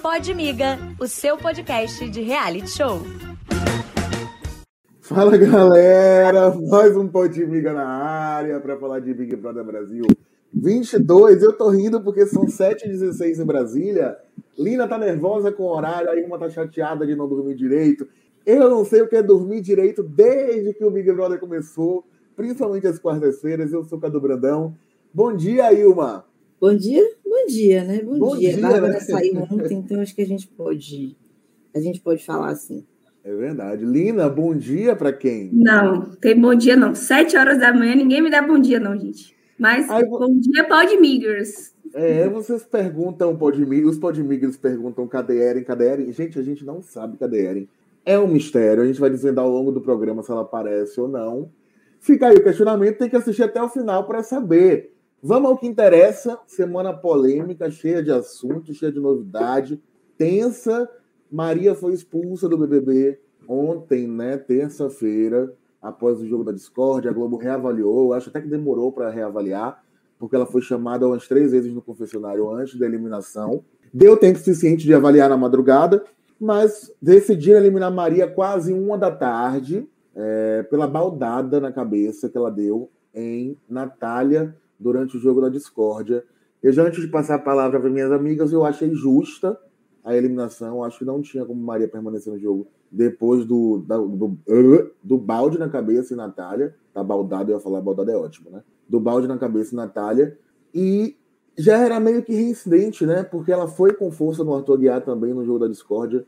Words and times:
Pode 0.00 0.32
Miga, 0.32 0.78
o 0.98 1.06
seu 1.06 1.36
podcast 1.36 2.08
de 2.08 2.22
reality 2.22 2.70
show. 2.70 3.02
Fala 5.02 5.36
galera, 5.36 6.54
mais 6.70 6.96
um 6.96 7.06
Pode 7.06 7.44
Miga 7.46 7.74
na 7.74 7.86
área 7.86 8.58
para 8.60 8.78
falar 8.78 9.00
de 9.00 9.12
Big 9.12 9.36
Brother 9.36 9.62
Brasil 9.62 10.04
22. 10.54 11.42
Eu 11.42 11.52
tô 11.52 11.68
rindo 11.68 12.00
porque 12.00 12.24
são 12.24 12.46
7h16 12.46 13.40
em 13.40 13.44
Brasília. 13.44 14.16
Lina 14.58 14.88
tá 14.88 14.96
nervosa 14.96 15.52
com 15.52 15.64
o 15.64 15.76
horário, 15.76 16.08
a 16.08 16.16
Irma 16.16 16.38
tá 16.38 16.48
chateada 16.48 17.06
de 17.06 17.14
não 17.14 17.28
dormir 17.28 17.54
direito. 17.54 18.08
Eu 18.46 18.70
não 18.70 18.86
sei 18.86 19.02
o 19.02 19.08
que 19.08 19.16
é 19.16 19.22
dormir 19.22 19.60
direito 19.60 20.02
desde 20.02 20.72
que 20.72 20.84
o 20.84 20.90
Big 20.90 21.12
Brother 21.12 21.38
começou, 21.38 22.04
principalmente 22.34 22.86
as 22.86 22.98
quartas-feiras. 22.98 23.70
Eu 23.70 23.84
sou 23.84 24.00
Cadu 24.00 24.18
Brandão. 24.18 24.74
Bom 25.12 25.36
dia, 25.36 25.70
Ilma. 25.74 26.24
Bom 26.62 26.76
dia, 26.76 27.02
bom 27.24 27.44
dia, 27.48 27.82
né? 27.82 28.00
Bom, 28.04 28.16
bom 28.20 28.36
dia. 28.36 28.52
dia. 28.52 28.62
Bárbara 28.62 28.92
né? 28.92 29.00
saiu 29.00 29.36
ontem, 29.50 29.78
então 29.78 30.00
acho 30.00 30.14
que 30.14 30.22
a 30.22 30.26
gente 30.26 30.46
pode, 30.46 31.16
a 31.74 31.80
gente 31.80 32.00
pode 32.00 32.24
falar 32.24 32.50
assim. 32.50 32.86
É 33.24 33.34
verdade. 33.34 33.84
Lina, 33.84 34.28
bom 34.28 34.54
dia 34.54 34.94
para 34.94 35.12
quem? 35.12 35.50
Não, 35.52 36.12
tem 36.20 36.40
bom 36.40 36.54
dia 36.54 36.76
não. 36.76 36.94
Sete 36.94 37.36
horas 37.36 37.58
da 37.58 37.74
manhã 37.74 37.96
ninguém 37.96 38.22
me 38.22 38.30
dá 38.30 38.40
bom 38.40 38.60
dia 38.60 38.78
não, 38.78 38.96
gente. 38.96 39.34
Mas 39.58 39.90
Aí, 39.90 40.06
bom 40.06 40.38
dia 40.38 40.62
Podmigers. 40.68 41.74
É, 41.92 42.28
vocês 42.28 42.62
perguntam, 42.62 43.36
Podmigers, 43.36 43.96
os 43.96 43.98
Podmigers 43.98 44.56
perguntam 44.56 45.08
cadê 45.08 45.38
Eren, 45.38 45.64
cadê 45.64 45.88
Eren? 45.88 46.12
Gente, 46.12 46.38
a 46.38 46.42
gente 46.42 46.64
não 46.64 46.80
sabe 46.80 47.16
cadê 47.16 47.44
Eren. 47.44 47.68
É 48.06 48.16
um 48.20 48.28
mistério, 48.28 48.84
a 48.84 48.86
gente 48.86 49.00
vai 49.00 49.10
dizendo 49.10 49.40
ao 49.40 49.50
longo 49.50 49.72
do 49.72 49.80
programa 49.80 50.22
se 50.22 50.30
ela 50.30 50.42
aparece 50.42 51.00
ou 51.00 51.08
não. 51.08 51.50
Fica 51.98 52.28
aí 52.28 52.36
o 52.36 52.44
questionamento, 52.44 52.98
tem 52.98 53.10
que 53.10 53.16
assistir 53.16 53.42
até 53.42 53.60
o 53.60 53.68
final 53.68 54.06
para 54.06 54.22
saber. 54.22 54.91
Vamos 55.24 55.52
ao 55.52 55.56
que 55.56 55.68
interessa. 55.68 56.36
Semana 56.48 56.92
polêmica, 56.92 57.70
cheia 57.70 58.02
de 58.02 58.10
assuntos, 58.10 58.76
cheia 58.76 58.90
de 58.90 58.98
novidade, 58.98 59.80
tensa. 60.18 60.90
Maria 61.30 61.76
foi 61.76 61.94
expulsa 61.94 62.48
do 62.48 62.58
BBB 62.58 63.20
ontem, 63.46 64.08
né, 64.08 64.36
terça-feira, 64.36 65.54
após 65.80 66.20
o 66.20 66.26
jogo 66.26 66.42
da 66.42 66.50
Discord. 66.50 67.08
A 67.08 67.12
Globo 67.12 67.36
reavaliou, 67.36 68.12
acho 68.12 68.30
até 68.30 68.40
que 68.40 68.48
demorou 68.48 68.90
para 68.90 69.10
reavaliar, 69.10 69.84
porque 70.18 70.34
ela 70.34 70.44
foi 70.44 70.60
chamada 70.60 71.06
umas 71.06 71.28
três 71.28 71.52
vezes 71.52 71.72
no 71.72 71.80
confessionário 71.80 72.50
antes 72.50 72.76
da 72.76 72.84
eliminação. 72.84 73.62
Deu 73.94 74.16
tempo 74.16 74.40
suficiente 74.40 74.84
de 74.84 74.92
avaliar 74.92 75.28
na 75.28 75.36
madrugada, 75.36 76.02
mas 76.38 76.92
decidiram 77.00 77.60
eliminar 77.60 77.92
Maria 77.92 78.26
quase 78.26 78.72
uma 78.72 78.98
da 78.98 79.10
tarde, 79.12 79.88
é, 80.16 80.64
pela 80.64 80.88
baldada 80.88 81.60
na 81.60 81.70
cabeça 81.70 82.28
que 82.28 82.36
ela 82.36 82.50
deu 82.50 82.90
em 83.14 83.56
Natália 83.68 84.56
durante 84.82 85.16
o 85.16 85.20
jogo 85.20 85.40
da 85.40 85.48
discórdia. 85.48 86.24
Eu 86.62 86.72
já 86.72 86.84
antes 86.84 87.00
de 87.00 87.08
passar 87.08 87.36
a 87.36 87.38
palavra 87.38 87.80
para 87.80 87.90
minhas 87.90 88.12
amigas, 88.12 88.52
eu 88.52 88.64
achei 88.64 88.94
justa 88.94 89.58
a 90.04 90.16
eliminação. 90.16 90.82
Acho 90.84 90.98
que 90.98 91.04
não 91.04 91.22
tinha 91.22 91.44
como 91.44 91.62
Maria 91.62 91.88
permanecer 91.88 92.32
no 92.32 92.38
jogo 92.38 92.66
depois 92.90 93.44
do, 93.44 93.78
do, 93.78 94.08
do, 94.08 94.90
do 95.02 95.18
balde 95.18 95.58
na 95.58 95.68
cabeça 95.68 96.12
e 96.12 96.16
Natália. 96.16 96.74
Tá 96.92 97.02
baldado, 97.02 97.50
eu 97.50 97.56
ia 97.56 97.62
falar 97.62 97.80
baldado 97.80 98.10
é 98.10 98.16
ótimo, 98.16 98.50
né? 98.50 98.62
Do 98.88 99.00
balde 99.00 99.26
na 99.26 99.38
cabeça 99.38 99.72
e 99.72 99.76
Natália. 99.76 100.38
E 100.74 101.16
já 101.56 101.78
era 101.78 101.98
meio 102.00 102.22
que 102.22 102.34
reincidente, 102.34 103.06
né? 103.06 103.22
Porque 103.22 103.52
ela 103.52 103.68
foi 103.68 103.94
com 103.94 104.10
força 104.10 104.44
no 104.44 104.54
Arthur 104.54 104.78
Guiar 104.78 105.04
também 105.04 105.32
no 105.32 105.44
jogo 105.44 105.60
da 105.60 105.68
discórdia 105.68 106.26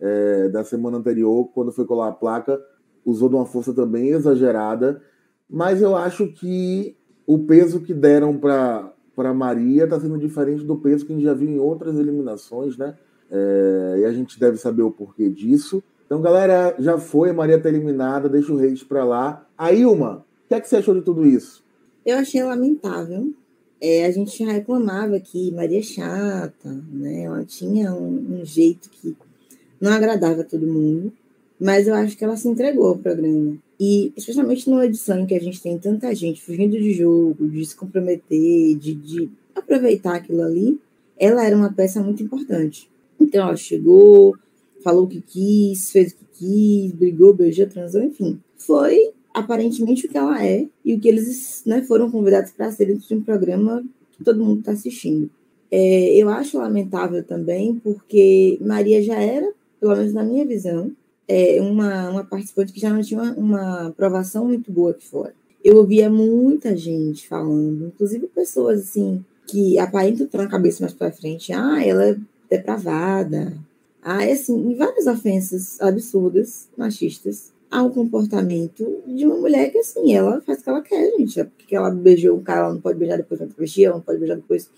é, 0.00 0.48
da 0.48 0.64
semana 0.64 0.98
anterior, 0.98 1.48
quando 1.52 1.72
foi 1.72 1.84
colar 1.84 2.08
a 2.08 2.12
placa, 2.12 2.60
usou 3.04 3.28
de 3.28 3.34
uma 3.34 3.46
força 3.46 3.74
também 3.74 4.08
exagerada. 4.08 5.02
Mas 5.48 5.82
eu 5.82 5.96
acho 5.96 6.28
que 6.28 6.96
o 7.28 7.38
peso 7.38 7.80
que 7.80 7.92
deram 7.92 8.38
para 8.38 9.34
Maria 9.34 9.84
está 9.84 10.00
sendo 10.00 10.16
diferente 10.16 10.64
do 10.64 10.76
peso 10.76 11.04
que 11.04 11.12
a 11.12 11.14
gente 11.14 11.24
já 11.24 11.34
viu 11.34 11.50
em 11.50 11.58
outras 11.58 11.98
eliminações, 11.98 12.78
né? 12.78 12.96
É, 13.30 13.96
e 13.98 14.04
a 14.06 14.12
gente 14.12 14.40
deve 14.40 14.56
saber 14.56 14.80
o 14.80 14.90
porquê 14.90 15.28
disso. 15.28 15.82
Então, 16.06 16.22
galera, 16.22 16.74
já 16.78 16.96
foi, 16.96 17.28
a 17.28 17.34
Maria 17.34 17.60
tá 17.60 17.68
eliminada, 17.68 18.30
deixa 18.30 18.50
o 18.50 18.56
Reis 18.56 18.82
para 18.82 19.04
lá. 19.04 19.46
A 19.58 19.70
Ilma, 19.70 20.24
o 20.46 20.48
que, 20.48 20.54
é 20.54 20.60
que 20.60 20.66
você 20.66 20.76
achou 20.76 20.94
de 20.94 21.02
tudo 21.02 21.26
isso? 21.26 21.62
Eu 22.06 22.16
achei 22.16 22.42
lamentável. 22.42 23.30
É, 23.78 24.06
a 24.06 24.10
gente 24.10 24.42
já 24.42 24.50
reclamava 24.50 25.20
que 25.20 25.52
Maria 25.52 25.80
é 25.80 25.82
chata, 25.82 26.82
né? 26.90 27.24
Ela 27.24 27.44
tinha 27.44 27.92
um, 27.92 28.40
um 28.40 28.42
jeito 28.42 28.88
que 28.88 29.14
não 29.78 29.92
agradava 29.92 30.42
todo 30.44 30.66
mundo, 30.66 31.12
mas 31.60 31.86
eu 31.86 31.94
acho 31.94 32.16
que 32.16 32.24
ela 32.24 32.38
se 32.38 32.48
entregou 32.48 32.86
ao 32.86 32.96
programa. 32.96 33.58
E, 33.80 34.12
especialmente 34.16 34.68
numa 34.68 34.86
edição 34.86 35.20
em 35.20 35.26
que 35.26 35.34
a 35.34 35.40
gente 35.40 35.62
tem 35.62 35.78
tanta 35.78 36.12
gente 36.14 36.42
fugindo 36.42 36.76
de 36.76 36.92
jogo, 36.94 37.48
de 37.48 37.64
se 37.64 37.76
comprometer, 37.76 38.76
de, 38.76 38.94
de 38.94 39.30
aproveitar 39.54 40.16
aquilo 40.16 40.42
ali, 40.42 40.80
ela 41.16 41.44
era 41.44 41.56
uma 41.56 41.72
peça 41.72 42.02
muito 42.02 42.22
importante. 42.22 42.90
Então, 43.20 43.46
ela 43.46 43.56
chegou, 43.56 44.36
falou 44.82 45.04
o 45.04 45.08
que 45.08 45.20
quis, 45.20 45.90
fez 45.90 46.12
o 46.12 46.16
que 46.16 46.24
quis, 46.38 46.92
brigou, 46.92 47.34
beijou, 47.34 47.66
transou, 47.66 48.02
enfim. 48.02 48.40
Foi 48.56 49.12
aparentemente 49.32 50.06
o 50.06 50.08
que 50.08 50.18
ela 50.18 50.44
é 50.44 50.66
e 50.84 50.94
o 50.94 51.00
que 51.00 51.08
eles 51.08 51.62
né, 51.64 51.82
foram 51.82 52.10
convidados 52.10 52.50
para 52.52 52.72
ser 52.72 52.86
dentro 52.86 53.06
de 53.06 53.14
um 53.14 53.22
programa 53.22 53.84
que 54.12 54.24
todo 54.24 54.44
mundo 54.44 54.60
está 54.60 54.72
assistindo. 54.72 55.30
É, 55.70 56.14
eu 56.16 56.28
acho 56.28 56.58
lamentável 56.58 57.22
também, 57.22 57.74
porque 57.76 58.58
Maria 58.60 59.02
já 59.02 59.20
era, 59.20 59.52
pelo 59.78 59.96
menos 59.96 60.12
na 60.12 60.24
minha 60.24 60.46
visão, 60.46 60.90
é, 61.28 61.60
uma, 61.60 62.08
uma 62.10 62.24
participante 62.24 62.72
que 62.72 62.80
já 62.80 62.90
não 62.90 63.02
tinha 63.02 63.20
uma, 63.20 63.32
uma 63.34 63.88
aprovação 63.88 64.46
muito 64.46 64.72
boa 64.72 64.92
aqui 64.92 65.06
fora. 65.06 65.34
Eu 65.62 65.76
ouvia 65.76 66.08
muita 66.08 66.74
gente 66.74 67.28
falando, 67.28 67.88
inclusive 67.88 68.26
pessoas 68.28 68.80
assim, 68.80 69.22
que 69.46 69.78
aparentam 69.78 70.24
estar 70.24 70.38
na 70.38 70.48
cabeça 70.48 70.82
mais 70.82 70.94
para 70.94 71.12
frente. 71.12 71.52
Ah, 71.52 71.84
ela 71.84 72.08
é 72.10 72.16
depravada. 72.48 73.52
Ah, 74.02 74.24
é 74.24 74.32
assim, 74.32 74.74
várias 74.74 75.06
ofensas 75.06 75.80
absurdas, 75.80 76.68
machistas, 76.76 77.52
ao 77.70 77.90
comportamento 77.90 79.02
de 79.06 79.26
uma 79.26 79.36
mulher 79.36 79.70
que, 79.70 79.78
assim, 79.78 80.14
ela 80.14 80.40
faz 80.40 80.60
o 80.60 80.62
que 80.62 80.70
ela 80.70 80.80
quer, 80.80 81.10
gente. 81.18 81.40
É 81.40 81.44
porque 81.44 81.76
ela 81.76 81.90
beijou 81.90 82.38
um 82.38 82.42
cara, 82.42 82.60
ela 82.60 82.74
não 82.74 82.80
pode 82.80 82.98
beijar 82.98 83.16
depois 83.18 83.40
outra 83.40 83.56
ela 83.82 83.94
não 83.94 84.00
pode 84.00 84.18
beijar 84.18 84.36
depois 84.36 84.70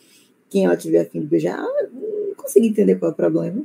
quem 0.48 0.64
ela 0.64 0.76
tiver 0.76 1.02
afim 1.02 1.20
de 1.20 1.26
beijar. 1.26 1.62
Não 1.92 2.34
consegui 2.36 2.68
entender 2.68 2.96
qual 2.96 3.10
é 3.10 3.14
o 3.14 3.16
problema. 3.16 3.62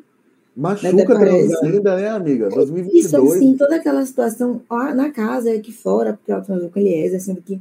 Machuca 0.56 1.06
transar 1.06 1.64
ainda, 1.64 1.96
né, 1.98 2.08
amiga? 2.08 2.50
2022. 2.50 3.06
Isso, 3.06 3.18
assim, 3.18 3.58
toda 3.58 3.76
aquela 3.76 4.06
situação 4.06 4.62
lá 4.70 4.94
na 4.94 5.12
casa 5.12 5.52
e 5.52 5.58
aqui 5.58 5.72
fora, 5.72 6.14
porque 6.14 6.32
ela 6.32 6.42
transou 6.42 6.70
com 6.70 6.80
Eliezer, 6.80 7.22
sendo 7.22 7.42
que, 7.42 7.60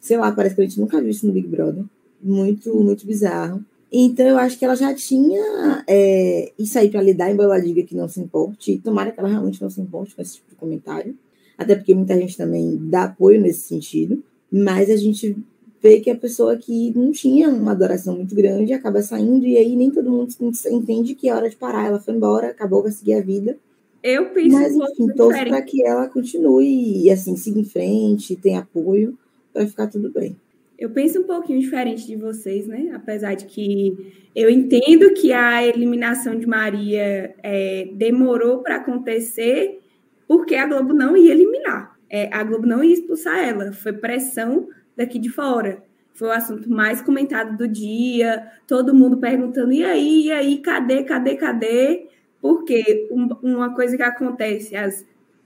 sei 0.00 0.16
lá, 0.16 0.30
parece 0.30 0.54
que 0.54 0.60
a 0.60 0.64
gente 0.64 0.80
nunca 0.80 1.00
viu 1.00 1.10
isso 1.10 1.26
no 1.26 1.32
Big 1.32 1.48
Brother. 1.48 1.84
Muito, 2.22 2.74
muito 2.76 3.04
bizarro. 3.06 3.64
Então, 3.90 4.26
eu 4.26 4.38
acho 4.38 4.58
que 4.58 4.64
ela 4.64 4.76
já 4.76 4.94
tinha 4.94 5.84
é, 5.88 6.52
isso 6.58 6.78
aí 6.78 6.88
para 6.88 7.02
lidar, 7.02 7.30
embora 7.30 7.48
ela 7.48 7.60
diga 7.60 7.82
que 7.82 7.96
não 7.96 8.08
se 8.08 8.20
importe. 8.20 8.72
E 8.72 8.78
tomara 8.78 9.10
que 9.10 9.18
ela 9.18 9.28
realmente 9.28 9.60
não 9.60 9.70
se 9.70 9.80
importe 9.80 10.14
com 10.14 10.22
esse 10.22 10.34
tipo 10.34 10.50
de 10.50 10.56
comentário. 10.56 11.16
Até 11.58 11.74
porque 11.74 11.94
muita 11.94 12.14
gente 12.14 12.36
também 12.36 12.76
dá 12.82 13.04
apoio 13.04 13.40
nesse 13.40 13.60
sentido. 13.60 14.22
Mas 14.50 14.90
a 14.90 14.96
gente 14.96 15.36
vê 15.82 16.00
que 16.00 16.10
a 16.10 16.16
pessoa 16.16 16.56
que 16.56 16.92
não 16.96 17.12
tinha 17.12 17.48
uma 17.48 17.72
adoração 17.72 18.16
muito 18.16 18.34
grande 18.34 18.72
acaba 18.72 19.02
saindo 19.02 19.46
e 19.46 19.56
aí 19.56 19.76
nem 19.76 19.90
todo 19.90 20.10
mundo 20.10 20.34
entende 20.70 21.14
que 21.14 21.28
é 21.28 21.34
hora 21.34 21.48
de 21.48 21.56
parar. 21.56 21.86
Ela 21.86 22.00
foi 22.00 22.14
embora, 22.14 22.48
acabou, 22.48 22.82
vai 22.82 22.92
seguir 22.92 23.14
a 23.14 23.20
vida. 23.20 23.56
Eu 24.02 24.26
penso 24.26 24.56
Mas, 24.56 24.74
enfim, 24.74 25.08
torço 25.08 25.44
para 25.46 25.62
que 25.62 25.84
ela 25.84 26.08
continue 26.08 27.04
e, 27.04 27.10
assim, 27.10 27.36
siga 27.36 27.58
em 27.58 27.64
frente, 27.64 28.36
tenha 28.36 28.60
apoio, 28.60 29.18
para 29.52 29.66
ficar 29.66 29.88
tudo 29.88 30.10
bem. 30.10 30.36
Eu 30.78 30.90
penso 30.90 31.20
um 31.20 31.24
pouquinho 31.24 31.58
diferente 31.58 32.06
de 32.06 32.16
vocês, 32.16 32.66
né? 32.66 32.92
Apesar 32.94 33.34
de 33.34 33.46
que 33.46 34.12
eu 34.34 34.50
entendo 34.50 35.12
que 35.14 35.32
a 35.32 35.66
eliminação 35.66 36.38
de 36.38 36.46
Maria 36.46 37.34
é, 37.42 37.88
demorou 37.94 38.58
para 38.58 38.76
acontecer 38.76 39.80
porque 40.28 40.54
a 40.54 40.66
Globo 40.66 40.92
não 40.92 41.16
ia 41.16 41.32
eliminar. 41.32 41.96
É, 42.10 42.32
a 42.32 42.44
Globo 42.44 42.66
não 42.66 42.84
ia 42.84 42.92
expulsar 42.92 43.38
ela. 43.38 43.72
Foi 43.72 43.92
pressão 43.92 44.68
daqui 44.96 45.18
de 45.18 45.28
fora. 45.28 45.82
Foi 46.14 46.28
o 46.28 46.32
assunto 46.32 46.70
mais 46.70 47.02
comentado 47.02 47.56
do 47.56 47.68
dia, 47.68 48.50
todo 48.66 48.94
mundo 48.94 49.18
perguntando: 49.18 49.72
e 49.72 49.84
aí, 49.84 50.26
e 50.26 50.32
aí, 50.32 50.58
cadê, 50.58 51.04
cadê, 51.04 51.36
cadê? 51.36 52.06
Porque 52.40 53.08
uma 53.42 53.74
coisa 53.74 53.96
que 53.96 54.02
acontece 54.02 54.74
às 54.74 55.04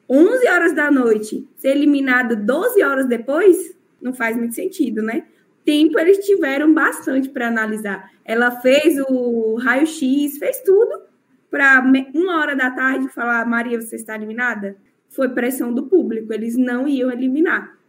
11 0.09 0.49
horas 0.49 0.75
da 0.75 0.91
noite, 0.91 1.49
ser 1.57 1.71
eliminado 1.71 2.37
12 2.37 2.83
horas 2.83 3.07
depois, 3.07 3.77
não 4.01 4.13
faz 4.13 4.37
muito 4.37 4.55
sentido, 4.55 5.03
né? 5.03 5.25
Tempo 5.65 5.99
eles 5.99 6.19
tiveram 6.19 6.73
bastante 6.73 7.29
para 7.29 7.49
analisar. 7.49 8.11
Ela 8.25 8.51
fez 8.51 8.97
o 9.09 9.57
raio-x, 9.57 10.39
fez 10.39 10.61
tudo 10.63 11.03
para 11.51 11.83
uma 12.15 12.41
hora 12.41 12.55
da 12.55 12.71
tarde 12.71 13.09
falar: 13.09 13.45
Maria, 13.45 13.81
você 13.81 13.97
está 13.97 14.15
eliminada? 14.15 14.77
Foi 15.09 15.29
pressão 15.29 15.75
do 15.75 15.87
público, 15.87 16.33
eles 16.33 16.57
não 16.57 16.87
iam 16.87 17.11
eliminar. 17.11 17.80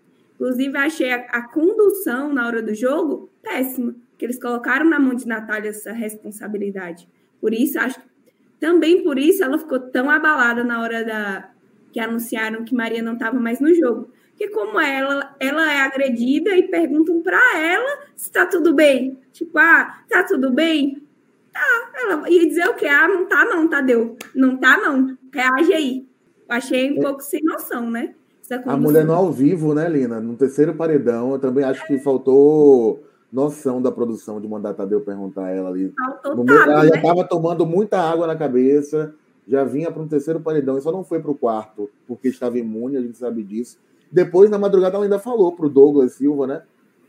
Inclusive, 0.41 0.75
achei 0.75 1.11
a, 1.11 1.17
a 1.17 1.41
condução 1.43 2.33
na 2.33 2.47
hora 2.47 2.63
do 2.63 2.73
jogo 2.73 3.29
péssima, 3.43 3.93
que 4.17 4.25
eles 4.25 4.41
colocaram 4.41 4.89
na 4.89 4.99
mão 4.99 5.13
de 5.13 5.27
Natália 5.27 5.69
essa 5.69 5.91
responsabilidade. 5.91 7.07
Por 7.39 7.53
isso, 7.53 7.79
acho 7.79 8.01
também 8.59 9.03
por 9.03 9.19
isso 9.19 9.43
ela 9.43 9.59
ficou 9.59 9.79
tão 9.79 10.09
abalada 10.09 10.63
na 10.63 10.81
hora 10.81 11.05
da 11.05 11.51
que 11.91 11.99
anunciaram 11.99 12.63
que 12.63 12.73
Maria 12.73 13.03
não 13.03 13.13
estava 13.13 13.39
mais 13.39 13.59
no 13.59 13.71
jogo. 13.75 14.11
Porque 14.29 14.47
como 14.47 14.79
ela, 14.79 15.35
ela 15.39 15.71
é 15.71 15.81
agredida 15.81 16.57
e 16.57 16.63
perguntam 16.63 17.21
para 17.21 17.59
ela 17.59 17.99
se 18.15 18.25
está 18.25 18.43
tudo 18.43 18.73
bem. 18.73 19.19
Tipo, 19.31 19.59
ah, 19.59 20.03
tá 20.09 20.23
tudo 20.23 20.51
bem? 20.51 21.03
Tá, 21.53 21.91
ela 22.01 22.27
ia 22.27 22.47
dizer 22.47 22.67
o 22.67 22.73
quê? 22.73 22.87
Ah, 22.87 23.07
não 23.07 23.27
tá 23.27 23.45
não, 23.45 23.67
Tadeu. 23.67 24.17
Não 24.33 24.57
tá 24.57 24.75
não. 24.77 25.15
Reage 25.31 25.73
aí. 25.73 26.07
Achei 26.49 26.91
um 26.93 26.97
é. 26.97 27.01
pouco 27.01 27.21
sem 27.21 27.43
noção, 27.43 27.91
né? 27.91 28.15
A 28.65 28.77
mulher 28.77 29.05
no 29.05 29.13
ao 29.13 29.31
vivo, 29.31 29.73
né, 29.73 29.87
Lina? 29.87 30.19
No 30.19 30.35
terceiro 30.35 30.75
paredão, 30.75 31.31
eu 31.31 31.39
também 31.39 31.63
acho 31.63 31.85
que 31.87 31.97
faltou 31.99 33.03
noção 33.31 33.81
da 33.81 33.91
produção 33.91 34.41
de 34.41 34.47
mandar 34.47 34.73
Tadeu 34.73 35.01
perguntar 35.01 35.45
a 35.45 35.51
ela 35.51 35.69
ali. 35.69 35.93
Faltou 36.21 36.43
meio, 36.43 36.59
tado, 36.59 36.71
ela 36.71 36.83
né? 36.83 36.89
já 36.89 36.95
estava 36.95 37.23
tomando 37.23 37.65
muita 37.65 37.99
água 37.99 38.27
na 38.27 38.35
cabeça, 38.35 39.13
já 39.47 39.63
vinha 39.63 39.89
para 39.89 40.01
um 40.01 40.07
terceiro 40.07 40.39
paredão 40.39 40.77
e 40.77 40.81
só 40.81 40.91
não 40.91 41.03
foi 41.03 41.19
para 41.19 41.31
o 41.31 41.35
quarto 41.35 41.89
porque 42.07 42.27
estava 42.27 42.57
imune, 42.57 42.97
a 42.97 43.01
gente 43.01 43.17
sabe 43.17 43.43
disso. 43.43 43.77
Depois, 44.11 44.49
na 44.49 44.59
madrugada, 44.59 44.95
ela 44.95 45.05
ainda 45.05 45.19
falou 45.19 45.53
para 45.53 45.65
o 45.65 45.69
Douglas 45.69 46.13
Silva, 46.13 46.45
né? 46.45 46.61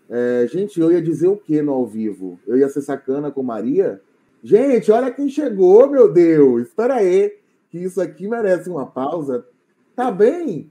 É, 0.08 0.46
gente, 0.48 0.80
eu 0.80 0.92
ia 0.92 1.02
dizer 1.02 1.26
o 1.26 1.36
que 1.36 1.60
no 1.60 1.72
ao 1.72 1.86
vivo? 1.86 2.38
Eu 2.46 2.56
ia 2.56 2.68
ser 2.68 2.82
sacana 2.82 3.30
com 3.30 3.42
Maria? 3.42 4.00
Gente, 4.44 4.92
olha 4.92 5.10
quem 5.10 5.28
chegou, 5.28 5.88
meu 5.88 6.12
Deus! 6.12 6.62
Espera 6.62 6.96
aí, 6.96 7.34
que 7.70 7.78
isso 7.78 8.00
aqui 8.00 8.28
merece 8.28 8.68
uma 8.68 8.86
pausa. 8.86 9.44
Tá 9.96 10.10
bem? 10.10 10.70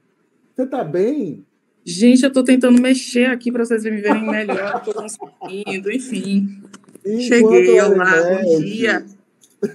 Você 0.56 0.65
tá 0.68 0.83
bem? 0.83 1.45
Gente, 1.83 2.24
eu 2.24 2.31
tô 2.31 2.44
tentando 2.44 2.80
mexer 2.81 3.25
aqui 3.25 3.51
para 3.51 3.65
vocês 3.65 3.83
me 3.83 4.01
verem 4.01 4.30
melhor, 4.30 4.83
tô 4.83 4.94
conseguindo, 4.94 5.92
enfim. 5.92 6.62
Enquanto 7.06 7.21
Cheguei, 7.21 7.81
olá, 7.81 8.12
bom 8.44 8.59
dia. 8.59 9.06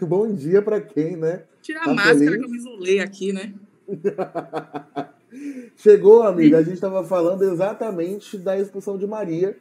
Bom 0.02 0.32
dia 0.32 0.62
para 0.62 0.80
quem, 0.80 1.16
né? 1.16 1.42
Tira 1.62 1.80
a 1.80 1.84
Tá 1.84 1.94
máscara 1.94 2.18
feliz? 2.18 2.38
que 2.38 2.44
eu 2.44 2.50
me 2.50 2.56
isolei 2.58 3.00
aqui, 3.00 3.32
né? 3.32 3.52
Chegou, 5.76 6.22
amiga. 6.22 6.58
A 6.58 6.62
gente 6.62 6.74
estava 6.74 7.04
falando 7.04 7.42
exatamente 7.42 8.38
da 8.38 8.58
expulsão 8.58 8.96
de 8.96 9.06
Maria. 9.06 9.56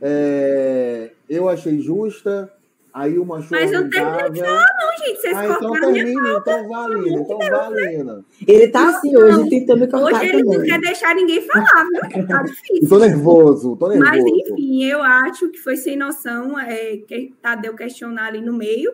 É, 0.00 1.10
eu 1.28 1.48
achei 1.48 1.80
justa. 1.80 2.52
Aí 2.96 3.18
uma 3.18 3.36
achou 3.36 3.48
Mas 3.50 3.70
eu 3.70 3.82
não 3.82 3.90
terminei 3.90 4.22
lamentável. 4.22 4.66
Não, 4.80 5.06
gente, 5.06 5.20
vocês 5.20 5.36
Ah, 5.36 5.44
então 5.44 5.72
termina, 5.72 6.38
então 6.40 6.68
valina, 6.68 7.20
então 7.20 7.38
valina. 7.38 8.24
Ele 8.48 8.68
tá 8.68 8.88
assim 8.88 9.14
hoje, 9.14 9.50
tentando 9.50 9.80
me 9.80 9.86
cortar 9.86 10.06
Hoje 10.06 10.28
ele 10.30 10.42
não 10.42 10.52
também. 10.52 10.70
quer 10.70 10.80
deixar 10.80 11.14
ninguém 11.14 11.42
falar, 11.42 11.84
viu? 11.84 12.26
Tá 12.26 12.40
difícil. 12.48 12.88
Tô 12.88 12.98
nervoso, 12.98 13.76
tô 13.76 13.88
nervoso. 13.88 14.10
Mas, 14.10 14.24
enfim, 14.24 14.84
eu 14.84 15.02
acho 15.02 15.50
que 15.50 15.58
foi 15.58 15.76
sem 15.76 15.94
noção 15.94 16.58
é, 16.58 16.96
que 17.06 17.34
Tadeu 17.42 17.76
questionar 17.76 18.28
ali 18.28 18.40
no 18.40 18.54
meio. 18.54 18.90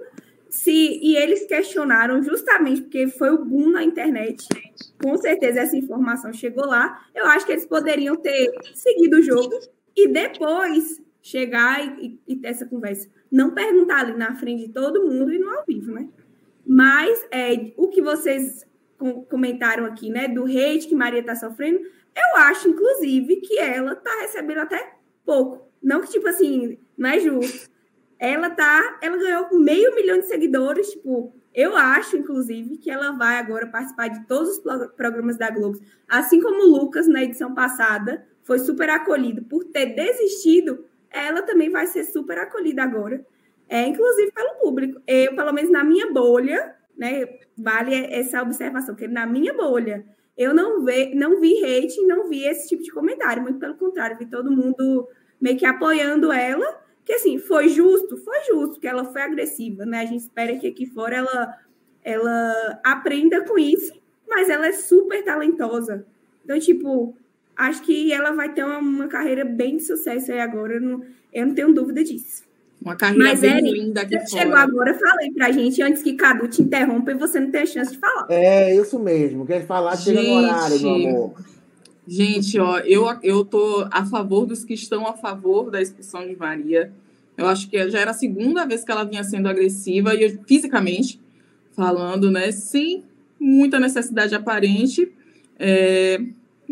Se, 0.50 0.98
e 1.00 1.14
eles 1.14 1.46
questionaram 1.46 2.20
justamente 2.24 2.82
porque 2.82 3.06
foi 3.06 3.30
o 3.30 3.44
boom 3.44 3.70
na 3.70 3.84
internet. 3.84 4.44
Com 5.00 5.16
certeza 5.16 5.60
essa 5.60 5.76
informação 5.76 6.32
chegou 6.32 6.66
lá. 6.66 6.98
Eu 7.14 7.26
acho 7.26 7.46
que 7.46 7.52
eles 7.52 7.66
poderiam 7.66 8.16
ter 8.16 8.50
seguido 8.74 9.18
o 9.18 9.22
jogo 9.22 9.56
e 9.96 10.08
depois 10.08 11.00
chegar 11.22 11.80
e, 12.00 12.06
e- 12.26 12.32
e 12.32 12.36
ter 12.36 12.48
essa 12.48 12.66
conversa. 12.66 13.08
Não 13.30 13.52
perguntar 13.52 14.00
ali 14.00 14.12
na 14.14 14.34
frente 14.34 14.66
de 14.66 14.72
todo 14.72 15.06
mundo 15.06 15.32
e 15.32 15.38
no 15.38 15.48
ao 15.50 15.64
vivo, 15.64 15.92
né? 15.92 16.08
Mas 16.66 17.24
é, 17.30 17.72
o 17.76 17.88
que 17.88 18.02
vocês 18.02 18.66
com- 18.98 19.24
comentaram 19.24 19.84
aqui, 19.86 20.10
né, 20.10 20.28
do 20.28 20.44
hate 20.44 20.86
que 20.88 20.94
Maria 20.94 21.20
está 21.20 21.34
sofrendo, 21.34 21.78
eu 21.80 22.36
acho, 22.38 22.68
inclusive, 22.68 23.36
que 23.36 23.58
ela 23.58 23.92
está 23.94 24.10
recebendo 24.20 24.58
até 24.58 24.94
pouco. 25.24 25.70
Não 25.82 26.00
que, 26.00 26.10
tipo 26.10 26.28
assim, 26.28 26.78
não 26.96 27.08
é 27.10 27.18
justo. 27.18 27.70
Ela 28.18 28.50
tá, 28.50 28.98
ela 29.02 29.16
ganhou 29.16 29.58
meio 29.58 29.94
milhão 29.94 30.18
de 30.18 30.26
seguidores, 30.26 30.90
tipo, 30.92 31.34
eu 31.54 31.76
acho, 31.76 32.16
inclusive, 32.16 32.76
que 32.78 32.90
ela 32.90 33.12
vai 33.12 33.36
agora 33.38 33.66
participar 33.66 34.08
de 34.08 34.24
todos 34.26 34.50
os 34.50 34.58
pro- 34.60 34.88
programas 34.90 35.36
da 35.36 35.50
Globo. 35.50 35.80
Assim 36.08 36.40
como 36.40 36.62
o 36.64 36.68
Lucas, 36.78 37.08
na 37.08 37.22
edição 37.24 37.52
passada, 37.54 38.24
foi 38.42 38.58
super 38.60 38.88
acolhido 38.90 39.42
por 39.42 39.64
ter 39.64 39.86
desistido, 39.94 40.84
ela 41.12 41.42
também 41.42 41.70
vai 41.70 41.86
ser 41.86 42.04
super 42.04 42.38
acolhida 42.38 42.82
agora. 42.82 43.24
É, 43.68 43.86
inclusive 43.86 44.32
pelo 44.32 44.54
público. 44.56 45.00
Eu, 45.06 45.34
pelo 45.34 45.52
menos 45.52 45.70
na 45.70 45.82
minha 45.82 46.12
bolha, 46.12 46.76
né, 46.96 47.26
vale 47.56 47.94
essa 47.94 48.42
observação, 48.42 48.94
que 48.94 49.08
na 49.08 49.26
minha 49.26 49.54
bolha, 49.54 50.04
eu 50.36 50.54
não, 50.54 50.84
ve, 50.84 51.14
não 51.14 51.40
vi 51.40 51.64
hate, 51.64 52.06
não 52.06 52.28
vi 52.28 52.44
esse 52.44 52.68
tipo 52.68 52.82
de 52.82 52.92
comentário, 52.92 53.42
muito 53.42 53.58
pelo 53.58 53.74
contrário, 53.74 54.18
vi 54.18 54.26
todo 54.26 54.50
mundo 54.50 55.08
meio 55.40 55.56
que 55.56 55.66
apoiando 55.66 56.30
ela, 56.30 56.82
que 57.04 57.14
assim, 57.14 57.38
foi 57.38 57.68
justo, 57.68 58.16
foi 58.18 58.44
justo, 58.44 58.78
que 58.78 58.86
ela 58.86 59.04
foi 59.04 59.22
agressiva, 59.22 59.84
né? 59.84 60.00
A 60.00 60.06
gente 60.06 60.20
espera 60.20 60.56
que 60.58 60.66
aqui 60.66 60.86
fora 60.86 61.16
ela, 61.16 61.58
ela 62.04 62.80
aprenda 62.84 63.44
com 63.44 63.58
isso, 63.58 63.92
mas 64.28 64.48
ela 64.48 64.66
é 64.66 64.72
super 64.72 65.24
talentosa. 65.24 66.06
Então, 66.44 66.58
tipo, 66.58 67.16
acho 67.56 67.82
que 67.82 68.12
ela 68.12 68.32
vai 68.32 68.52
ter 68.52 68.64
uma, 68.64 68.78
uma 68.78 69.08
carreira 69.08 69.44
bem 69.44 69.76
de 69.76 69.82
sucesso 69.84 70.32
aí 70.32 70.40
agora, 70.40 70.74
eu 70.74 70.80
não, 70.80 71.02
eu 71.32 71.46
não 71.46 71.54
tenho 71.54 71.72
dúvida 71.72 72.02
disso. 72.04 72.42
Uma 72.84 72.96
carreira 72.96 73.24
Mas, 73.24 73.40
bem 73.40 73.58
Eri, 73.58 73.70
linda 73.70 74.00
aqui 74.02 74.18
Você 74.18 74.38
chegou 74.38 74.52
fora. 74.54 74.62
agora, 74.62 74.94
falei 74.98 75.30
pra 75.30 75.52
gente, 75.52 75.80
antes 75.80 76.02
que 76.02 76.14
Cadu 76.14 76.48
te 76.48 76.62
interrompa 76.62 77.12
e 77.12 77.14
você 77.14 77.38
não 77.38 77.50
tenha 77.50 77.64
chance 77.64 77.92
de 77.92 77.98
falar. 77.98 78.26
É 78.28 78.74
isso 78.74 78.98
mesmo. 78.98 79.46
Quer 79.46 79.64
falar, 79.64 79.96
chega 79.96 80.20
no 80.20 80.26
Gente. 80.26 80.44
horário, 80.44 80.80
meu 80.82 80.94
amor. 80.94 81.34
Gente, 82.08 82.58
ó, 82.58 82.78
eu, 82.80 83.04
eu 83.22 83.44
tô 83.44 83.86
a 83.88 84.04
favor 84.04 84.44
dos 84.44 84.64
que 84.64 84.74
estão 84.74 85.06
a 85.06 85.12
favor 85.12 85.70
da 85.70 85.80
expulsão 85.80 86.26
de 86.26 86.34
Maria. 86.36 86.92
Eu 87.36 87.46
acho 87.46 87.70
que 87.70 87.88
já 87.88 88.00
era 88.00 88.10
a 88.10 88.14
segunda 88.14 88.66
vez 88.66 88.82
que 88.84 88.90
ela 88.90 89.04
vinha 89.04 89.22
sendo 89.22 89.48
agressiva, 89.48 90.12
e 90.16 90.24
eu- 90.24 90.38
fisicamente 90.44 91.20
falando, 91.76 92.32
né? 92.32 92.50
Sem 92.50 93.04
muita 93.38 93.78
necessidade 93.78 94.34
aparente. 94.34 95.10
É, 95.56 96.20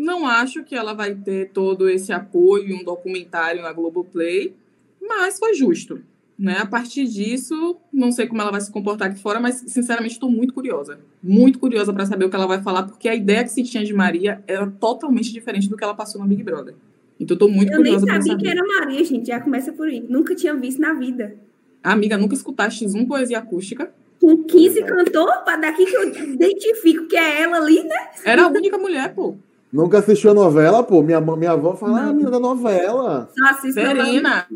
não 0.01 0.25
acho 0.27 0.63
que 0.63 0.75
ela 0.75 0.93
vai 0.93 1.13
ter 1.13 1.49
todo 1.51 1.87
esse 1.89 2.11
apoio 2.11 2.75
um 2.75 2.83
documentário 2.83 3.61
na 3.61 3.71
Globoplay, 3.71 4.53
mas 5.01 5.37
foi 5.37 5.53
justo. 5.53 6.01
Né? 6.37 6.57
A 6.57 6.65
partir 6.65 7.05
disso, 7.05 7.77
não 7.93 8.11
sei 8.11 8.25
como 8.25 8.41
ela 8.41 8.49
vai 8.49 8.59
se 8.61 8.71
comportar 8.71 9.11
aqui 9.11 9.21
fora, 9.21 9.39
mas 9.39 9.63
sinceramente 9.67 10.13
estou 10.13 10.29
muito 10.29 10.53
curiosa. 10.55 10.99
Muito 11.21 11.59
curiosa 11.59 11.93
para 11.93 12.05
saber 12.07 12.25
o 12.25 12.29
que 12.31 12.35
ela 12.35 12.47
vai 12.47 12.61
falar, 12.63 12.83
porque 12.83 13.07
a 13.07 13.13
ideia 13.13 13.43
que 13.43 13.51
se 13.51 13.61
tinha 13.63 13.83
de 13.83 13.93
Maria 13.93 14.43
era 14.47 14.65
totalmente 14.65 15.31
diferente 15.31 15.69
do 15.69 15.77
que 15.77 15.83
ela 15.83 15.93
passou 15.93 16.19
no 16.19 16.27
Big 16.27 16.41
Brother. 16.41 16.73
Então 17.19 17.35
estou 17.35 17.47
muito 17.47 17.71
Eu 17.71 17.83
nem 17.83 17.93
curiosa 17.93 18.05
para 18.07 18.15
sabia 18.15 18.31
saber. 18.31 18.43
que 18.43 18.49
era 18.49 18.67
Maria, 18.67 19.03
gente. 19.03 19.27
Já 19.27 19.39
começa 19.39 19.71
por 19.71 19.87
aí. 19.87 20.03
Nunca 20.09 20.33
tinha 20.33 20.55
visto 20.55 20.81
na 20.81 20.93
vida. 20.95 21.35
Amiga, 21.83 22.17
nunca 22.17 22.33
escutaste 22.33 22.87
um 22.87 23.05
poesia 23.05 23.37
acústica? 23.37 23.93
Com 24.19 24.43
15 24.43 24.79
Exato. 24.79 24.93
cantor, 24.95 25.43
para 25.43 25.57
daqui 25.57 25.85
que 25.85 25.95
eu 25.95 26.09
identifico 26.09 27.05
que 27.07 27.15
é 27.15 27.43
ela 27.43 27.57
ali, 27.57 27.83
né? 27.83 28.09
Era 28.25 28.43
a 28.45 28.47
única 28.47 28.79
mulher, 28.79 29.13
pô. 29.13 29.35
Nunca 29.71 29.99
assistiu 29.99 30.31
a 30.31 30.33
novela, 30.33 30.83
pô? 30.83 31.01
Minha, 31.01 31.21
minha 31.21 31.51
avó 31.51 31.75
fala, 31.75 31.99
ah, 32.01 32.05
Não. 32.07 32.13
menina 32.13 32.31
da 32.31 32.39
novela. 32.39 33.29
Só 33.37 33.45
assisto 33.51 33.79
novela. 33.81 34.05
Serena. 34.05 34.47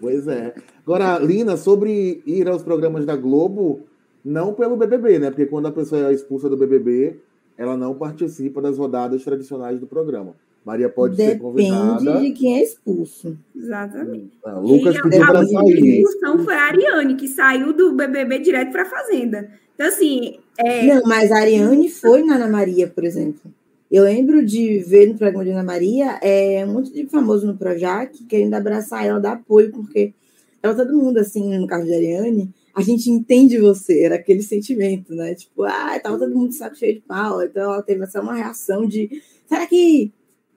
Pois 0.00 0.26
é. 0.26 0.54
Agora, 0.84 1.18
Lina, 1.18 1.56
sobre 1.56 2.22
ir 2.26 2.48
aos 2.48 2.62
programas 2.62 3.06
da 3.06 3.14
Globo, 3.14 3.80
não 4.24 4.52
pelo 4.52 4.76
BBB, 4.76 5.18
né? 5.20 5.30
Porque 5.30 5.46
quando 5.46 5.66
a 5.66 5.72
pessoa 5.72 6.08
é 6.08 6.12
expulsa 6.12 6.48
do 6.48 6.56
BBB, 6.56 7.18
ela 7.56 7.76
não 7.76 7.94
participa 7.94 8.60
das 8.60 8.78
rodadas 8.78 9.22
tradicionais 9.22 9.78
do 9.78 9.86
programa. 9.86 10.34
Maria 10.64 10.88
pode 10.88 11.16
ser 11.16 11.22
Depende 11.38 11.40
convidada. 11.42 12.20
de 12.20 12.30
quem 12.32 12.58
é 12.58 12.62
expulso. 12.62 13.36
Exatamente. 13.54 14.30
Ah, 14.44 14.58
Lucas 14.58 14.94
E 14.94 14.98
a- 14.98 15.02
pediu 15.02 15.22
a 15.22 15.26
para 15.26 15.44
sair. 15.46 16.00
expulsão 16.00 16.38
foi 16.44 16.54
a 16.54 16.62
Ariane, 16.62 17.14
que 17.16 17.28
saiu 17.28 17.72
do 17.72 17.92
BBB 17.92 18.38
direto 18.40 18.70
para 18.72 18.82
a 18.82 18.86
Fazenda. 18.86 19.50
Então, 19.74 19.86
assim, 19.88 20.38
é, 20.58 20.94
Não, 20.94 21.02
mas 21.04 21.30
a 21.32 21.38
Ariane 21.38 21.88
foi 21.90 22.22
na 22.24 22.36
Ana 22.36 22.48
Maria, 22.48 22.86
por 22.88 23.04
exemplo. 23.04 23.50
Eu 23.92 24.04
lembro 24.04 24.42
de 24.42 24.78
ver 24.78 25.06
no 25.06 25.18
programa 25.18 25.44
de 25.44 25.50
Ana 25.50 25.62
Maria 25.62 26.18
é, 26.22 26.64
um 26.64 26.72
monte 26.72 26.90
de 26.90 27.06
famoso 27.08 27.46
no 27.46 27.58
Projac 27.58 28.24
querendo 28.24 28.54
abraçar 28.54 29.04
ela, 29.04 29.20
dar 29.20 29.32
apoio, 29.34 29.70
porque 29.70 30.14
ela, 30.62 30.74
todo 30.74 30.96
mundo, 30.96 31.18
assim, 31.18 31.58
no 31.58 31.66
caso 31.66 31.84
de 31.84 31.92
Ariane, 31.92 32.48
a 32.74 32.80
gente 32.80 33.10
entende 33.10 33.58
você, 33.58 34.02
era 34.02 34.14
aquele 34.14 34.42
sentimento, 34.42 35.14
né? 35.14 35.34
Tipo, 35.34 35.64
ah, 35.64 36.00
tava 36.02 36.18
todo 36.18 36.34
mundo 36.34 36.54
saco 36.54 36.74
cheio 36.74 36.94
de 36.94 37.00
pau, 37.00 37.42
então 37.42 37.64
ela 37.64 37.82
teve 37.82 38.02
essa 38.02 38.22
uma 38.22 38.34
reação 38.34 38.86
de, 38.86 39.10
será 39.46 39.66
que... 39.66 40.10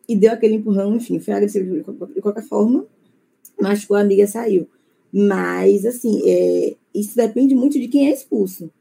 E 0.07 0.15
deu 0.15 0.31
aquele 0.31 0.53
empurrão, 0.55 0.95
enfim, 0.95 1.19
foi 1.19 1.33
agressivo 1.33 1.75
de 1.75 1.83
qual- 1.83 2.07
de 2.07 2.21
qualquer 2.21 2.43
forma, 2.43 2.85
machucou 3.59 3.97
a 3.97 4.01
amiga 4.01 4.25
saiu. 4.27 4.65
Mas, 5.11 5.85
assim, 5.85 6.21
é, 6.25 6.75
isso 6.93 7.17
depende 7.17 7.53
muito 7.53 7.77
de 7.77 7.89
quem 7.89 8.07
é 8.07 8.13
expulso. 8.13 8.71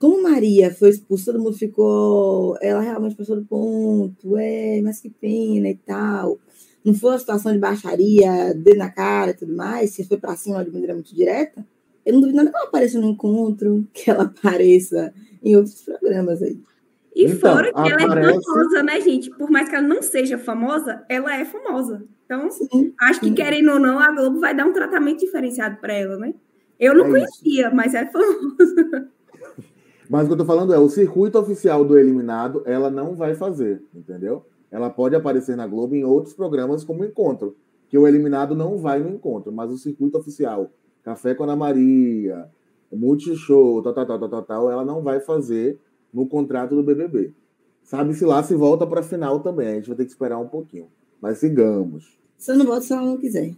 Como 0.00 0.22
Maria 0.22 0.72
foi 0.74 0.88
expulsa, 0.88 1.30
todo 1.30 1.42
mundo 1.42 1.56
ficou. 1.58 2.56
Ela 2.62 2.80
realmente 2.80 3.14
passou 3.14 3.36
do 3.36 3.44
ponto, 3.44 4.34
é, 4.38 4.80
mas 4.82 4.98
que 4.98 5.10
pena 5.10 5.68
e 5.68 5.76
tal. 5.76 6.38
Não 6.82 6.94
foi 6.94 7.10
uma 7.10 7.18
situação 7.18 7.52
de 7.52 7.58
baixaria, 7.58 8.54
dedo 8.54 8.78
na 8.78 8.90
cara 8.90 9.32
e 9.32 9.34
tudo 9.34 9.54
mais, 9.54 9.90
se 9.90 10.02
foi 10.08 10.16
pra 10.16 10.34
cima 10.36 10.64
de 10.64 10.70
maneira 10.70 10.94
muito 10.94 11.14
direta. 11.14 11.62
Eu 12.06 12.14
não 12.14 12.20
duvido 12.22 12.38
nada 12.38 12.48
que 12.50 12.56
ela 12.56 12.64
apareça 12.66 12.98
no 12.98 13.10
encontro, 13.10 13.86
que 13.92 14.10
ela 14.10 14.24
apareça 14.24 15.12
em 15.44 15.54
outros 15.54 15.82
programas 15.82 16.42
aí. 16.42 16.58
e 17.14 17.24
Então, 17.26 17.38
fora 17.52 17.70
que 17.70 17.78
ela 17.92 18.04
aparece- 18.04 18.38
é 18.38 18.42
famosa, 18.42 18.82
né, 18.82 19.00
gente? 19.02 19.30
Por 19.30 19.50
mais 19.50 19.68
que 19.68 19.74
ela 19.76 19.86
não 19.86 20.00
seja 20.00 20.38
famosa, 20.38 21.04
ela 21.10 21.36
é 21.38 21.44
famosa. 21.44 22.02
Então, 22.24 22.50
Sim. 22.50 22.94
acho 22.98 23.20
que 23.20 23.32
querendo 23.32 23.72
ou 23.72 23.78
não, 23.78 23.98
a 23.98 24.10
Globo 24.12 24.40
vai 24.40 24.56
dar 24.56 24.64
um 24.64 24.72
tratamento 24.72 25.20
diferenciado 25.20 25.76
para 25.78 25.92
ela, 25.92 26.16
né? 26.16 26.32
Eu 26.78 26.94
não 26.94 27.04
É 27.04 27.08
isso. 27.08 27.12
conhecia, 27.42 27.70
mas 27.70 27.92
é 27.92 28.06
famosa. 28.06 29.10
Mas 30.10 30.24
o 30.24 30.26
que 30.26 30.32
eu 30.32 30.38
tô 30.38 30.44
falando 30.44 30.74
é, 30.74 30.78
o 30.78 30.88
circuito 30.88 31.38
oficial 31.38 31.84
do 31.84 31.96
eliminado, 31.96 32.64
ela 32.66 32.90
não 32.90 33.14
vai 33.14 33.36
fazer, 33.36 33.80
entendeu? 33.94 34.44
Ela 34.68 34.90
pode 34.90 35.14
aparecer 35.14 35.56
na 35.56 35.68
Globo 35.68 35.94
em 35.94 36.02
outros 36.02 36.34
programas 36.34 36.82
como 36.82 37.04
encontro, 37.04 37.54
que 37.88 37.96
o 37.96 38.08
eliminado 38.08 38.52
não 38.52 38.76
vai 38.76 38.98
no 38.98 39.08
encontro, 39.08 39.52
mas 39.52 39.70
o 39.70 39.78
circuito 39.78 40.18
oficial, 40.18 40.68
Café 41.04 41.32
com 41.32 41.44
Ana 41.44 41.54
Maria, 41.54 42.48
multishow, 42.92 43.80
tal, 43.84 43.94
tal, 43.94 44.04
tal, 44.04 44.28
tal, 44.28 44.42
tal, 44.42 44.68
ela 44.68 44.84
não 44.84 45.00
vai 45.00 45.20
fazer 45.20 45.78
no 46.12 46.26
contrato 46.26 46.74
do 46.74 46.82
BBB. 46.82 47.32
Sabe-se 47.84 48.24
lá 48.24 48.42
se 48.42 48.56
volta 48.56 48.84
para 48.84 49.04
final 49.04 49.38
também. 49.38 49.68
A 49.68 49.74
gente 49.74 49.86
vai 49.86 49.96
ter 49.96 50.06
que 50.06 50.10
esperar 50.10 50.38
um 50.38 50.48
pouquinho. 50.48 50.88
Mas 51.20 51.38
sigamos. 51.38 52.18
Se 52.36 52.50
eu 52.50 52.58
não 52.58 52.66
volto, 52.66 52.82
se 52.82 52.92
ela 52.92 53.02
não 53.02 53.16
quiser. 53.16 53.54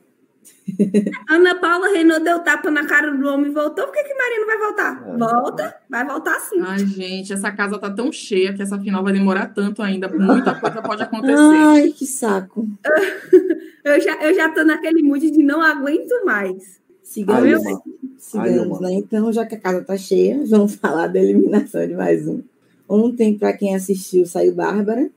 Ana 1.29 1.55
Paula 1.57 1.89
Renault 1.89 2.23
deu 2.23 2.39
tapa 2.41 2.71
na 2.71 2.87
cara 2.87 3.11
do 3.11 3.29
homem 3.29 3.51
e 3.51 3.55
voltou. 3.55 3.87
Por 3.87 3.93
que, 3.93 4.05
que 4.05 4.15
Maria 4.15 4.39
não 4.39 4.47
vai 4.47 4.59
voltar? 4.59 5.03
É. 5.07 5.17
Volta, 5.17 5.77
vai 5.89 6.07
voltar 6.07 6.41
sim. 6.41 6.61
Ai, 6.61 6.79
gente, 6.87 7.33
essa 7.33 7.51
casa 7.51 7.79
tá 7.79 7.91
tão 7.91 8.13
cheia 8.13 8.53
que 8.53 8.63
essa 8.63 8.79
final 8.79 9.03
vai 9.03 9.13
demorar 9.13 9.47
tanto 9.47 9.83
ainda. 9.83 10.09
Muita 10.09 10.55
coisa 10.61 10.83
pode 10.83 11.03
acontecer. 11.03 11.37
Ai, 11.37 11.91
que 11.91 12.07
saco. 12.07 12.69
Eu 13.85 14.01
já, 14.01 14.15
eu 14.23 14.33
já 14.33 14.49
tô 14.49 14.63
naquele 14.63 15.03
mood 15.03 15.29
de 15.29 15.43
não 15.43 15.61
aguento 15.61 16.25
mais. 16.25 16.81
Sigamos, 17.03 17.61
uma. 17.61 17.83
Sigamos 18.17 18.81
né? 18.81 18.93
Então, 18.93 19.33
já 19.33 19.45
que 19.45 19.57
a 19.57 19.61
casa 19.61 19.83
tá 19.83 19.97
cheia, 19.97 20.41
vamos 20.47 20.77
falar 20.77 21.09
da 21.09 21.21
eliminação 21.21 21.87
de 21.87 21.95
mais 21.95 22.27
um. 22.29 22.43
Ontem, 22.89 23.37
para 23.37 23.53
quem 23.53 23.75
assistiu, 23.75 24.25
saiu 24.25 24.55
Bárbara. 24.55 25.11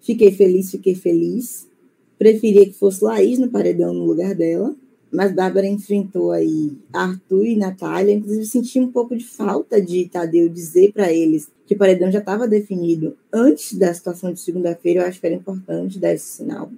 Fiquei 0.00 0.30
feliz, 0.30 0.70
fiquei 0.70 0.94
feliz. 0.94 1.68
Preferia 2.18 2.64
que 2.66 2.72
fosse 2.72 3.04
Laís 3.04 3.38
no 3.38 3.50
paredão 3.50 3.92
no 3.92 4.04
lugar 4.04 4.34
dela. 4.34 4.74
Mas 5.14 5.32
Bárbara 5.32 5.66
enfrentou 5.68 6.32
aí 6.32 6.72
Arthur 6.92 7.46
e 7.46 7.56
Natália. 7.56 8.12
Inclusive, 8.12 8.46
senti 8.46 8.80
um 8.80 8.90
pouco 8.90 9.16
de 9.16 9.24
falta 9.24 9.80
de 9.80 10.08
Tadeu 10.08 10.48
dizer 10.48 10.92
para 10.92 11.12
eles 11.12 11.48
que 11.66 11.74
o 11.74 11.78
paredão 11.78 12.10
já 12.10 12.18
estava 12.18 12.48
definido 12.48 13.16
antes 13.32 13.74
da 13.74 13.94
situação 13.94 14.32
de 14.32 14.40
segunda-feira. 14.40 15.00
Eu 15.00 15.06
acho 15.06 15.20
que 15.20 15.26
era 15.26 15.36
importante 15.36 16.00
dar 16.00 16.12
esse 16.12 16.26
sinal, 16.26 16.68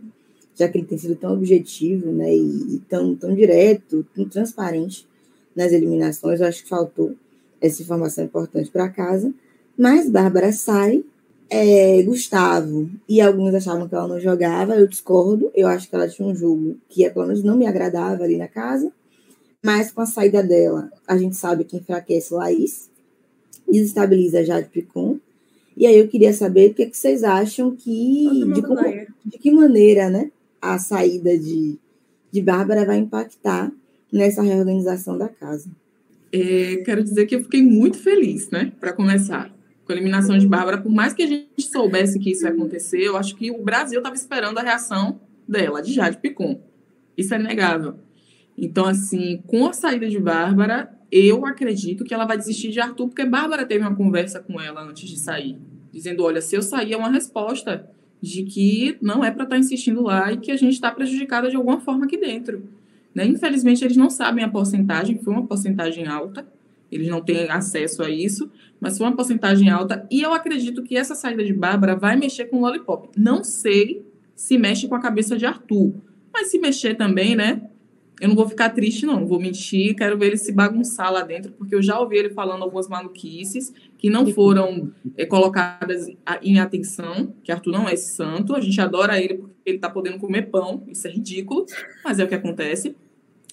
já 0.54 0.68
que 0.68 0.76
ele 0.76 0.86
tem 0.86 0.98
sido 0.98 1.16
tão 1.16 1.32
objetivo 1.32 2.12
né, 2.12 2.34
e, 2.34 2.80
tão, 2.88 3.14
tão 3.14 3.34
direto, 3.34 4.06
tão 4.14 4.28
transparente 4.28 5.06
nas 5.54 5.72
eliminações. 5.72 6.40
Eu 6.40 6.46
acho 6.46 6.62
que 6.62 6.68
faltou 6.68 7.14
essa 7.58 7.82
informação 7.82 8.24
importante 8.24 8.70
para 8.70 8.88
casa. 8.90 9.32
Mas 9.78 10.10
Bárbara 10.10 10.52
sai, 10.52 11.02
é, 11.48 12.02
Gustavo 12.02 12.90
e 13.08 13.20
alguns 13.20 13.54
achavam 13.54 13.88
que 13.88 13.94
ela 13.94 14.08
não 14.08 14.20
jogava, 14.20 14.74
eu 14.76 14.86
discordo. 14.86 15.50
Eu 15.54 15.68
acho 15.68 15.88
que 15.88 15.94
ela 15.94 16.08
tinha 16.08 16.26
um 16.26 16.34
jogo 16.34 16.76
que 16.88 17.08
pelo 17.10 17.26
menos 17.26 17.42
não 17.42 17.56
me 17.56 17.66
agradava 17.66 18.24
ali 18.24 18.36
na 18.36 18.48
casa. 18.48 18.90
Mas 19.64 19.90
com 19.90 20.00
a 20.00 20.06
saída 20.06 20.42
dela, 20.42 20.90
a 21.06 21.16
gente 21.16 21.34
sabe 21.36 21.64
que 21.64 21.76
enfraquece 21.76 22.32
Laís, 22.34 22.88
desestabiliza 23.68 24.44
Jade 24.44 24.68
Picon. 24.68 25.18
E 25.76 25.86
aí 25.86 25.98
eu 25.98 26.08
queria 26.08 26.32
saber 26.32 26.70
o 26.70 26.74
que, 26.74 26.82
é 26.84 26.86
que 26.86 26.96
vocês 26.96 27.22
acham 27.24 27.74
que. 27.74 28.44
De, 28.54 28.62
como- 28.62 28.80
de 29.24 29.38
que 29.38 29.50
maneira 29.50 30.08
né, 30.08 30.30
a 30.60 30.78
saída 30.78 31.36
de, 31.38 31.76
de 32.30 32.40
Bárbara 32.42 32.84
vai 32.84 32.98
impactar 32.98 33.70
nessa 34.12 34.40
reorganização 34.42 35.18
da 35.18 35.28
casa. 35.28 35.68
É, 36.32 36.76
quero 36.84 37.02
dizer 37.04 37.26
que 37.26 37.34
eu 37.34 37.42
fiquei 37.42 37.62
muito 37.62 37.98
feliz, 37.98 38.50
né? 38.50 38.72
Para 38.80 38.92
começar, 38.92 39.52
com 39.86 39.92
a 39.92 39.94
eliminação 39.94 40.36
de 40.36 40.46
Bárbara. 40.46 40.78
Por 40.78 40.90
mais 40.90 41.14
que 41.14 41.22
a 41.22 41.26
gente 41.26 41.62
soubesse 41.62 42.18
que 42.18 42.32
isso 42.32 42.44
ia 42.44 42.50
acontecer, 42.50 43.02
eu 43.02 43.16
acho 43.16 43.36
que 43.36 43.50
o 43.50 43.62
Brasil 43.62 44.00
estava 44.00 44.16
esperando 44.16 44.58
a 44.58 44.62
reação 44.62 45.20
dela, 45.48 45.80
de 45.80 45.92
Jade 45.92 46.18
Picon. 46.18 46.60
Isso 47.16 47.32
é 47.32 47.38
inegável. 47.38 47.94
Então, 48.58 48.86
assim, 48.86 49.42
com 49.46 49.66
a 49.66 49.72
saída 49.72 50.08
de 50.08 50.18
Bárbara, 50.18 50.90
eu 51.10 51.46
acredito 51.46 52.04
que 52.04 52.12
ela 52.12 52.24
vai 52.24 52.36
desistir 52.36 52.70
de 52.70 52.80
Arthur, 52.80 53.08
porque 53.08 53.24
Bárbara 53.24 53.64
teve 53.64 53.84
uma 53.84 53.94
conversa 53.94 54.40
com 54.40 54.60
ela 54.60 54.82
antes 54.82 55.08
de 55.08 55.18
sair, 55.18 55.56
dizendo: 55.92 56.24
olha, 56.24 56.40
se 56.40 56.56
eu 56.56 56.62
sair 56.62 56.94
é 56.94 56.96
uma 56.96 57.10
resposta 57.10 57.88
de 58.20 58.42
que 58.42 58.96
não 59.00 59.24
é 59.24 59.30
para 59.30 59.44
estar 59.44 59.58
insistindo 59.58 60.02
lá 60.02 60.32
e 60.32 60.38
que 60.38 60.50
a 60.50 60.56
gente 60.56 60.72
está 60.72 60.90
prejudicada 60.90 61.48
de 61.48 61.56
alguma 61.56 61.80
forma 61.80 62.06
aqui 62.06 62.16
dentro. 62.16 62.64
Né? 63.14 63.26
Infelizmente, 63.26 63.84
eles 63.84 63.96
não 63.96 64.10
sabem 64.10 64.42
a 64.42 64.48
porcentagem, 64.48 65.18
foi 65.18 65.32
uma 65.32 65.46
porcentagem 65.46 66.06
alta, 66.06 66.46
eles 66.96 67.08
não 67.08 67.20
têm 67.20 67.48
acesso 67.50 68.02
a 68.02 68.10
isso, 68.10 68.50
mas 68.80 68.98
foi 68.98 69.06
uma 69.06 69.16
porcentagem 69.16 69.70
alta, 69.70 70.06
e 70.10 70.22
eu 70.22 70.32
acredito 70.32 70.82
que 70.82 70.96
essa 70.96 71.14
saída 71.14 71.44
de 71.44 71.52
Bárbara 71.52 71.96
vai 71.96 72.16
mexer 72.16 72.46
com 72.46 72.58
o 72.58 72.60
Lollipop. 72.60 73.08
Não 73.16 73.42
sei 73.42 74.04
se 74.34 74.58
mexe 74.58 74.86
com 74.86 74.94
a 74.94 75.00
cabeça 75.00 75.36
de 75.36 75.46
Arthur, 75.46 75.94
mas 76.32 76.48
se 76.48 76.58
mexer 76.58 76.94
também, 76.94 77.34
né? 77.34 77.62
Eu 78.20 78.28
não 78.28 78.34
vou 78.34 78.48
ficar 78.48 78.70
triste, 78.70 79.04
não, 79.04 79.26
vou 79.26 79.38
mentir, 79.38 79.94
quero 79.94 80.16
ver 80.16 80.28
ele 80.28 80.36
se 80.38 80.50
bagunçar 80.50 81.12
lá 81.12 81.22
dentro, 81.22 81.52
porque 81.52 81.74
eu 81.74 81.82
já 81.82 82.00
ouvi 82.00 82.16
ele 82.16 82.30
falando 82.30 82.62
algumas 82.62 82.88
maluquices 82.88 83.74
que 83.98 84.08
não 84.08 84.26
foram 84.28 84.90
é, 85.18 85.26
colocadas 85.26 86.06
em 86.40 86.58
atenção, 86.58 87.34
que 87.42 87.52
Arthur 87.52 87.72
não 87.72 87.86
é 87.86 87.94
santo, 87.94 88.54
a 88.54 88.60
gente 88.60 88.80
adora 88.80 89.20
ele 89.20 89.34
porque 89.34 89.54
ele 89.66 89.78
tá 89.78 89.90
podendo 89.90 90.18
comer 90.18 90.50
pão, 90.50 90.82
isso 90.88 91.06
é 91.06 91.10
ridículo, 91.10 91.66
mas 92.02 92.18
é 92.18 92.24
o 92.24 92.28
que 92.28 92.34
acontece. 92.34 92.96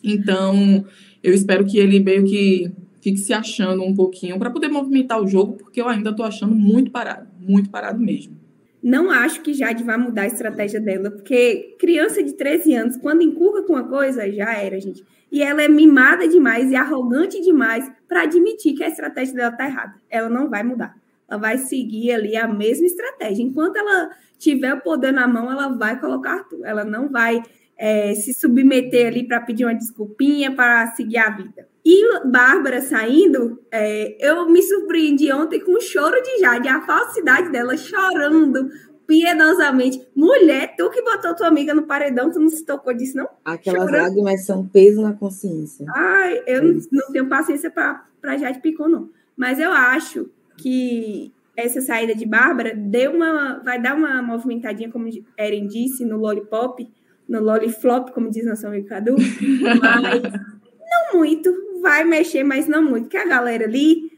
Então, 0.02 0.86
eu 1.22 1.34
espero 1.34 1.66
que 1.66 1.78
ele 1.78 2.00
meio 2.00 2.24
que 2.24 2.72
fique 3.04 3.18
se 3.18 3.34
achando 3.34 3.84
um 3.84 3.94
pouquinho 3.94 4.40
para 4.40 4.50
poder 4.50 4.70
movimentar 4.70 5.22
o 5.22 5.28
jogo, 5.28 5.58
porque 5.58 5.82
eu 5.82 5.90
ainda 5.90 6.16
tô 6.16 6.24
achando 6.24 6.56
muito 6.56 6.90
parado, 6.90 7.28
muito 7.38 7.70
parado 7.70 8.00
mesmo. 8.00 8.42
Não 8.82 9.12
acho 9.12 9.42
que 9.42 9.54
Jade 9.54 9.84
vai 9.84 9.98
mudar 9.98 10.24
a 10.24 10.28
estratégia 10.28 10.80
dela, 10.80 11.12
porque 11.12 11.76
criança 11.80 12.24
de 12.24 12.34
13 12.34 12.74
anos, 12.74 12.98
quando 12.98 13.22
encurra 13.22 13.64
com 13.64 13.74
uma 13.74 13.88
coisa, 13.88 14.30
já 14.32 14.54
era, 14.54 14.80
gente. 14.80 15.04
E 15.32 15.42
ela 15.42 15.62
é 15.62 15.68
mimada 15.68 16.28
demais 16.28 16.72
e 16.72 16.76
arrogante 16.76 17.42
demais 17.42 17.90
para 18.08 18.24
admitir 18.24 18.74
que 18.74 18.84
a 18.84 18.88
estratégia 18.88 19.36
dela 19.36 19.52
tá 19.52 19.66
errada. 19.66 19.96
Ela 20.10 20.30
não 20.30 20.50
vai 20.50 20.64
mudar. 20.64 20.96
Ela 21.30 21.40
vai 21.40 21.58
seguir 21.58 22.12
ali 22.12 22.36
a 22.38 22.48
mesma 22.48 22.86
estratégia. 22.86 23.44
Enquanto 23.44 23.78
ela 23.78 24.12
tiver 24.38 24.74
o 24.74 24.82
poder 24.82 25.12
na 25.12 25.28
mão, 25.28 25.52
ela 25.52 25.70
vai 25.70 26.00
colocar 26.00 26.34
Arthur. 26.34 26.66
Ela 26.66 26.84
não 26.84 27.10
vai 27.10 27.42
é, 27.84 28.16
se 28.16 28.34
submeter 28.34 29.08
ali 29.08 29.28
para 29.28 29.42
pedir 29.42 29.66
uma 29.66 29.76
desculpinha 29.76 30.56
para 30.56 30.88
seguir 30.96 31.18
a 31.18 31.30
vida. 31.30 31.68
E 31.84 32.26
Bárbara 32.26 32.80
saindo, 32.80 33.62
é, 33.70 34.16
eu 34.26 34.50
me 34.50 34.64
surpreendi 34.64 35.30
ontem 35.34 35.60
com 35.60 35.74
o 35.74 35.82
choro 35.82 36.16
de 36.22 36.40
Jade, 36.40 36.70
a 36.70 36.80
falsidade 36.80 37.52
dela 37.52 37.76
chorando 37.76 38.70
piedosamente. 39.06 40.02
Mulher, 40.16 40.76
tu 40.78 40.90
que 40.92 41.02
botou 41.02 41.36
tua 41.36 41.50
amiga 41.50 41.74
no 41.74 41.84
paredão, 41.84 42.32
tu 42.32 42.40
não 42.40 42.48
se 42.48 42.66
tocou 42.66 42.94
disso, 42.94 43.18
não? 43.18 43.28
Aquelas 43.44 43.82
Chorando. 43.82 44.02
lágrimas 44.02 44.46
são 44.46 44.66
peso 44.66 45.02
na 45.02 45.12
consciência. 45.12 45.86
Ai, 45.94 46.42
eu 46.48 46.64
não, 46.64 46.80
não 46.90 47.12
tenho 47.12 47.28
paciência 47.28 47.70
para 47.70 48.38
Jade 48.38 48.62
Picon, 48.62 48.88
não. 48.88 49.10
Mas 49.36 49.60
eu 49.60 49.74
acho 49.74 50.30
que 50.56 51.34
essa 51.54 51.82
saída 51.82 52.16
de 52.16 52.26
Bárbara 52.26 52.74
deu 52.74 53.12
uma, 53.12 53.60
vai 53.60 53.82
dar 53.82 53.94
uma 53.94 54.22
movimentadinha, 54.22 54.90
como 54.90 55.10
Eren 55.38 55.68
disse, 55.68 56.06
no 56.06 56.18
Lollipop, 56.18 56.90
no 57.28 57.42
Lolliflop, 57.42 58.12
como 58.12 58.30
diz 58.30 58.46
nosso 58.46 58.68
amigo 58.68 58.88
Cadu. 58.88 59.16
Mas 59.18 60.22
não 60.92 61.20
muito, 61.20 61.52
vai 61.82 62.04
mexer, 62.04 62.44
mas 62.44 62.68
não 62.68 62.82
muito. 62.82 63.10
Que 63.10 63.18
a 63.18 63.26
galera 63.26 63.66
ali 63.66 64.12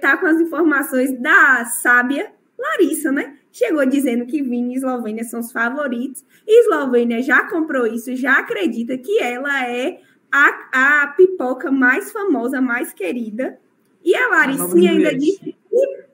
tá 0.00 0.16
com 0.16 0.26
as 0.26 0.40
informações 0.40 1.18
da 1.20 1.64
sábia 1.64 2.32
Larissa, 2.58 3.10
né? 3.10 3.36
Chegou 3.50 3.84
dizendo 3.84 4.24
que 4.26 4.42
Vini 4.42 4.74
e 4.74 4.76
Eslovênia 4.76 5.24
são 5.24 5.40
os 5.40 5.52
favoritos. 5.52 6.24
E 6.46 6.60
Eslovênia 6.62 7.22
já 7.22 7.48
comprou 7.48 7.86
isso, 7.86 8.14
já 8.16 8.38
acredita 8.38 8.96
que 8.96 9.18
ela 9.18 9.68
é 9.68 10.00
a, 10.30 11.02
a 11.02 11.06
pipoca 11.08 11.70
mais 11.70 12.10
famosa, 12.10 12.60
mais 12.60 12.92
querida. 12.92 13.58
E 14.04 14.14
a 14.14 14.28
Ah, 14.28 14.46
ainda 14.88 15.14
disse 15.14 15.40
que 15.40 15.56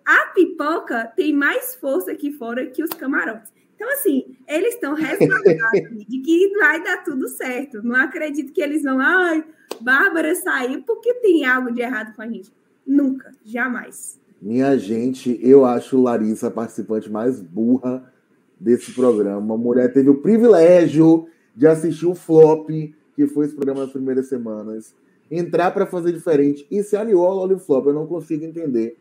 a 0.04 0.26
pipoca 0.34 1.12
tem 1.16 1.32
mais 1.32 1.74
força 1.76 2.12
aqui 2.12 2.32
fora 2.32 2.66
que 2.66 2.82
os 2.82 2.90
camarotes. 2.90 3.52
Então, 3.78 3.92
assim, 3.92 4.34
eles 4.48 4.74
estão 4.74 4.92
resguardados 4.92 6.02
de 6.08 6.18
que 6.18 6.52
vai 6.58 6.82
dar 6.82 7.04
tudo 7.04 7.28
certo. 7.28 7.80
Não 7.80 7.94
acredito 7.94 8.52
que 8.52 8.60
eles 8.60 8.82
vão, 8.82 8.98
ai, 8.98 9.44
Bárbara 9.80 10.34
saiu 10.34 10.82
porque 10.82 11.14
tem 11.14 11.46
algo 11.46 11.72
de 11.72 11.80
errado 11.80 12.12
com 12.16 12.22
a 12.22 12.26
gente. 12.26 12.52
Nunca, 12.84 13.30
jamais. 13.44 14.18
Minha 14.42 14.76
gente, 14.76 15.38
eu 15.40 15.64
acho 15.64 16.02
Larissa 16.02 16.48
a 16.48 16.50
participante 16.50 17.08
mais 17.08 17.40
burra 17.40 18.12
desse 18.58 18.92
programa. 18.92 19.54
A 19.54 19.58
mulher 19.58 19.92
teve 19.92 20.10
o 20.10 20.20
privilégio 20.20 21.28
de 21.54 21.68
assistir 21.68 22.06
o 22.06 22.16
flop, 22.16 22.68
que 23.14 23.26
foi 23.28 23.46
esse 23.46 23.54
programa 23.54 23.82
nas 23.82 23.92
primeiras 23.92 24.26
semanas, 24.26 24.92
entrar 25.30 25.70
para 25.70 25.86
fazer 25.86 26.12
diferente 26.12 26.66
e 26.68 26.82
se 26.82 26.96
aliou 26.96 27.24
ao 27.24 27.36
Lollipop. 27.36 27.86
Eu 27.86 27.94
não 27.94 28.08
consigo 28.08 28.44
entender. 28.44 28.96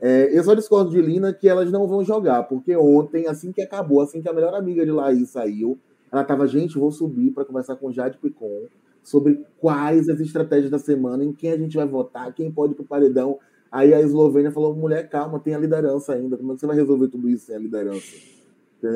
É, 0.00 0.36
eu 0.36 0.44
só 0.44 0.54
discordo 0.54 0.90
de 0.90 1.00
Lina 1.00 1.32
que 1.32 1.48
elas 1.48 1.72
não 1.72 1.86
vão 1.86 2.04
jogar, 2.04 2.44
porque 2.44 2.76
ontem, 2.76 3.26
assim 3.26 3.52
que 3.52 3.60
acabou, 3.60 4.00
assim 4.00 4.22
que 4.22 4.28
a 4.28 4.32
melhor 4.32 4.54
amiga 4.54 4.84
de 4.84 4.92
Laís 4.92 5.30
saiu, 5.30 5.76
ela 6.10 6.24
tava, 6.24 6.46
gente, 6.46 6.78
vou 6.78 6.90
subir 6.90 7.32
para 7.32 7.44
conversar 7.44 7.76
com 7.76 7.92
Jade 7.92 8.16
Picon 8.18 8.66
sobre 9.02 9.44
quais 9.58 10.08
as 10.08 10.20
estratégias 10.20 10.70
da 10.70 10.78
semana, 10.78 11.24
em 11.24 11.32
quem 11.32 11.52
a 11.52 11.56
gente 11.56 11.76
vai 11.76 11.86
votar, 11.86 12.32
quem 12.32 12.50
pode 12.50 12.72
ir 12.72 12.76
pro 12.76 12.84
paredão. 12.84 13.38
Aí 13.70 13.92
a 13.92 14.00
Eslovênia 14.00 14.50
falou: 14.50 14.74
mulher, 14.74 15.08
calma, 15.08 15.40
tem 15.40 15.54
a 15.54 15.58
liderança 15.58 16.14
ainda. 16.14 16.36
Como 16.36 16.52
é 16.52 16.54
que 16.54 16.60
você 16.60 16.66
vai 16.66 16.76
resolver 16.76 17.08
tudo 17.08 17.28
isso 17.28 17.46
sem 17.46 17.56
a 17.56 17.58
liderança? 17.58 18.16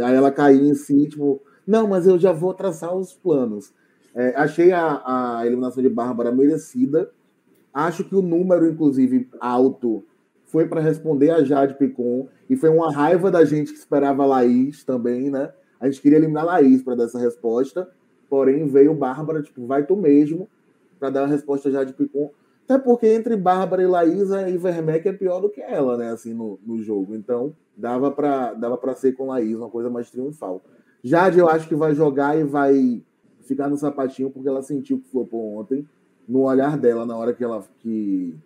Aí 0.04 0.14
ela 0.14 0.30
caiu 0.30 0.64
em 0.64 0.74
si, 0.74 1.08
tipo, 1.08 1.42
não, 1.66 1.88
mas 1.88 2.06
eu 2.06 2.18
já 2.18 2.32
vou 2.32 2.54
traçar 2.54 2.94
os 2.94 3.12
planos. 3.12 3.72
É, 4.14 4.34
achei 4.36 4.72
a, 4.72 5.38
a 5.38 5.46
eliminação 5.46 5.82
de 5.82 5.88
Bárbara 5.88 6.30
merecida. 6.30 7.10
Acho 7.72 8.04
que 8.04 8.14
o 8.14 8.22
número, 8.22 8.68
inclusive, 8.68 9.28
alto 9.40 10.04
foi 10.52 10.68
para 10.68 10.82
responder 10.82 11.30
a 11.30 11.42
Jade 11.42 11.74
Picon. 11.74 12.28
E 12.48 12.54
foi 12.54 12.68
uma 12.68 12.92
raiva 12.92 13.30
da 13.30 13.42
gente 13.42 13.72
que 13.72 13.78
esperava 13.78 14.22
a 14.22 14.26
Laís 14.26 14.84
também, 14.84 15.30
né? 15.30 15.50
A 15.80 15.86
gente 15.86 16.02
queria 16.02 16.18
eliminar 16.18 16.42
a 16.44 16.46
Laís 16.46 16.82
para 16.82 16.94
dar 16.94 17.04
essa 17.04 17.18
resposta. 17.18 17.88
Porém, 18.28 18.66
veio 18.66 18.94
Bárbara, 18.94 19.42
tipo, 19.42 19.66
vai 19.66 19.84
tu 19.84 19.96
mesmo, 19.96 20.48
para 21.00 21.08
dar 21.08 21.22
a 21.22 21.26
resposta 21.26 21.70
a 21.70 21.72
Jade 21.72 21.94
Picon. 21.94 22.30
Até 22.64 22.78
porque 22.78 23.06
entre 23.06 23.34
Bárbara 23.34 23.82
e 23.82 23.86
Laísa, 23.86 24.48
Ivermec 24.48 25.08
é 25.08 25.12
pior 25.12 25.40
do 25.40 25.48
que 25.48 25.62
ela, 25.62 25.96
né? 25.96 26.10
Assim, 26.10 26.34
no, 26.34 26.58
no 26.64 26.82
jogo. 26.82 27.14
Então, 27.14 27.56
dava 27.74 28.10
para 28.10 28.52
dava 28.52 28.94
ser 28.94 29.12
com 29.12 29.26
Laísa 29.26 29.58
uma 29.58 29.70
coisa 29.70 29.88
mais 29.88 30.10
triunfal. 30.10 30.60
Jade, 31.02 31.38
eu 31.38 31.48
acho 31.48 31.66
que 31.66 31.74
vai 31.74 31.94
jogar 31.94 32.38
e 32.38 32.44
vai 32.44 33.02
ficar 33.40 33.68
no 33.68 33.78
sapatinho, 33.78 34.30
porque 34.30 34.48
ela 34.48 34.62
sentiu 34.62 35.00
que 35.00 35.08
flopou 35.08 35.56
ontem. 35.56 35.88
No 36.28 36.42
olhar 36.42 36.76
dela, 36.76 37.04
na 37.04 37.16
hora 37.16 37.32
que 37.32 37.42
ela 37.42 37.64
que, 37.80 38.36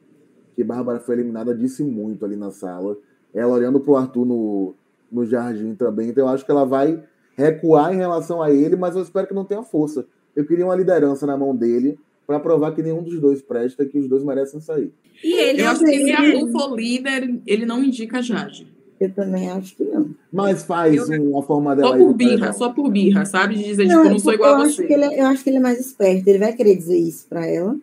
que 0.57 0.65
Bárbara 0.65 0.99
foi 0.99 1.15
eliminada, 1.15 1.55
disse 1.55 1.85
muito 1.85 2.25
ali 2.25 2.35
na 2.35 2.51
sala. 2.51 2.97
Ela 3.33 3.53
olhando 3.53 3.79
pro 3.79 3.95
Arthur 3.95 4.25
no, 4.25 4.75
no 5.13 5.27
jardim 5.27 5.75
também. 5.75 6.09
Então, 6.09 6.25
eu 6.25 6.29
acho 6.33 6.45
que 6.45 6.51
ela 6.51 6.65
vai 6.65 7.01
recuar 7.37 7.93
em 7.93 7.99
relação 7.99 8.43
a 8.43 8.51
ele, 8.51 8.75
mas 8.75 8.97
eu 8.97 9.03
espero 9.03 9.27
que 9.29 9.35
não 9.35 9.45
tenha 9.45 9.63
força. 9.63 10.07
Eu 10.35 10.47
queria 10.47 10.65
uma 10.65 10.75
liderança 10.75 11.27
na 11.27 11.37
mão 11.37 11.55
dele 11.55 11.99
para 12.27 12.41
provar 12.41 12.75
que 12.75 12.83
nenhum 12.83 13.03
dos 13.03 13.21
dois 13.21 13.43
presta 13.43 13.85
e 13.85 13.89
que 13.89 13.99
os 13.99 14.09
dois 14.09 14.25
merecem 14.25 14.61
sair. 14.61 14.91
E 15.23 15.33
ele, 15.35 15.63
eu 15.63 15.69
acho 15.69 15.85
que 15.85 16.05
se 16.05 16.13
Arthur 16.13 16.51
for 16.51 16.75
líder, 16.75 17.41
ele 17.47 17.67
não 17.67 17.85
indica 17.85 18.23
Jade. 18.23 18.67
Eu 18.99 19.13
também 19.13 19.51
acho 19.51 19.77
que 19.77 19.85
não. 19.85 20.11
Mas 20.33 20.65
faz 20.65 21.09
eu, 21.11 21.23
uma 21.23 21.43
forma 21.43 21.77
dela. 21.77 21.91
Só 21.91 21.99
por 21.99 22.15
birra, 22.15 22.53
só 22.55 22.69
por 22.71 22.91
birra, 22.91 23.25
sabe? 23.27 23.55
De 23.57 23.65
dizer, 23.65 23.87
não, 23.87 24.03
tipo, 24.03 24.11
não 24.11 24.19
sou 24.19 24.33
igual 24.33 24.55
a 24.55 24.65
você. 24.65 24.85
Acho 24.85 24.93
é, 24.93 25.21
eu 25.21 25.27
acho 25.27 25.45
que 25.45 25.51
ele 25.51 25.59
é 25.59 25.61
mais 25.61 25.79
esperto, 25.79 26.27
ele 26.29 26.39
vai 26.39 26.55
querer 26.55 26.75
dizer 26.75 26.97
isso 26.97 27.27
para 27.29 27.47
ela, 27.47 27.77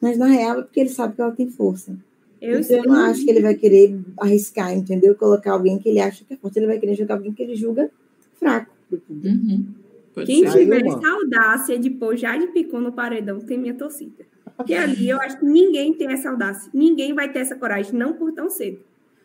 mas 0.00 0.18
na 0.18 0.26
real 0.26 0.60
é 0.60 0.62
porque 0.62 0.80
ele 0.80 0.90
sabe 0.90 1.14
que 1.14 1.22
ela 1.22 1.32
tem 1.32 1.48
força. 1.48 1.96
Eu, 2.40 2.60
então, 2.60 2.76
eu 2.78 2.84
não 2.84 2.96
acho 3.04 3.24
que 3.24 3.30
ele 3.30 3.40
vai 3.40 3.54
querer 3.54 3.98
arriscar, 4.18 4.72
entendeu? 4.72 5.14
Colocar 5.14 5.52
alguém 5.52 5.78
que 5.78 5.88
ele 5.88 6.00
acha 6.00 6.24
que 6.24 6.34
é 6.34 6.36
forte, 6.36 6.58
ele 6.58 6.66
vai 6.66 6.78
querer 6.78 6.94
jogar 6.94 7.14
alguém 7.14 7.32
que 7.32 7.42
ele 7.42 7.54
julga 7.54 7.90
fraco. 8.38 8.72
Uhum. 9.08 9.66
Quem 10.24 10.44
tiver 10.44 10.84
essa 10.86 11.08
audácia 11.08 11.78
de 11.78 11.90
pôr 11.90 12.16
Jade 12.16 12.48
Picon 12.48 12.80
no 12.80 12.92
paredão 12.92 13.40
tem 13.40 13.58
minha 13.58 13.74
torcida. 13.74 14.24
Porque 14.56 14.74
ali 14.74 15.08
eu 15.08 15.20
acho 15.20 15.38
que 15.38 15.44
ninguém 15.44 15.94
tem 15.94 16.12
essa 16.12 16.30
audácia. 16.30 16.70
Ninguém 16.74 17.14
vai 17.14 17.32
ter 17.32 17.40
essa 17.40 17.56
coragem, 17.56 17.94
não 17.94 18.14
por 18.14 18.32
tão 18.32 18.50
cedo. 18.50 18.80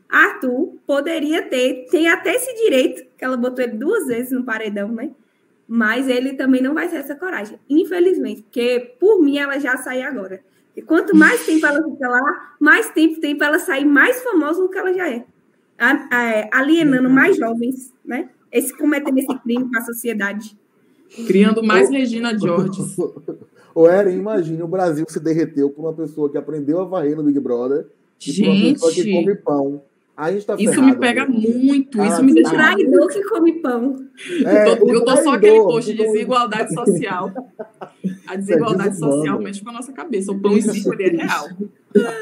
Arthur 0.07 0.73
poderia 0.85 1.41
ter, 1.43 1.87
tem 1.89 2.07
até 2.07 2.35
esse 2.35 2.53
direito, 2.63 3.05
que 3.17 3.25
ela 3.25 3.35
botou 3.35 3.63
ele 3.63 3.75
duas 3.77 4.07
vezes 4.07 4.31
no 4.31 4.43
paredão, 4.43 4.89
né? 4.89 5.11
Mas 5.67 6.07
ele 6.07 6.33
também 6.33 6.61
não 6.61 6.73
vai 6.73 6.87
ter 6.87 6.97
essa 6.97 7.15
coragem, 7.15 7.59
infelizmente, 7.69 8.43
porque 8.43 8.93
por 8.99 9.21
mim 9.21 9.37
ela 9.37 9.59
já 9.59 9.75
sai 9.77 10.03
agora. 10.03 10.41
E 10.75 10.81
quanto 10.81 11.15
mais 11.15 11.45
tempo 11.45 11.65
ela 11.65 11.81
fica 11.83 12.07
lá, 12.07 12.55
mais 12.59 12.89
tempo 12.89 13.19
tem 13.19 13.37
para 13.37 13.47
ela 13.47 13.59
sair 13.59 13.85
mais 13.85 14.21
famosa 14.21 14.61
do 14.61 14.69
que 14.69 14.77
ela 14.77 14.93
já 14.93 15.09
é. 15.09 15.25
Alienando 16.51 17.09
mais 17.09 17.37
jovens, 17.37 17.93
né? 18.03 18.29
Esse 18.51 18.75
cometendo 18.77 19.17
esse 19.17 19.39
crime 19.39 19.69
com 19.69 19.77
a 19.77 19.81
sociedade. 19.81 20.57
Criando 21.27 21.63
mais 21.63 21.89
Regina 21.89 22.37
George. 22.37 22.81
O 23.73 23.87
Eren, 23.87 24.17
imagine, 24.17 24.63
o 24.63 24.67
Brasil 24.67 25.05
se 25.07 25.19
derreteu 25.19 25.69
por 25.69 25.81
uma 25.81 25.93
pessoa 25.93 26.29
que 26.29 26.37
aprendeu 26.37 26.79
a 26.79 26.85
varrer 26.85 27.15
no 27.15 27.23
Big 27.23 27.39
Brother 27.39 27.87
e 28.25 28.33
por 28.33 28.47
uma 28.47 28.73
pessoa 28.73 28.93
que 28.93 29.11
come 29.11 29.35
pão. 29.35 29.81
A 30.15 30.31
gente 30.31 30.45
tá 30.45 30.55
isso 30.57 30.73
ferrado, 30.73 30.87
me 30.87 30.95
pega 30.95 31.27
muito, 31.27 32.01
isso 32.01 32.23
me 32.23 32.33
deixa. 32.33 32.51
Traidor 32.51 33.07
que 33.09 33.21
come 33.23 33.51
pão. 33.61 34.05
É, 34.45 34.71
eu, 34.71 34.77
tô, 34.77 34.87
eu 34.93 35.03
tô 35.03 35.17
só 35.17 35.33
aquele 35.33 35.59
post 35.59 35.91
de 35.93 35.97
desigualdade 36.01 36.73
social. 36.73 37.29
A 38.27 38.35
desigualdade 38.35 38.97
social 38.97 39.39
mexe 39.41 39.61
com 39.61 39.69
a 39.69 39.73
nossa 39.73 39.91
cabeça. 39.91 40.31
O 40.31 40.39
pão 40.39 40.57
em 40.57 40.61
si 40.61 40.83
é 40.99 41.09
real. 41.09 41.49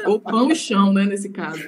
Ou 0.06 0.20
pão 0.20 0.50
e 0.50 0.54
chão, 0.54 0.92
né, 0.92 1.04
nesse 1.04 1.28
caso. 1.28 1.62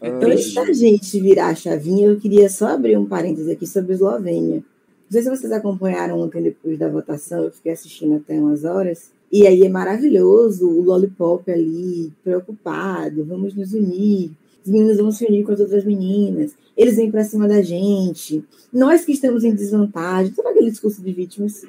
Antes 0.00 0.54
da 0.54 0.72
gente 0.72 1.20
virar 1.20 1.48
a 1.48 1.54
chavinha, 1.54 2.08
eu 2.08 2.18
queria 2.18 2.48
só 2.48 2.68
abrir 2.68 2.98
um 2.98 3.06
parênteses 3.06 3.48
aqui 3.48 3.66
sobre 3.66 3.92
a 3.92 3.94
Eslovênia. 3.94 4.56
Não 4.56 5.10
sei 5.10 5.22
se 5.22 5.30
vocês 5.30 5.52
acompanharam 5.52 6.18
ontem 6.20 6.42
depois 6.42 6.78
da 6.78 6.88
votação, 6.88 7.44
eu 7.44 7.52
fiquei 7.52 7.72
assistindo 7.72 8.16
até 8.16 8.38
umas 8.38 8.64
horas. 8.64 9.12
E 9.30 9.46
aí 9.46 9.62
é 9.62 9.68
maravilhoso 9.68 10.68
o 10.68 10.82
Lollipop 10.82 11.50
ali, 11.50 12.12
preocupado, 12.24 13.24
vamos 13.24 13.54
nos 13.54 13.72
unir. 13.72 14.32
Os 14.64 14.70
meninos 14.70 14.96
vão 14.96 15.10
se 15.10 15.24
unir 15.24 15.44
com 15.44 15.52
as 15.52 15.60
outras 15.60 15.84
meninas. 15.84 16.54
Eles 16.76 16.96
vêm 16.96 17.10
para 17.10 17.24
cima 17.24 17.48
da 17.48 17.60
gente. 17.60 18.44
Nós 18.72 19.04
que 19.04 19.12
estamos 19.12 19.44
em 19.44 19.54
desvantagem. 19.54 20.32
Todo 20.32 20.46
aquele 20.46 20.70
discurso 20.70 21.02
de 21.02 21.12
vítimas. 21.12 21.64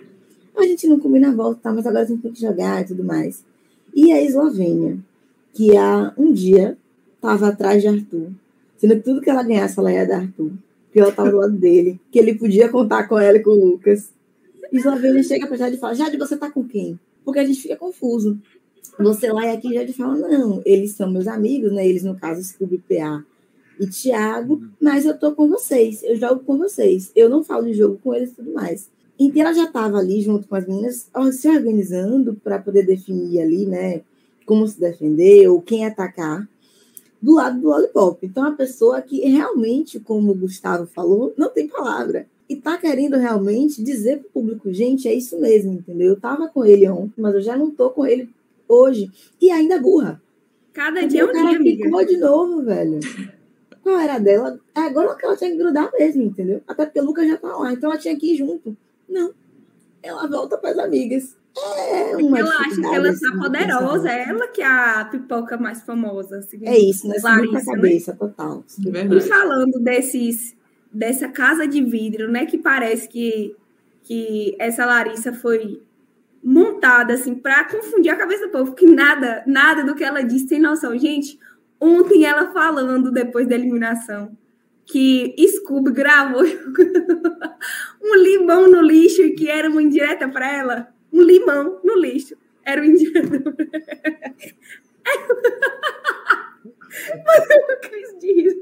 A 0.55 0.63
gente 0.63 0.87
não 0.87 0.99
combina 0.99 1.29
a 1.29 1.35
volta, 1.35 1.61
tá? 1.63 1.73
mas 1.73 1.85
agora 1.85 2.03
a 2.03 2.07
gente 2.07 2.21
tem 2.21 2.31
que 2.31 2.41
jogar 2.41 2.81
e 2.81 2.85
tudo 2.85 3.03
mais. 3.03 3.43
E 3.93 4.11
a 4.11 4.21
Eslovênia, 4.21 4.97
que 5.53 5.75
há 5.75 6.13
um 6.17 6.31
dia 6.31 6.77
estava 7.15 7.47
atrás 7.47 7.81
de 7.81 7.87
Arthur. 7.87 8.31
Sendo 8.77 8.95
que 8.95 9.01
tudo 9.01 9.21
que 9.21 9.29
ela 9.29 9.43
ganhasse, 9.43 9.79
ela 9.79 9.91
ia 9.91 10.05
dar 10.05 10.21
Arthur. 10.21 10.51
Que 10.91 10.99
ela 10.99 11.09
estava 11.09 11.31
do 11.31 11.37
lado 11.37 11.53
dele. 11.53 11.99
Que 12.11 12.19
ele 12.19 12.35
podia 12.35 12.69
contar 12.69 13.07
com 13.07 13.17
ela 13.17 13.37
e 13.37 13.41
com 13.41 13.51
o 13.51 13.65
Lucas. 13.65 14.11
E 14.71 14.77
Eslovênia 14.77 15.23
chega 15.23 15.47
para 15.47 15.57
Jade 15.57 15.75
e 15.75 15.79
fala: 15.79 15.95
Jade, 15.95 16.17
você 16.17 16.35
tá 16.35 16.51
com 16.51 16.63
quem? 16.63 16.99
Porque 17.23 17.39
a 17.39 17.45
gente 17.45 17.61
fica 17.61 17.75
confuso. 17.75 18.37
Você 18.99 19.31
lá 19.31 19.45
e 19.45 19.49
aqui 19.49 19.73
Jade 19.73 19.93
fala: 19.93 20.15
não, 20.15 20.61
eles 20.65 20.91
são 20.91 21.09
meus 21.09 21.27
amigos, 21.27 21.71
né? 21.71 21.87
Eles, 21.87 22.03
no 22.03 22.15
caso, 22.15 22.43
Scooby 22.43 22.77
PA 22.77 23.23
e 23.79 23.87
Thiago, 23.87 24.61
mas 24.79 25.05
eu 25.05 25.17
tô 25.17 25.31
com 25.31 25.47
vocês, 25.47 26.03
eu 26.03 26.15
jogo 26.15 26.43
com 26.43 26.57
vocês. 26.57 27.11
Eu 27.15 27.29
não 27.29 27.43
falo 27.43 27.65
de 27.65 27.73
jogo 27.73 27.99
com 28.03 28.13
eles 28.13 28.31
e 28.31 28.35
tudo 28.35 28.53
mais. 28.53 28.89
Então 29.19 29.41
ela 29.41 29.53
já 29.53 29.65
estava 29.65 29.97
ali 29.97 30.21
junto 30.21 30.47
com 30.47 30.55
as 30.55 30.67
meninas, 30.67 31.09
se 31.31 31.47
organizando 31.49 32.33
para 32.43 32.59
poder 32.59 32.85
definir 32.85 33.41
ali, 33.41 33.65
né, 33.65 34.01
como 34.45 34.67
se 34.67 34.79
defender 34.79 35.47
ou 35.47 35.61
quem 35.61 35.85
atacar 35.85 36.47
do 37.23 37.35
lado 37.35 37.61
do 37.61 37.69
Lollipop. 37.69 38.19
Então, 38.21 38.43
a 38.43 38.51
pessoa 38.51 39.01
que 39.01 39.21
realmente, 39.21 39.97
como 39.97 40.31
o 40.31 40.35
Gustavo 40.35 40.85
falou, 40.85 41.33
não 41.37 41.49
tem 41.49 41.69
palavra. 41.69 42.27
E 42.49 42.57
tá 42.57 42.77
querendo 42.77 43.15
realmente 43.15 43.81
dizer 43.81 44.19
pro 44.19 44.29
público, 44.29 44.73
gente, 44.73 45.07
é 45.07 45.13
isso 45.13 45.39
mesmo, 45.39 45.71
entendeu? 45.71 46.09
Eu 46.09 46.19
tava 46.19 46.49
com 46.49 46.65
ele 46.65 46.85
ontem, 46.89 47.21
mas 47.21 47.33
eu 47.33 47.41
já 47.41 47.55
não 47.55 47.71
tô 47.71 47.89
com 47.91 48.05
ele 48.05 48.29
hoje. 48.67 49.09
E 49.41 49.49
ainda 49.49 49.79
burra. 49.79 50.21
Cada 50.73 51.07
dia 51.07 51.21
é 51.21 51.25
um 51.25 51.31
dia, 51.31 51.55
amiga. 51.55 51.85
ficou 51.85 52.05
de 52.05 52.17
novo, 52.17 52.63
velho. 52.63 52.99
Qual 53.81 53.97
era 53.97 54.19
dela? 54.19 54.59
Agora 54.75 55.15
que 55.15 55.25
ela 55.25 55.37
tinha 55.37 55.51
que 55.51 55.57
grudar 55.57 55.89
mesmo, 55.97 56.23
entendeu? 56.23 56.61
Até 56.67 56.85
porque 56.85 56.99
o 56.99 57.05
Lucas 57.05 57.25
já 57.25 57.37
tá 57.37 57.55
lá, 57.55 57.71
então 57.71 57.89
ela 57.89 57.99
tinha 57.99 58.17
que 58.17 58.33
ir 58.33 58.35
junto. 58.35 58.75
Não. 59.13 59.33
Ela 60.01 60.27
volta 60.27 60.57
para 60.57 60.71
as 60.71 60.79
amigas. 60.79 61.37
É 61.55 62.17
uma 62.17 62.39
ela 62.39 62.49
acha 62.49 62.81
que 62.81 62.95
ela 62.95 63.09
está 63.09 63.37
poderosa, 63.37 64.09
é 64.09 64.27
ela 64.27 64.47
que 64.47 64.61
é 64.61 64.65
a 64.65 65.05
pipoca 65.05 65.55
mais 65.55 65.83
famosa. 65.83 66.39
Assim, 66.39 66.59
é 66.63 66.77
isso, 66.77 67.07
né? 67.07 67.17
Larissa, 67.21 67.59
né? 67.59 67.75
cabeça, 67.75 68.11
né? 68.11 68.17
total. 68.17 68.65
E 68.79 69.21
falando 69.21 69.79
desses, 69.79 70.55
dessa 70.91 71.29
casa 71.29 71.67
de 71.67 71.83
vidro, 71.83 72.31
né? 72.31 72.47
Que 72.47 72.57
parece 72.57 73.07
que, 73.07 73.55
que 74.01 74.55
essa 74.57 74.83
Larissa 74.83 75.31
foi 75.31 75.79
montada 76.43 77.13
assim 77.13 77.35
para 77.35 77.63
confundir 77.65 78.11
a 78.11 78.17
cabeça 78.17 78.47
do 78.47 78.51
povo, 78.51 78.73
que 78.73 78.85
nada, 78.85 79.43
nada 79.45 79.83
do 79.83 79.95
que 79.95 80.03
ela 80.03 80.23
disse 80.23 80.47
tem 80.47 80.59
noção. 80.59 80.97
Gente, 80.97 81.39
ontem 81.79 82.25
ela 82.25 82.51
falando 82.51 83.11
depois 83.11 83.47
da 83.47 83.55
eliminação 83.55 84.35
que 84.85 85.33
Scooby 85.47 85.91
gravou 85.91 86.43
um 88.03 88.15
limão 88.15 88.69
no 88.69 88.81
lixo 88.81 89.21
e 89.23 89.33
que 89.33 89.49
era 89.49 89.69
uma 89.69 89.81
indireta 89.81 90.27
para 90.27 90.51
ela 90.51 90.93
um 91.13 91.21
limão 91.21 91.79
no 91.83 91.97
lixo. 91.99 92.35
Era 92.65 92.81
o. 92.81 92.85
Mas 97.25 97.49
eu 97.49 97.67
não 97.67 97.79
quis 97.81 98.19
disso. 98.19 98.59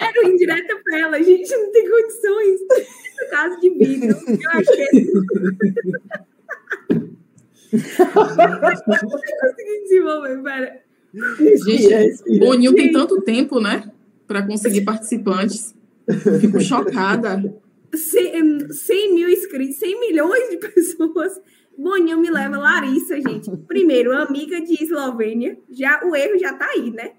Era 0.00 0.20
o 0.24 0.28
indireto 0.28 0.80
para 0.84 0.98
ela. 0.98 1.22
Gente, 1.22 1.50
não 1.56 1.72
tem 1.72 1.90
condições. 1.90 2.60
No 3.20 3.28
caso 3.30 3.60
de 3.60 3.70
vidro, 3.70 4.16
eu 4.26 4.50
achei. 4.50 4.86
pera. 10.42 10.82
Gente, 11.64 12.38
Boninho 12.38 12.74
tem 12.74 12.92
tanto 12.92 13.20
tempo, 13.22 13.60
né? 13.60 13.90
Para 14.26 14.46
conseguir 14.46 14.82
participantes. 14.82 15.74
Fico 16.40 16.60
chocada. 16.60 17.60
100, 17.94 18.72
100 18.72 19.14
mil 19.14 19.28
inscritos, 19.28 19.76
100 19.76 20.00
milhões 20.00 20.50
de 20.50 20.56
pessoas. 20.68 21.40
Boninho 21.76 22.18
me 22.18 22.30
leva 22.30 22.58
Larissa, 22.58 23.20
gente. 23.20 23.50
Primeiro, 23.66 24.12
amiga 24.14 24.60
de 24.60 24.82
Eslovênia. 24.82 25.58
Já, 25.70 26.00
o 26.04 26.14
erro 26.14 26.38
já 26.38 26.52
tá 26.52 26.66
aí, 26.66 26.90
né? 26.90 27.12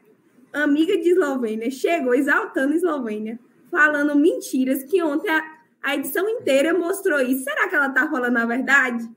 Amiga 0.54 0.98
de 0.98 1.10
Eslovênia. 1.10 1.72
Chegou 1.72 2.14
exaltando 2.14 2.76
Eslovênia. 2.76 3.40
Falando 3.72 4.16
mentiras 4.16 4.84
que 4.84 5.02
ontem 5.02 5.30
a, 5.30 5.44
a 5.82 5.96
edição 5.96 6.30
inteira 6.30 6.78
mostrou 6.78 7.20
isso. 7.22 7.44
Será 7.44 7.68
que 7.68 7.76
ela 7.76 7.90
tá 7.90 8.10
falando 8.10 8.38
a 8.38 8.46
verdade? 8.46 9.10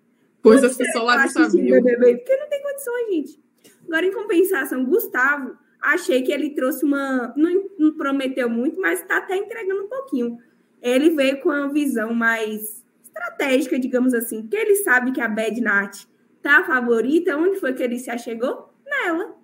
Pois 0.43 0.65
as 0.65 0.77
pessoas 0.77 1.05
lá 1.05 1.19
não 1.19 1.29
sabiam. 1.29 1.83
Porque 1.83 2.37
não 2.37 2.49
tem 2.49 2.63
condições, 2.63 3.07
gente. 3.11 3.45
Agora, 3.87 4.07
em 4.07 4.13
compensação, 4.13 4.85
Gustavo, 4.85 5.57
achei 5.83 6.23
que 6.23 6.33
ele 6.33 6.55
trouxe 6.55 6.85
uma... 6.85 7.35
Não, 7.37 7.71
não 7.79 7.95
prometeu 7.97 8.49
muito, 8.49 8.81
mas 8.81 9.03
tá 9.03 9.19
até 9.19 9.37
entregando 9.37 9.85
um 9.85 9.89
pouquinho 9.89 10.39
ele 10.85 11.11
veio 11.11 11.41
com 11.41 11.49
uma 11.49 11.73
visão 11.73 12.13
mais 12.13 12.85
estratégica, 13.03 13.79
digamos 13.79 14.13
assim, 14.13 14.43
porque 14.43 14.57
ele 14.57 14.77
sabe 14.77 15.13
que 15.13 15.21
a 15.21 15.27
Bad 15.27 15.59
Nat 15.63 16.05
tá 16.43 16.59
a 16.59 16.65
favorita, 16.65 17.39
onde 17.39 17.59
foi 17.59 17.73
que 17.73 17.83
ele 17.83 17.99
se 17.99 18.11
achegou? 18.11 18.71
Nela. 18.87 19.35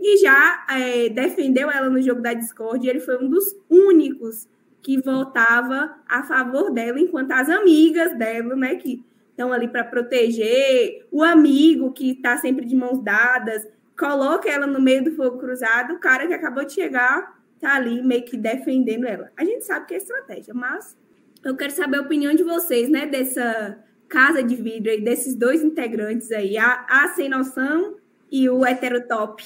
E 0.00 0.16
já 0.16 0.64
é, 0.70 1.10
defendeu 1.10 1.70
ela 1.70 1.90
no 1.90 2.00
jogo 2.00 2.22
da 2.22 2.32
Discord, 2.32 2.88
ele 2.88 3.00
foi 3.00 3.22
um 3.22 3.28
dos 3.28 3.44
únicos 3.68 4.48
que 4.80 4.98
votava 4.98 5.96
a 6.08 6.22
favor 6.22 6.70
dela, 6.70 6.98
enquanto 6.98 7.32
as 7.32 7.50
amigas 7.50 8.16
dela, 8.16 8.56
né, 8.56 8.76
que 8.76 9.04
estão 9.30 9.52
ali 9.52 9.68
para 9.68 9.84
proteger, 9.84 11.06
o 11.10 11.22
amigo 11.22 11.92
que 11.92 12.12
está 12.12 12.38
sempre 12.38 12.64
de 12.64 12.74
mãos 12.74 13.02
dadas, 13.02 13.66
coloca 13.98 14.48
ela 14.48 14.66
no 14.66 14.80
meio 14.80 15.04
do 15.04 15.12
fogo 15.12 15.36
cruzado, 15.38 15.94
o 15.94 15.98
cara 15.98 16.26
que 16.26 16.32
acabou 16.32 16.64
de 16.64 16.72
chegar 16.72 17.35
tá 17.60 17.74
ali 17.74 18.02
meio 18.02 18.24
que 18.24 18.36
defendendo 18.36 19.06
ela. 19.06 19.30
A 19.36 19.44
gente 19.44 19.64
sabe 19.64 19.86
que 19.86 19.94
é 19.94 19.96
estratégia, 19.98 20.54
mas 20.54 20.96
eu 21.44 21.56
quero 21.56 21.72
saber 21.72 21.98
a 21.98 22.02
opinião 22.02 22.34
de 22.34 22.42
vocês, 22.42 22.88
né, 22.88 23.06
dessa 23.06 23.78
casa 24.08 24.42
de 24.42 24.54
vidro 24.54 24.90
aí, 24.90 25.00
desses 25.00 25.34
dois 25.34 25.62
integrantes 25.62 26.30
aí, 26.30 26.56
a, 26.56 26.86
a 26.88 27.08
sem 27.14 27.28
noção 27.28 27.96
e 28.30 28.48
o 28.48 28.64
heterotop. 28.64 29.42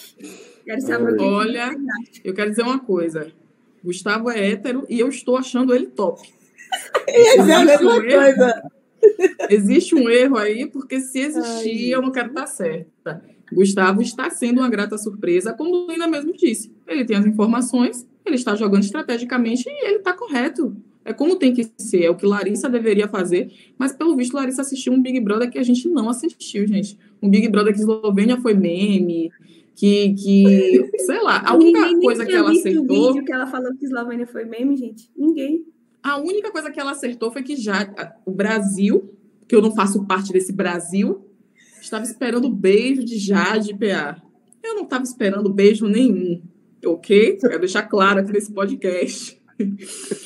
Quero 0.65 0.81
saber 0.81 1.13
o 1.13 1.17
que 1.17 1.23
Olha, 1.23 1.71
eu 2.25 2.35
quero 2.35 2.51
dizer 2.51 2.63
uma 2.63 2.79
coisa. 2.79 3.31
Gustavo 3.83 4.31
é 4.31 4.51
hétero 4.51 4.85
e 4.89 5.01
eu 5.01 5.09
estou 5.09 5.37
achando 5.37 5.75
ele 5.75 5.87
top. 5.87 6.29
Essa 7.09 7.51
é 7.51 7.55
a 7.55 7.65
mesma 7.65 7.95
um 7.95 8.03
erro. 8.03 8.23
coisa. 8.23 8.71
Existe 9.49 9.95
um 9.95 10.09
erro 10.09 10.37
aí, 10.37 10.67
porque 10.67 11.01
se 11.01 11.21
existir, 11.21 11.91
eu 11.91 12.03
não 12.03 12.13
quero 12.13 12.29
estar 12.29 12.47
certa. 12.47 13.23
Gustavo 13.53 14.01
está 14.01 14.31
sendo 14.31 14.61
uma 14.61 14.69
grata 14.69 14.97
surpresa, 14.97 15.53
como 15.53 15.91
Lina 15.91 16.07
mesmo 16.07 16.33
disse. 16.33 16.73
Ele 16.91 17.05
tem 17.05 17.17
as 17.17 17.25
informações, 17.25 18.07
ele 18.27 18.35
está 18.35 18.57
jogando 18.57 18.83
estrategicamente 18.83 19.65
e 19.67 19.87
ele 19.87 19.99
está 19.99 20.13
correto. 20.13 20.77
É 21.05 21.13
como 21.13 21.37
tem 21.37 21.55
que 21.55 21.67
ser, 21.79 22.05
é 22.05 22.11
o 22.11 22.17
que 22.17 22.27
Larissa 22.27 22.69
deveria 22.69 23.09
fazer. 23.09 23.51
Mas, 23.79 23.93
pelo 23.93 24.15
visto, 24.17 24.35
Larissa 24.35 24.63
assistiu 24.63 24.93
um 24.93 25.01
Big 25.01 25.19
Brother 25.21 25.51
que 25.51 25.59
a 25.59 25.63
gente 25.63 25.89
não 25.89 26.11
assistiu, 26.11 26.67
gente. 26.67 26.99
Um 27.23 27.31
Big 27.31 27.49
Brother 27.49 27.73
que 27.73 27.81
Eslovênia 27.81 28.39
foi 28.41 28.55
meme, 28.55 29.31
que, 29.75 30.15
que 30.15 30.91
sei 31.07 31.23
lá, 31.23 31.43
a 31.47 31.55
única 31.55 31.87
Ninguém 31.87 32.01
coisa 32.01 32.27
que 32.27 32.33
ela 32.33 32.49
o 32.49 32.53
acertou... 32.53 33.13
vídeo 33.13 33.25
que 33.25 33.33
ela 33.33 33.47
falou 33.47 33.75
que 33.75 33.85
Eslovênia 33.85 34.27
foi 34.27 34.45
meme, 34.45 34.77
gente. 34.77 35.11
Ninguém. 35.17 35.65
A 36.03 36.19
única 36.19 36.51
coisa 36.51 36.71
que 36.71 36.81
ela 36.81 36.93
acertou 36.93 37.31
foi 37.31 37.43
que 37.43 37.57
já 37.57 37.91
o 38.27 38.31
Brasil, 38.31 39.15
que 39.49 39.55
eu 39.55 39.63
não 39.63 39.75
faço 39.75 40.05
parte 40.05 40.33
desse 40.33 40.53
Brasil, 40.53 41.25
estava 41.81 42.05
esperando 42.05 42.49
beijo 42.51 43.05
de 43.05 43.19
Jade 43.19 43.75
PA. 43.75 44.21
Eu 44.63 44.75
não 44.75 44.85
estava 44.85 45.05
esperando 45.05 45.53
beijo 45.53 45.87
nenhum, 45.87 46.43
ok? 46.85 47.37
Quero 47.37 47.59
deixar 47.59 47.83
claro 47.83 48.21
aqui 48.21 48.33
nesse 48.33 48.53
podcast. 48.53 49.41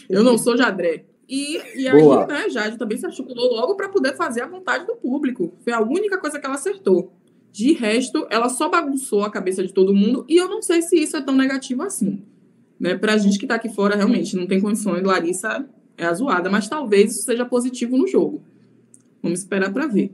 Eu 0.08 0.22
não 0.22 0.38
sou 0.38 0.56
Jadré. 0.56 1.04
E, 1.28 1.56
e 1.76 1.88
aí, 1.88 2.00
Boa. 2.00 2.26
né, 2.26 2.48
Jade 2.50 2.78
também 2.78 2.98
se 2.98 3.06
articulou 3.06 3.54
logo 3.54 3.74
para 3.74 3.88
poder 3.88 4.14
fazer 4.14 4.42
a 4.42 4.46
vontade 4.46 4.86
do 4.86 4.94
público. 4.94 5.54
Foi 5.62 5.72
a 5.72 5.80
única 5.80 6.18
coisa 6.18 6.38
que 6.38 6.46
ela 6.46 6.54
acertou. 6.54 7.12
De 7.50 7.72
resto, 7.72 8.26
ela 8.30 8.48
só 8.48 8.68
bagunçou 8.68 9.22
a 9.22 9.30
cabeça 9.30 9.62
de 9.62 9.72
todo 9.72 9.94
mundo 9.94 10.24
e 10.28 10.36
eu 10.36 10.48
não 10.48 10.60
sei 10.60 10.82
se 10.82 10.96
isso 10.96 11.16
é 11.16 11.22
tão 11.22 11.34
negativo 11.34 11.82
assim. 11.82 12.22
Né? 12.78 12.96
Pra 12.96 13.16
gente 13.16 13.38
que 13.38 13.46
tá 13.46 13.54
aqui 13.54 13.68
fora, 13.68 13.96
realmente, 13.96 14.36
não 14.36 14.46
tem 14.46 14.60
condições. 14.60 15.02
Larissa 15.02 15.64
é 15.96 16.04
a 16.04 16.12
zoada, 16.12 16.50
mas 16.50 16.68
talvez 16.68 17.12
isso 17.12 17.22
seja 17.22 17.44
positivo 17.44 17.96
no 17.96 18.06
jogo. 18.06 18.42
Vamos 19.22 19.38
esperar 19.38 19.72
para 19.72 19.86
ver. 19.86 20.12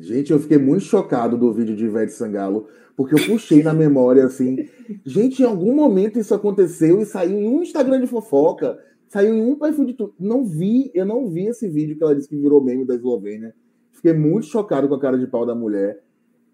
Gente, 0.00 0.32
eu 0.32 0.38
fiquei 0.38 0.58
muito 0.58 0.84
chocado 0.84 1.36
do 1.36 1.52
vídeo 1.52 1.76
de 1.76 1.84
Ivete 1.84 2.12
Sangalo, 2.12 2.66
porque 2.96 3.14
eu 3.14 3.26
puxei 3.26 3.62
na 3.62 3.72
memória 3.72 4.24
assim. 4.24 4.68
Gente, 5.04 5.42
em 5.42 5.46
algum 5.46 5.74
momento 5.74 6.18
isso 6.18 6.34
aconteceu 6.34 7.00
e 7.00 7.06
saiu 7.06 7.38
em 7.38 7.48
um 7.48 7.62
Instagram 7.62 8.00
de 8.00 8.06
fofoca, 8.06 8.78
saiu 9.08 9.34
em 9.34 9.42
um 9.42 9.56
perfil 9.56 9.84
de 9.84 9.94
tudo. 9.94 10.14
Não 10.18 10.44
vi, 10.44 10.90
eu 10.94 11.04
não 11.04 11.28
vi 11.28 11.46
esse 11.46 11.68
vídeo 11.68 11.96
que 11.96 12.02
ela 12.02 12.14
disse 12.14 12.28
que 12.28 12.36
virou 12.36 12.62
meme 12.62 12.84
da 12.84 12.94
Eslovênia. 12.94 13.54
Fiquei 13.92 14.12
muito 14.12 14.46
chocado 14.46 14.88
com 14.88 14.94
a 14.94 15.00
cara 15.00 15.18
de 15.18 15.26
pau 15.26 15.46
da 15.46 15.54
mulher. 15.54 16.02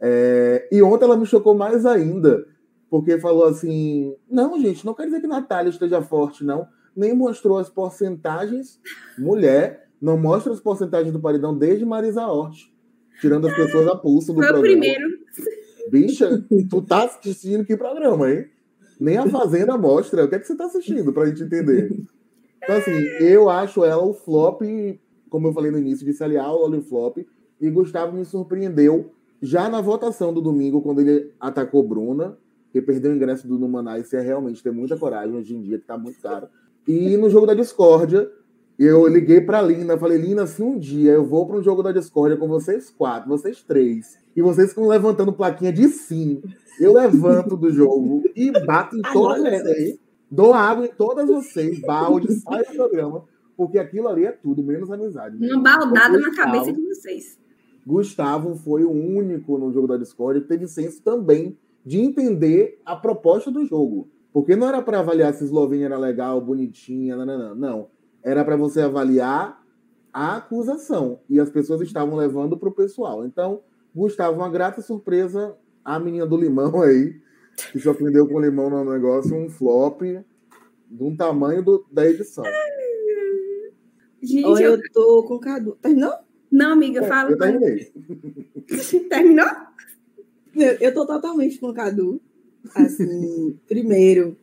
É, 0.00 0.68
E 0.72 0.82
ontem 0.82 1.04
ela 1.04 1.16
me 1.16 1.26
chocou 1.26 1.54
mais 1.54 1.84
ainda, 1.84 2.46
porque 2.88 3.18
falou 3.18 3.44
assim: 3.44 4.14
não, 4.30 4.58
gente, 4.60 4.84
não 4.84 4.94
quer 4.94 5.06
dizer 5.06 5.20
que 5.20 5.26
Natália 5.26 5.70
esteja 5.70 6.00
forte, 6.02 6.44
não. 6.44 6.66
Nem 6.96 7.14
mostrou 7.14 7.58
as 7.58 7.70
porcentagens. 7.70 8.80
Mulher, 9.18 9.88
não 10.00 10.18
mostra 10.18 10.52
as 10.52 10.60
porcentagens 10.60 11.12
do 11.12 11.20
paredão 11.20 11.56
desde 11.56 11.84
Marisa 11.84 12.26
Hort 12.26 12.70
tirando 13.20 13.46
as 13.46 13.54
pessoas 13.54 13.86
a 13.88 13.96
pulso 13.96 14.32
do 14.32 14.40
Foi 14.40 14.44
o 14.44 14.48
programa. 14.48 14.62
primeiro. 14.62 15.18
Bicha, 15.90 16.44
tu 16.68 16.82
tá 16.82 17.04
assistindo 17.04 17.64
que 17.64 17.76
programa, 17.76 18.30
hein? 18.30 18.46
Nem 18.98 19.16
a 19.16 19.26
Fazenda 19.28 19.76
mostra. 19.78 20.24
O 20.24 20.28
que 20.28 20.34
é 20.34 20.38
que 20.38 20.46
você 20.46 20.54
tá 20.54 20.66
assistindo 20.66 21.12
pra 21.12 21.26
gente 21.26 21.42
entender? 21.42 21.90
Então, 22.62 22.76
assim, 22.76 22.92
eu 23.20 23.48
acho 23.48 23.84
ela 23.84 24.04
o 24.04 24.12
flop, 24.12 24.60
como 25.30 25.48
eu 25.48 25.52
falei 25.52 25.70
no 25.70 25.78
início, 25.78 26.04
disse 26.04 26.22
aliar 26.22 26.52
o 26.52 26.68
o 26.68 26.82
flop. 26.82 27.18
E 27.60 27.70
Gustavo 27.70 28.16
me 28.16 28.24
surpreendeu 28.24 29.10
já 29.42 29.68
na 29.68 29.80
votação 29.80 30.32
do 30.32 30.40
domingo, 30.40 30.82
quando 30.82 31.00
ele 31.00 31.32
atacou 31.40 31.82
Bruna, 31.82 32.36
que 32.72 32.80
perdeu 32.82 33.10
o 33.10 33.14
ingresso 33.14 33.48
do 33.48 33.58
Numanais, 33.58 34.06
isso 34.06 34.16
é 34.16 34.20
realmente 34.20 34.62
ter 34.62 34.70
muita 34.70 34.96
coragem 34.96 35.34
hoje 35.34 35.54
em 35.54 35.62
dia, 35.62 35.78
que 35.78 35.86
tá 35.86 35.96
muito 35.96 36.20
caro. 36.20 36.48
E 36.86 37.16
no 37.16 37.30
jogo 37.30 37.46
da 37.46 37.54
discórdia, 37.54 38.30
eu 38.82 39.06
liguei 39.06 39.42
pra 39.42 39.60
Lina, 39.60 39.98
falei, 39.98 40.16
Lina, 40.16 40.46
se 40.46 40.62
um 40.62 40.78
dia 40.78 41.12
eu 41.12 41.22
vou 41.22 41.46
para 41.46 41.58
um 41.58 41.62
jogo 41.62 41.82
da 41.82 41.92
discórdia 41.92 42.38
com 42.38 42.48
vocês 42.48 42.88
quatro, 42.88 43.28
vocês 43.28 43.62
três, 43.62 44.18
e 44.34 44.40
vocês 44.40 44.70
ficam 44.70 44.88
levantando 44.88 45.34
plaquinha 45.34 45.70
de 45.70 45.86
sim, 45.88 46.42
eu 46.80 46.94
levanto 46.94 47.58
do 47.58 47.70
jogo 47.70 48.22
e 48.34 48.50
bato 48.64 48.96
em 48.96 49.02
todas 49.02 49.42
vocês, 49.42 49.98
dou 50.30 50.54
água 50.54 50.86
em 50.86 50.90
todas 50.90 51.28
vocês, 51.28 51.78
balde, 51.82 52.32
sai 52.40 52.64
do 52.64 52.72
programa, 52.72 53.24
porque 53.54 53.78
aquilo 53.78 54.08
ali 54.08 54.24
é 54.24 54.32
tudo, 54.32 54.62
menos 54.62 54.90
amizade. 54.90 55.36
Uma 55.36 55.62
baldada 55.62 56.18
na 56.18 56.34
cabeça 56.34 56.72
de 56.72 56.80
vocês. 56.80 57.38
Gustavo 57.86 58.54
foi 58.54 58.84
o 58.84 58.90
único 58.90 59.58
no 59.58 59.70
jogo 59.72 59.88
da 59.88 59.98
Discord 59.98 60.40
que 60.40 60.48
teve 60.48 60.66
senso 60.66 61.02
também 61.02 61.54
de 61.84 62.00
entender 62.00 62.80
a 62.84 62.96
proposta 62.96 63.50
do 63.50 63.66
jogo. 63.66 64.08
Porque 64.32 64.56
não 64.56 64.68
era 64.68 64.80
para 64.80 65.00
avaliar 65.00 65.34
se 65.34 65.44
Eslovênia 65.44 65.86
era 65.86 65.98
legal, 65.98 66.40
bonitinha, 66.40 67.16
não, 67.16 67.26
não, 67.26 67.38
não. 67.38 67.54
não. 67.54 67.99
Era 68.22 68.44
para 68.44 68.56
você 68.56 68.80
avaliar 68.80 69.60
a 70.12 70.36
acusação. 70.36 71.20
E 71.28 71.38
as 71.40 71.50
pessoas 71.50 71.80
estavam 71.80 72.16
levando 72.16 72.56
para 72.56 72.68
o 72.68 72.72
pessoal. 72.74 73.24
Então, 73.24 73.62
Gustavo, 73.94 74.36
uma 74.36 74.50
grata 74.50 74.82
surpresa. 74.82 75.56
A 75.84 75.98
menina 75.98 76.26
do 76.26 76.36
limão 76.36 76.82
aí, 76.82 77.18
que 77.72 77.80
se 77.80 77.88
ofendeu 77.88 78.26
com 78.26 78.34
o 78.34 78.40
limão 78.40 78.68
no 78.68 78.84
negócio, 78.92 79.34
um 79.34 79.48
flop 79.48 80.02
de 80.02 81.02
um 81.02 81.16
tamanho 81.16 81.62
do- 81.62 81.86
da 81.90 82.06
edição. 82.06 82.44
Gente, 84.22 84.44
Olha, 84.44 84.64
eu... 84.64 84.72
eu 84.74 84.82
tô 84.92 85.24
com 85.26 85.38
Cadu. 85.38 85.76
Terminou? 85.80 86.12
não, 86.50 86.72
amiga, 86.72 87.02
fala. 87.04 87.30
Eu 87.30 87.38
terminei. 87.38 87.92
Terminou? 89.08 89.46
Eu, 90.54 90.72
eu 90.80 90.94
tô 90.94 91.06
totalmente 91.06 91.58
com 91.58 91.68
o 91.68 91.74
Cadu. 91.74 92.20
Assim, 92.74 93.58
primeiro, 93.66 94.36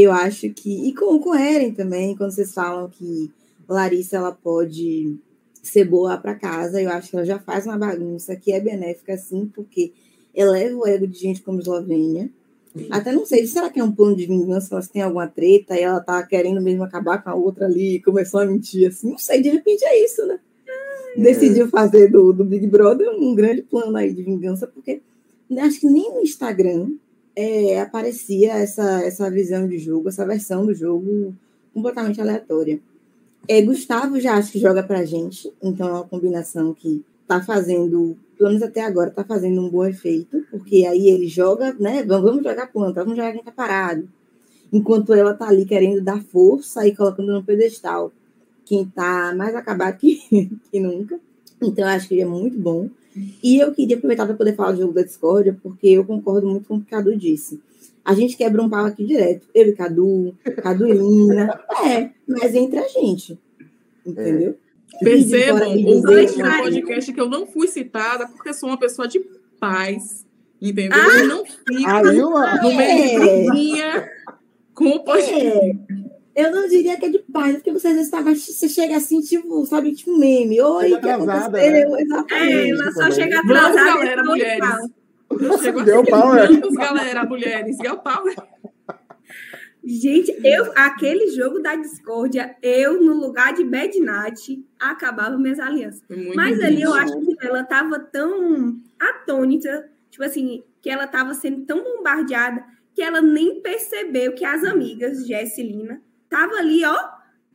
eu 0.00 0.12
acho 0.12 0.50
que. 0.50 0.88
E 0.88 0.94
com, 0.94 1.18
com 1.18 1.30
o 1.30 1.34
Eren 1.34 1.72
também, 1.72 2.16
quando 2.16 2.30
vocês 2.30 2.52
falam 2.52 2.88
que 2.88 3.30
Larissa 3.68 4.16
ela 4.16 4.32
pode 4.32 5.16
ser 5.62 5.84
boa 5.84 6.16
para 6.16 6.34
casa, 6.34 6.80
eu 6.80 6.90
acho 6.90 7.10
que 7.10 7.16
ela 7.16 7.24
já 7.24 7.38
faz 7.38 7.66
uma 7.66 7.78
bagunça 7.78 8.34
que 8.36 8.52
é 8.52 8.60
benéfica, 8.60 9.16
sim, 9.16 9.50
porque 9.54 9.92
eleva 10.34 10.76
o 10.76 10.86
ego 10.86 11.06
de 11.06 11.18
gente 11.18 11.42
como 11.42 11.60
Eslovênia. 11.60 12.30
Até 12.88 13.12
não 13.12 13.26
sei, 13.26 13.46
será 13.46 13.68
que 13.68 13.80
é 13.80 13.84
um 13.84 13.90
plano 13.90 14.14
de 14.14 14.26
vingança? 14.26 14.74
Elas 14.74 14.88
têm 14.88 15.02
alguma 15.02 15.26
treta 15.26 15.76
e 15.76 15.82
ela 15.82 16.00
tá 16.00 16.22
querendo 16.22 16.60
mesmo 16.60 16.84
acabar 16.84 17.22
com 17.22 17.28
a 17.28 17.34
outra 17.34 17.66
ali 17.66 17.96
e 17.96 18.02
começou 18.02 18.40
a 18.40 18.46
mentir 18.46 18.88
assim? 18.88 19.10
Não 19.10 19.18
sei, 19.18 19.42
de 19.42 19.48
repente 19.48 19.84
é 19.84 20.04
isso, 20.04 20.24
né? 20.24 20.38
Decidiu 21.16 21.68
fazer 21.68 22.08
do, 22.08 22.32
do 22.32 22.44
Big 22.44 22.68
Brother 22.68 23.10
um 23.10 23.34
grande 23.34 23.62
plano 23.62 23.96
aí 23.96 24.12
de 24.12 24.22
vingança, 24.22 24.68
porque 24.68 25.02
acho 25.58 25.80
que 25.80 25.86
nem 25.88 26.14
no 26.14 26.20
Instagram 26.20 26.90
é, 27.34 27.80
aparecia 27.80 28.52
essa, 28.52 29.02
essa 29.02 29.30
visão 29.30 29.66
de 29.66 29.78
jogo, 29.78 30.08
essa 30.08 30.26
versão 30.26 30.66
do 30.66 30.74
jogo 30.74 31.34
completamente 31.72 32.20
aleatória. 32.20 32.80
É, 33.48 33.62
Gustavo 33.62 34.20
já 34.20 34.34
acho 34.34 34.52
que 34.52 34.58
joga 34.58 34.82
pra 34.82 35.04
gente, 35.04 35.52
então 35.62 35.88
é 35.88 35.92
uma 35.92 36.04
combinação 36.04 36.74
que 36.74 37.04
tá 37.26 37.40
fazendo, 37.40 38.16
pelo 38.36 38.50
menos 38.50 38.62
até 38.62 38.82
agora, 38.82 39.10
tá 39.10 39.24
fazendo 39.24 39.60
um 39.60 39.70
bom 39.70 39.84
efeito, 39.84 40.44
porque 40.50 40.84
aí 40.84 41.08
ele 41.08 41.28
joga, 41.28 41.74
né? 41.78 42.02
Vamos, 42.02 42.42
jogar 42.42 42.72
planta, 42.72 43.02
vamos 43.02 43.16
jogar 43.16 43.32
quem 43.32 43.42
tá 43.42 43.52
parado. 43.52 44.08
Enquanto 44.72 45.14
ela 45.14 45.34
tá 45.34 45.48
ali 45.48 45.64
querendo 45.64 46.02
dar 46.02 46.22
força 46.22 46.86
e 46.86 46.94
colocando 46.94 47.32
no 47.32 47.42
pedestal 47.42 48.12
quem 48.64 48.84
tá 48.84 49.34
mais 49.34 49.54
acabado 49.54 49.98
que, 49.98 50.20
que 50.70 50.80
nunca. 50.80 51.18
Então, 51.62 51.84
eu 51.84 51.90
acho 51.90 52.08
que 52.08 52.20
é 52.20 52.24
muito 52.24 52.58
bom. 52.58 52.88
E 53.42 53.58
eu 53.58 53.72
queria 53.72 53.96
aproveitar 53.96 54.26
para 54.26 54.34
poder 54.36 54.54
falar 54.54 54.72
do 54.72 54.80
jogo 54.80 54.92
da 54.92 55.02
discórdia, 55.02 55.56
porque 55.62 55.88
eu 55.88 56.04
concordo 56.04 56.46
muito 56.48 56.66
com 56.68 56.76
o 56.76 56.80
que 56.80 56.86
o 56.86 56.90
Cadu 56.90 57.16
disse. 57.16 57.60
A 58.04 58.14
gente 58.14 58.36
quebra 58.36 58.62
um 58.62 58.68
pau 58.68 58.84
aqui 58.86 59.04
direto. 59.04 59.46
Eu 59.54 59.68
e 59.68 59.72
Cadu, 59.72 60.34
Cadu 60.62 60.86
e 60.88 60.92
Lina. 60.92 61.60
É, 61.86 62.10
mas 62.26 62.54
entre 62.54 62.78
a 62.78 62.88
gente. 62.88 63.38
Entendeu? 64.06 64.56
Percebam, 65.02 65.76
de 65.76 65.84
ouvinte 65.86 66.00
dizer, 66.02 66.32
do 66.32 66.38
mas- 66.42 66.60
podcast, 66.62 67.12
que 67.12 67.20
eu 67.20 67.28
não 67.28 67.46
fui 67.46 67.68
citada 67.68 68.26
porque 68.28 68.52
sou 68.52 68.68
uma 68.68 68.78
pessoa 68.78 69.06
de 69.08 69.20
paz. 69.58 70.26
Entendeu? 70.60 70.98
Ah! 70.98 71.18
Eu 71.20 71.26
não 71.28 71.44
fico 71.44 72.62
no 72.62 72.76
meio 72.76 72.96
de 72.96 73.28
É. 73.28 73.44
briguinha 73.46 74.10
com 74.74 74.88
o 74.90 75.04
podcast. 75.04 75.48
É, 75.48 75.72
eu 76.40 76.52
não 76.52 76.68
diria 76.68 76.96
que 76.98 77.06
é 77.06 77.08
de 77.08 77.18
paz, 77.20 77.54
porque 77.56 77.72
você 77.72 77.88
às 77.88 77.94
vezes 77.94 78.10
tava, 78.10 78.34
você 78.34 78.68
chega 78.68 78.96
assim, 78.96 79.20
tipo, 79.20 79.64
sabe, 79.66 79.92
tipo 79.92 80.16
meme. 80.16 80.60
Oi, 80.60 80.84
Chega 80.84 80.96
o 80.96 81.00
que 81.00 81.08
atrasada, 81.08 81.58
aconteceu? 81.58 81.96
É, 81.96 82.02
Exatamente. 82.02 82.70
ela 82.70 82.92
só 82.92 83.10
chega 83.10 83.36
Vamos, 83.42 83.56
atrasada 83.56 83.84
galera, 83.84 84.12
e 84.12 84.16
depois 84.16 84.28
mulheres. 84.28 85.62
chego 85.62 85.82
Deu 85.84 86.00
assim, 86.00 86.10
pau, 86.10 86.34
é? 86.34 86.46
vamos, 86.46 86.74
galera, 86.76 87.24
mulheres. 87.24 87.78
Deu 87.78 87.96
pau. 87.98 88.24
Gente, 89.82 90.38
eu, 90.44 90.70
aquele 90.76 91.28
jogo 91.28 91.58
da 91.60 91.74
discórdia, 91.74 92.54
eu, 92.62 93.00
no 93.00 93.14
lugar 93.14 93.54
de 93.54 93.64
Bad 93.64 93.98
Night, 93.98 94.62
acabava 94.78 95.38
minhas 95.38 95.58
alianças. 95.58 96.02
Muito 96.10 96.36
Mas 96.36 96.60
ali 96.60 96.82
eu 96.82 96.92
acho 96.92 97.18
que 97.18 97.36
ela 97.40 97.64
tava 97.64 97.98
tão 97.98 98.78
atônita. 98.98 99.90
Tipo 100.10 100.24
assim, 100.24 100.62
que 100.82 100.90
ela 100.90 101.04
estava 101.04 101.32
sendo 101.34 101.64
tão 101.64 101.82
bombardeada 101.82 102.62
que 102.94 103.02
ela 103.02 103.22
nem 103.22 103.60
percebeu 103.62 104.34
que 104.34 104.44
as 104.44 104.64
amigas, 104.64 105.26
Jess 105.26 105.56
e 105.58 105.62
Lina, 105.62 106.02
estavam 106.30 106.56
ali, 106.56 106.84
ó. 106.84 106.96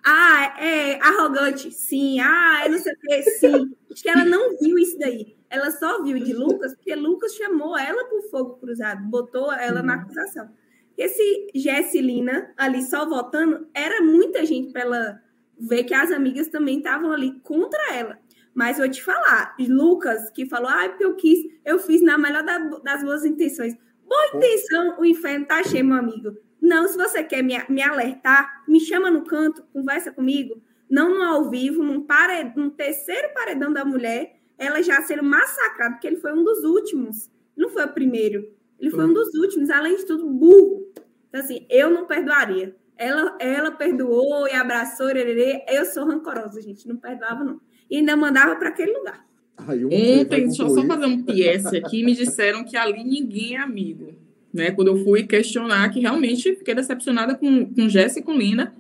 Ah, 0.04 0.56
é 0.60 1.00
arrogante, 1.02 1.72
sim. 1.72 2.20
Ah, 2.20 2.64
eu 2.66 2.72
não 2.74 2.78
sei 2.78 2.94
o 2.94 3.00
que, 3.00 3.24
sim. 3.24 3.76
Acho 3.92 4.04
que 4.04 4.10
ela 4.10 4.26
não 4.26 4.56
viu 4.58 4.78
isso 4.78 5.00
daí. 5.00 5.36
Ela 5.50 5.72
só 5.72 6.04
viu 6.04 6.20
de 6.20 6.34
Lucas, 6.34 6.76
porque 6.76 6.94
Lucas 6.96 7.34
chamou 7.34 7.78
ela 7.78 8.06
para 8.06 8.18
o 8.20 8.30
fogo 8.30 8.58
cruzado, 8.58 9.04
botou 9.10 9.52
ela 9.54 9.82
na 9.82 9.96
acusação. 9.96 10.50
Esse 10.98 11.48
Jess 11.56 11.94
e 11.94 12.02
Lina 12.02 12.54
ali 12.58 12.82
só 12.84 13.08
votando, 13.08 13.68
era 13.74 14.02
muita 14.02 14.46
gente 14.46 14.72
para 14.72 14.82
ela 14.82 15.22
ver 15.58 15.84
que 15.84 15.94
as 15.94 16.12
amigas 16.12 16.50
também 16.50 16.78
estavam 16.78 17.12
ali 17.12 17.40
contra 17.42 17.94
ela. 17.94 18.20
Mas 18.54 18.78
vou 18.78 18.90
te 18.90 19.04
falar, 19.04 19.56
Lucas, 19.60 20.30
que 20.30 20.46
falou, 20.46 20.70
ah, 20.70 20.88
porque 20.88 21.04
eu 21.04 21.16
quis, 21.16 21.40
eu 21.66 21.80
fiz 21.80 22.02
na 22.02 22.18
melhor 22.18 22.44
das 22.84 23.04
boas 23.04 23.26
intenções. 23.26 23.76
Boa 24.08 24.28
intenção, 24.36 25.00
o 25.00 25.06
inferno 25.06 25.46
tá 25.46 25.64
cheio, 25.64 25.84
meu 25.84 25.98
amigo. 25.98 26.38
Não, 26.66 26.88
se 26.88 26.98
você 26.98 27.24
quer 27.24 27.44
me, 27.44 27.56
me 27.70 27.82
alertar, 27.82 28.64
me 28.68 28.80
chama 28.80 29.12
no 29.12 29.24
canto, 29.24 29.64
conversa 29.72 30.12
comigo. 30.12 30.62
Não 30.90 31.16
no 31.16 31.24
ao 31.24 31.50
vivo, 31.50 31.84
num, 31.84 32.02
pared, 32.02 32.54
num 32.56 32.70
terceiro 32.70 33.34
paredão 33.34 33.72
da 33.72 33.84
mulher, 33.84 34.40
ela 34.58 34.82
já 34.82 35.02
sendo 35.02 35.24
massacrada, 35.24 35.94
porque 35.94 36.08
ele 36.08 36.18
foi 36.18 36.34
um 36.34 36.44
dos 36.44 36.64
últimos. 36.64 37.30
Não 37.56 37.70
foi 37.70 37.86
o 37.86 37.94
primeiro. 37.94 38.52
Ele 38.80 38.92
foi 38.92 39.06
um 39.06 39.14
dos 39.14 39.34
últimos, 39.36 39.70
além 39.70 39.96
de 39.96 40.06
tudo, 40.06 40.30
burro. 40.30 40.92
Então, 41.30 41.42
assim, 41.42 41.66
eu 41.70 41.90
não 41.90 42.06
perdoaria. 42.06 42.76
Ela, 42.98 43.38
ela 43.40 43.72
perdoou 43.72 44.48
e 44.48 44.54
abraçou, 44.54 45.10
eu 45.10 45.86
sou 45.86 46.06
rancorosa, 46.06 46.62
gente. 46.62 46.88
Não 46.88 46.98
perdoava, 46.98 47.44
não 47.44 47.60
e 47.90 47.98
ainda 47.98 48.16
mandava 48.16 48.56
para 48.56 48.70
aquele 48.70 48.94
lugar. 48.94 49.26
Ontem, 49.58 50.48
deixa 50.48 50.64
eu 50.64 50.70
só 50.70 50.84
fazer 50.84 51.06
um 51.06 51.24
PS 51.24 51.74
aqui, 51.74 52.04
me 52.04 52.14
disseram 52.14 52.64
que 52.64 52.76
ali 52.76 53.04
ninguém 53.04 53.56
é 53.56 53.60
amigo. 53.60 54.14
Né? 54.56 54.72
Quando 54.72 54.88
eu 54.88 55.04
fui 55.04 55.24
questionar, 55.24 55.90
que 55.90 56.00
realmente 56.00 56.56
fiquei 56.56 56.74
decepcionada 56.74 57.36
com, 57.36 57.66
com 57.66 57.90
Jéssica 57.90 58.22
e 58.22 58.24
com 58.24 58.38
Lina. 58.38 58.74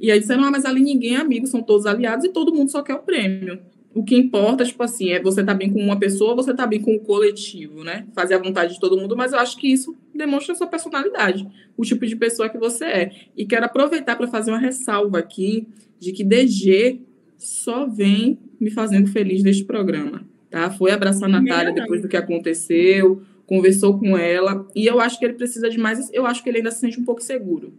E 0.00 0.10
aí 0.10 0.18
disseram, 0.18 0.44
ah, 0.44 0.50
mas 0.50 0.64
ali 0.64 0.80
ninguém 0.80 1.16
é 1.16 1.20
amigo, 1.20 1.46
são 1.46 1.62
todos 1.62 1.84
aliados 1.84 2.24
e 2.24 2.30
todo 2.30 2.54
mundo 2.54 2.70
só 2.70 2.82
quer 2.82 2.94
o 2.94 3.00
prêmio. 3.00 3.60
O 3.94 4.02
que 4.02 4.16
importa, 4.16 4.64
tipo 4.64 4.82
assim, 4.82 5.10
é 5.10 5.22
você 5.22 5.44
tá 5.44 5.54
bem 5.54 5.70
com 5.70 5.78
uma 5.78 5.98
pessoa, 5.98 6.34
você 6.34 6.52
tá 6.52 6.66
bem 6.66 6.80
com 6.80 6.96
o 6.96 7.00
coletivo, 7.00 7.84
né? 7.84 8.06
Fazer 8.14 8.34
a 8.34 8.38
vontade 8.38 8.74
de 8.74 8.80
todo 8.80 8.96
mundo, 8.96 9.16
mas 9.16 9.32
eu 9.32 9.38
acho 9.38 9.56
que 9.56 9.70
isso 9.70 9.94
demonstra 10.12 10.52
a 10.52 10.56
sua 10.56 10.66
personalidade, 10.66 11.46
o 11.76 11.84
tipo 11.84 12.04
de 12.04 12.16
pessoa 12.16 12.48
que 12.48 12.58
você 12.58 12.84
é. 12.86 13.12
E 13.36 13.46
quero 13.46 13.66
aproveitar 13.66 14.16
para 14.16 14.26
fazer 14.26 14.50
uma 14.50 14.58
ressalva 14.58 15.18
aqui 15.18 15.68
de 16.00 16.12
que 16.12 16.24
DG 16.24 17.02
só 17.36 17.86
vem 17.86 18.38
me 18.58 18.70
fazendo 18.70 19.06
feliz 19.08 19.44
neste 19.44 19.64
programa. 19.64 20.26
Tá? 20.50 20.70
Foi 20.70 20.90
abraçar 20.90 21.28
a 21.28 21.40
Natália 21.40 21.72
depois 21.72 22.00
do 22.00 22.08
que 22.08 22.16
aconteceu, 22.16 23.22
conversou 23.46 23.98
com 23.98 24.16
ela, 24.16 24.66
e 24.74 24.86
eu 24.86 25.00
acho 25.00 25.18
que 25.18 25.24
ele 25.24 25.34
precisa 25.34 25.68
de 25.68 25.78
mais. 25.78 26.10
Eu 26.12 26.26
acho 26.26 26.42
que 26.42 26.48
ele 26.48 26.58
ainda 26.58 26.70
se 26.70 26.80
sente 26.80 27.00
um 27.00 27.04
pouco 27.04 27.22
seguro. 27.22 27.74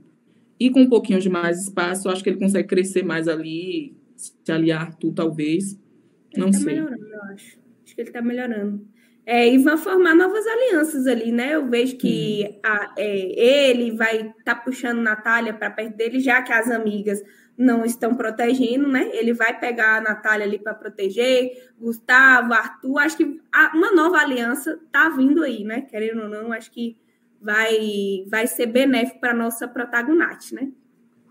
E 0.59 0.69
com 0.69 0.81
um 0.81 0.89
pouquinho 0.89 1.19
de 1.19 1.29
mais 1.29 1.63
espaço, 1.63 2.07
eu 2.07 2.11
acho 2.11 2.23
que 2.23 2.29
ele 2.29 2.39
consegue 2.39 2.67
crescer 2.67 3.03
mais 3.03 3.27
ali, 3.27 3.95
se 4.15 4.51
aliar 4.51 4.95
tu, 4.95 5.11
talvez. 5.11 5.79
Não 6.35 6.47
ele 6.47 6.53
tá 6.53 6.59
sei. 6.59 6.73
melhorando, 6.73 7.05
eu 7.05 7.23
acho. 7.23 7.57
Acho 7.83 7.95
que 7.95 8.01
ele 8.01 8.09
está 8.09 8.21
melhorando. 8.21 8.87
É, 9.25 9.51
e 9.51 9.57
vai 9.57 9.75
formar 9.75 10.13
novas 10.13 10.45
alianças 10.45 11.07
ali, 11.07 11.31
né? 11.31 11.55
Eu 11.55 11.67
vejo 11.67 11.97
que 11.97 12.47
hum. 12.47 12.59
a, 12.63 12.93
é, 12.97 13.69
ele 13.69 13.91
vai 13.91 14.17
estar 14.17 14.33
tá 14.43 14.55
puxando 14.55 14.99
Natália 14.99 15.53
para 15.53 15.71
perto 15.71 15.97
dele, 15.97 16.19
já 16.19 16.41
que 16.43 16.53
as 16.53 16.69
amigas 16.69 17.23
não 17.57 17.85
estão 17.85 18.15
protegendo, 18.15 18.87
né? 18.87 19.09
Ele 19.13 19.33
vai 19.33 19.57
pegar 19.57 19.97
a 19.97 20.01
Natália 20.01 20.45
ali 20.45 20.59
para 20.59 20.73
proteger, 20.73 21.71
Gustavo, 21.79 22.53
Arthur. 22.53 22.99
Acho 22.99 23.17
que 23.17 23.41
uma 23.73 23.93
nova 23.93 24.17
aliança 24.17 24.79
tá 24.91 25.09
vindo 25.09 25.43
aí, 25.43 25.63
né? 25.63 25.81
Querendo 25.81 26.23
ou 26.23 26.29
não, 26.29 26.51
acho 26.51 26.71
que 26.71 26.97
vai, 27.41 28.25
vai 28.27 28.47
ser 28.47 28.65
benéfico 28.65 29.19
para 29.19 29.33
nossa 29.33 29.67
protagonista, 29.67 30.55
né? 30.55 30.69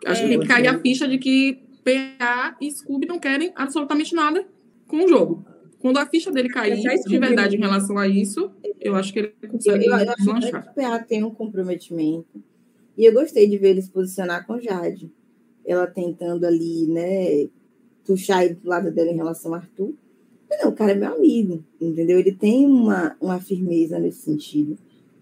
Acho 0.07 0.23
é, 0.23 0.25
que 0.25 0.31
tem 0.31 0.41
que 0.41 0.49
cair 0.49 0.69
a 0.69 0.79
ficha 0.79 1.07
de 1.07 1.19
que 1.19 1.63
PA 1.85 2.57
e 2.61 2.71
Scooby 2.71 3.07
não 3.07 3.19
querem 3.19 3.53
absolutamente 3.55 4.15
nada 4.15 4.47
com 4.87 5.05
o 5.05 5.09
jogo. 5.09 5.47
Quando 5.79 5.99
a 5.99 6.07
ficha 6.07 6.33
dele 6.33 6.49
cair 6.49 6.81
de 6.81 7.19
verdade 7.19 7.57
em 7.57 7.61
relação 7.61 7.99
a 7.99 8.09
isso, 8.09 8.51
eu 8.81 8.97
acho 8.97 9.13
que 9.13 9.19
ele 9.19 9.35
consegue 9.47 9.85
eu, 9.85 9.93
eu 9.93 10.33
acho 10.33 10.51
que 10.51 10.57
o 10.57 10.75
PA 10.75 10.99
tem 11.01 11.23
um 11.23 11.31
comprometimento. 11.31 12.43
E 12.97 13.05
eu 13.05 13.13
gostei 13.13 13.47
de 13.47 13.59
ver 13.59 13.71
ele 13.71 13.83
se 13.83 13.91
posicionar 13.91 14.47
com 14.47 14.59
Jade 14.59 15.13
ela 15.67 15.87
tentando 15.87 16.45
ali, 16.45 16.87
né, 16.87 17.49
puxar 18.07 18.45
ele 18.45 18.55
do 18.55 18.69
lado 18.69 18.91
dela 18.91 19.11
em 19.11 19.17
relação 19.17 19.55
a 19.55 19.59
Arthur. 19.59 19.95
Mas 20.49 20.63
não, 20.63 20.71
o 20.71 20.75
cara 20.75 20.93
é 20.93 20.95
meu 20.95 21.13
amigo, 21.13 21.65
entendeu? 21.81 22.19
Ele 22.19 22.33
tem 22.33 22.67
uma, 22.67 23.17
uma 23.21 23.41
firmeza 23.41 23.99
nesse 23.99 24.23
sentido 24.23 24.77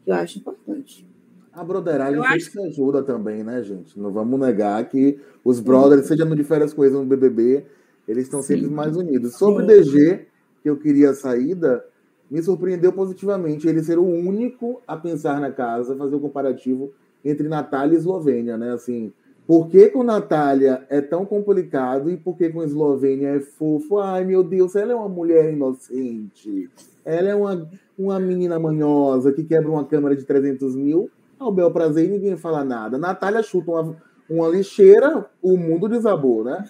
que 0.05 0.11
eu 0.11 0.15
acho 0.15 0.39
importante. 0.39 1.07
A 1.53 1.63
broderagem 1.63 2.17
eu 2.17 2.25
acho... 2.25 2.61
ajuda 2.63 3.03
também, 3.03 3.45
né, 3.45 3.63
gente? 3.63 3.99
Não 4.01 4.11
vamos 4.11 4.41
negar 4.41 4.89
que 4.89 5.19
os 5.45 5.61
brothers, 5.61 6.07
seja 6.07 6.25
no 6.25 6.35
diferentes 6.35 6.73
coisas 6.73 6.99
no 6.99 7.05
BBB, 7.05 7.65
eles 8.09 8.25
estão 8.25 8.43
sempre 8.43 8.69
mais 8.69 8.97
unidos. 8.97 9.37
Sobre 9.37 9.65
o 9.65 9.67
DG, 9.67 10.27
que 10.63 10.71
eu 10.71 10.77
queria 10.77 11.11
a 11.11 11.15
saída, 11.15 11.85
me 12.31 12.43
surpreendeu 12.43 12.93
positivamente 12.93 13.69
ele 13.69 13.83
ser 13.85 13.99
o 13.99 14.05
único 14.05 14.81
a 14.87 14.97
pensar 14.97 15.41
na 15.41 15.53
casa, 15.53 15.97
fazer 15.97 16.15
o 16.15 16.19
um 16.19 16.23
comparativo 16.23 16.93
entre 17.25 17.49
Natália 17.49 17.95
e 17.95 17.99
Eslovênia, 17.99 18.57
né? 18.57 18.73
Assim, 18.73 19.13
por 19.47 19.69
que 19.69 19.89
com 19.89 20.03
Natália 20.03 20.87
é 20.89 21.01
tão 21.01 21.25
complicado 21.25 22.11
e 22.11 22.17
por 22.17 22.37
que 22.37 22.49
com 22.49 22.63
Eslovênia 22.63 23.29
é 23.29 23.41
fofo? 23.41 23.99
Ai, 23.99 24.25
meu 24.25 24.43
Deus, 24.43 24.77
ela 24.77 24.93
é 24.93 24.95
uma 24.95 25.09
mulher 25.09 25.53
inocente. 25.53 26.71
Ela 27.05 27.31
é 27.31 27.35
uma, 27.35 27.69
uma 27.99 28.21
menina 28.21 28.59
manhosa 28.59 29.33
que 29.33 29.43
quebra 29.43 29.71
uma 29.71 29.85
câmera 29.85 30.15
de 30.15 30.25
300 30.25 30.77
mil. 30.77 31.11
Ao 31.39 31.51
bel 31.51 31.73
prazer 31.73 32.07
e 32.07 32.11
ninguém 32.11 32.37
fala 32.37 32.65
nada. 32.65 32.97
Natália 32.97 33.43
chuta 33.43 33.73
uma, 33.73 33.97
uma 34.31 34.49
lixeira, 34.49 35.27
o 35.43 35.57
mundo 35.57 35.89
desabou, 35.89 36.45
né? 36.45 36.65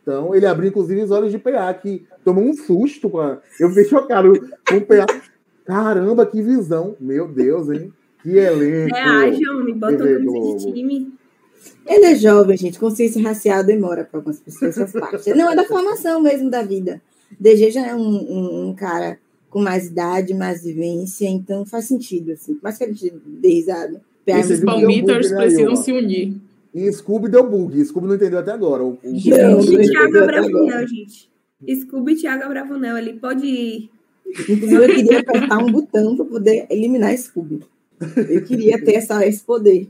Então, 0.00 0.34
ele 0.34 0.46
abriu, 0.46 0.68
inclusive, 0.68 1.02
os 1.02 1.10
olhos 1.10 1.32
de 1.32 1.38
PA, 1.38 1.72
que 1.74 2.06
tomou 2.24 2.44
um 2.44 2.52
susto. 2.52 3.10
Com 3.10 3.18
a... 3.18 3.38
Eu 3.58 3.70
fiquei 3.70 3.86
chocado 3.86 4.32
com 4.68 4.76
o 4.76 4.80
PA. 4.82 5.06
Caramba, 5.64 6.26
que 6.26 6.42
visão. 6.42 6.94
Meu 7.00 7.26
Deus, 7.26 7.70
hein? 7.70 7.92
Que 8.22 8.36
elenco. 8.36 8.94
É, 8.94 9.00
ai, 9.00 9.32
João, 9.32 9.64
me 9.64 9.72
botou 9.72 10.06
no 10.20 10.56
time. 10.56 11.12
Ele 11.86 12.06
é 12.06 12.14
jovem, 12.14 12.56
gente. 12.56 12.78
Consciência 12.78 13.22
racial 13.22 13.64
demora 13.64 14.04
para 14.04 14.18
algumas 14.18 14.40
pessoas 14.40 14.74
faz 14.74 14.92
parte. 14.92 15.34
Não, 15.34 15.50
é 15.50 15.56
da 15.56 15.64
formação 15.64 16.20
mesmo 16.20 16.50
da 16.50 16.62
vida. 16.62 17.00
DG 17.38 17.70
já 17.70 17.86
é 17.86 17.94
um, 17.94 18.00
um, 18.00 18.68
um, 18.68 18.74
cara 18.74 19.18
com 19.50 19.60
mais 19.60 19.86
idade, 19.86 20.34
mais 20.34 20.64
vivência, 20.64 21.26
então 21.26 21.64
faz 21.64 21.86
sentido, 21.86 22.32
assim. 22.32 22.58
Mais 22.62 22.78
que 22.78 22.84
a 22.84 22.88
gente 22.88 23.12
dê 23.26 23.48
risada. 23.48 24.00
Esses 24.26 24.64
palmitas 24.64 25.30
precisam 25.30 25.76
se 25.76 25.92
unir. 25.92 26.36
E 26.74 26.90
Scooby 26.92 27.28
deu 27.28 27.48
bug. 27.48 27.84
Scooby 27.84 28.08
não 28.08 28.16
entendeu 28.16 28.40
até 28.40 28.50
agora. 28.50 28.82
O, 28.82 28.98
o... 29.02 29.20
Scooby 29.20 29.82
e 29.82 29.90
Thiago 29.90 30.26
Bravanel, 30.26 30.88
gente. 30.88 31.30
Scooby 31.80 32.12
e 32.12 32.16
Thiago 32.16 32.48
Bravanel, 32.48 32.98
ele 32.98 33.12
pode 33.14 33.46
ir. 33.46 33.90
Inclusive, 34.26 34.74
eu 34.74 34.94
queria 34.94 35.20
apertar 35.20 35.58
um 35.58 35.70
botão 35.70 36.16
para 36.16 36.24
poder 36.24 36.66
eliminar 36.68 37.16
Scooby. 37.16 37.60
Eu 38.28 38.42
queria 38.42 38.82
ter 38.82 38.94
essa, 38.94 39.24
esse 39.24 39.44
poder. 39.44 39.88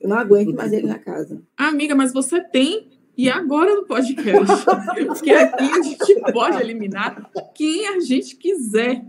Eu 0.00 0.08
não 0.08 0.18
aguento 0.18 0.54
mais 0.54 0.72
ele 0.72 0.86
na 0.86 0.98
casa. 0.98 1.42
Amiga, 1.56 1.94
mas 1.94 2.12
você 2.12 2.42
tem. 2.42 2.88
E 3.16 3.28
agora 3.28 3.74
no 3.74 3.84
podcast, 3.84 4.64
porque 5.06 5.30
aqui 5.30 5.64
a 5.64 5.82
gente 5.82 6.32
pode 6.32 6.58
eliminar 6.58 7.30
quem 7.54 7.86
a 7.88 8.00
gente 8.00 8.34
quiser. 8.34 9.04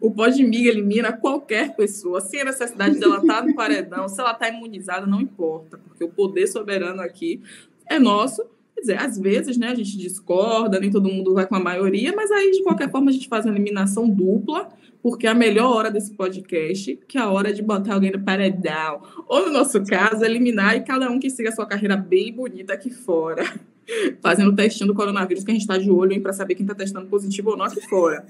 O 0.00 0.10
Podmiga 0.10 0.70
elimina 0.70 1.12
qualquer 1.12 1.76
pessoa, 1.76 2.22
sem 2.22 2.40
a 2.40 2.46
necessidade 2.46 2.98
dela 2.98 3.18
estar 3.18 3.44
no 3.44 3.54
paredão, 3.54 4.08
se 4.08 4.18
ela 4.18 4.32
está 4.32 4.48
imunizada, 4.48 5.04
não 5.04 5.20
importa, 5.20 5.76
porque 5.76 6.02
o 6.02 6.08
poder 6.08 6.46
soberano 6.46 7.02
aqui 7.02 7.42
é 7.86 7.98
nosso. 7.98 8.42
Quer 8.80 8.80
dizer, 8.80 8.98
às 8.98 9.18
vezes, 9.18 9.58
né, 9.58 9.68
a 9.68 9.74
gente 9.74 9.98
discorda, 9.98 10.80
nem 10.80 10.90
todo 10.90 11.10
mundo 11.10 11.34
vai 11.34 11.46
com 11.46 11.54
a 11.54 11.60
maioria, 11.60 12.14
mas 12.16 12.30
aí, 12.30 12.50
de 12.50 12.62
qualquer 12.62 12.90
forma, 12.90 13.10
a 13.10 13.12
gente 13.12 13.28
faz 13.28 13.44
uma 13.44 13.52
eliminação 13.52 14.08
dupla 14.08 14.68
porque 15.02 15.26
a 15.26 15.34
melhor 15.34 15.76
hora 15.76 15.90
desse 15.90 16.14
podcast, 16.14 16.98
que 17.06 17.18
é 17.18 17.20
a 17.20 17.30
hora 17.30 17.52
de 17.52 17.62
botar 17.62 17.94
alguém 17.94 18.10
no 18.10 18.20
paredão, 18.20 19.02
ou 19.28 19.46
no 19.46 19.52
nosso 19.52 19.84
caso, 19.84 20.24
eliminar 20.24 20.76
e 20.76 20.80
cada 20.80 21.10
um 21.10 21.18
que 21.18 21.28
siga 21.28 21.50
a 21.50 21.52
sua 21.52 21.66
carreira 21.66 21.96
bem 21.96 22.32
bonita 22.32 22.72
aqui 22.72 22.90
fora. 22.90 23.44
Fazendo 24.22 24.50
o 24.50 24.56
testinho 24.56 24.88
do 24.88 24.94
coronavírus, 24.94 25.44
que 25.44 25.50
a 25.50 25.54
gente 25.54 25.62
está 25.62 25.76
de 25.76 25.90
olho 25.90 26.20
para 26.22 26.32
saber 26.32 26.54
quem 26.54 26.64
está 26.64 26.74
testando 26.74 27.06
positivo 27.06 27.50
ou 27.50 27.56
não 27.56 27.66
aqui 27.66 27.80
fora. 27.82 28.24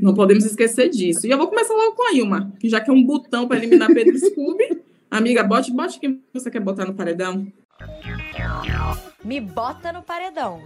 Não 0.00 0.14
podemos 0.14 0.44
esquecer 0.44 0.88
disso. 0.88 1.26
E 1.26 1.30
eu 1.30 1.36
vou 1.36 1.48
começar 1.48 1.74
logo 1.74 1.96
com 1.96 2.08
a 2.08 2.12
Ilma, 2.14 2.52
que 2.58 2.68
já 2.68 2.80
que 2.80 2.90
é 2.90 2.92
um 2.92 3.02
botão 3.02 3.48
para 3.48 3.58
eliminar 3.58 3.92
Pedro 3.92 4.16
Scooby. 4.18 4.80
Amiga, 5.10 5.42
bote, 5.42 5.72
bote 5.72 5.98
quem 5.98 6.22
você 6.32 6.50
quer 6.50 6.60
botar 6.60 6.86
no 6.86 6.94
paredão. 6.94 7.46
Me 9.24 9.40
bota 9.40 9.92
no 9.92 10.02
paredão 10.02 10.62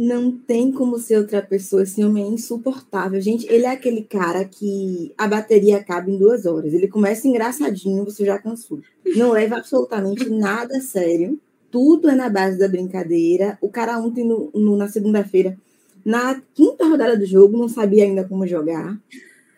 não 0.00 0.32
tem 0.32 0.72
como 0.72 0.98
ser 0.98 1.18
outra 1.18 1.42
pessoa. 1.42 1.82
Esse 1.82 2.02
homem 2.02 2.24
é 2.24 2.28
insuportável. 2.28 3.20
Gente, 3.20 3.46
ele 3.52 3.66
é 3.66 3.70
aquele 3.70 4.02
cara 4.02 4.46
que 4.46 5.12
a 5.16 5.28
bateria 5.28 5.76
acaba 5.76 6.10
em 6.10 6.16
duas 6.16 6.46
horas. 6.46 6.72
Ele 6.72 6.88
começa 6.88 7.28
engraçadinho, 7.28 8.04
você 8.04 8.24
já 8.24 8.38
cansou. 8.38 8.80
Não 9.14 9.32
leva 9.32 9.56
absolutamente 9.56 10.30
nada 10.30 10.78
a 10.78 10.80
sério. 10.80 11.38
Tudo 11.70 12.08
é 12.08 12.14
na 12.14 12.30
base 12.30 12.58
da 12.58 12.66
brincadeira. 12.66 13.58
O 13.60 13.68
cara 13.68 13.98
ontem, 13.98 14.24
no, 14.24 14.50
no 14.54 14.76
na 14.76 14.88
segunda-feira, 14.88 15.56
Na 16.02 16.40
quinta 16.54 16.86
rodada 16.86 17.14
do 17.14 17.26
jogo, 17.26 17.58
não 17.58 17.68
sabia 17.68 18.04
ainda 18.04 18.24
como 18.24 18.46
jogar. 18.46 18.98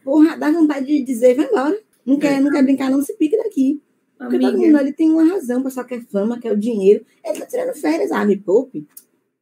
Porra, 0.02 0.36
dá 0.36 0.50
vontade 0.50 0.86
de 0.86 1.04
dizer, 1.04 1.36
vai 1.36 1.46
embora. 1.46 1.78
Não 2.04 2.18
quer, 2.18 2.40
não 2.40 2.50
quer 2.50 2.64
brincar, 2.64 2.90
não 2.90 3.00
se 3.00 3.16
pique 3.16 3.36
daqui. 3.36 3.80
Porque 4.18 4.38
todo 4.38 4.52
mundo 4.52 4.64
Amiga, 4.64 4.78
ali 4.78 4.92
tem 4.92 5.10
uma 5.10 5.24
razão, 5.24 5.60
o 5.60 5.64
pessoal 5.64 5.86
quer 5.86 6.02
fama, 6.04 6.38
quer 6.38 6.52
o 6.52 6.56
dinheiro. 6.56 7.04
Ele 7.24 7.38
tá 7.40 7.46
tirando 7.46 7.74
férias, 7.74 8.12
ah, 8.12 8.24
me 8.24 8.36
poupe. 8.36 8.86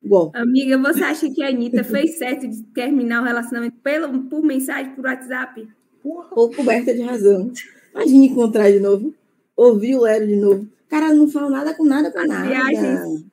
Bom, 0.03 0.31
amiga, 0.35 0.79
você 0.79 1.05
acha 1.05 1.29
que 1.29 1.43
a 1.43 1.49
Anitta 1.49 1.85
fez 1.85 2.17
certo 2.17 2.49
de 2.49 2.63
terminar 2.63 3.21
o 3.21 3.27
relacionamento 3.27 3.77
pelo, 3.83 4.23
por 4.25 4.43
mensagem, 4.43 4.95
por 4.95 5.05
WhatsApp? 5.05 5.69
ou 6.03 6.51
coberta 6.51 6.95
de 6.95 7.03
razão. 7.03 7.53
Imagine 7.95 8.29
encontrar 8.29 8.71
de 8.71 8.81
novo, 8.81 9.15
ouvir 9.57 9.97
o 9.97 10.03
Lero 10.03 10.27
de 10.27 10.37
novo. 10.37 10.69
Cara, 10.89 11.13
não 11.15 11.29
fala 11.29 11.51
nada 11.51 11.75
com 11.75 11.85
nada 11.85 12.11
com 12.11 12.19
As 12.19 12.29
nada. 12.29 12.49
viagens. 12.49 13.25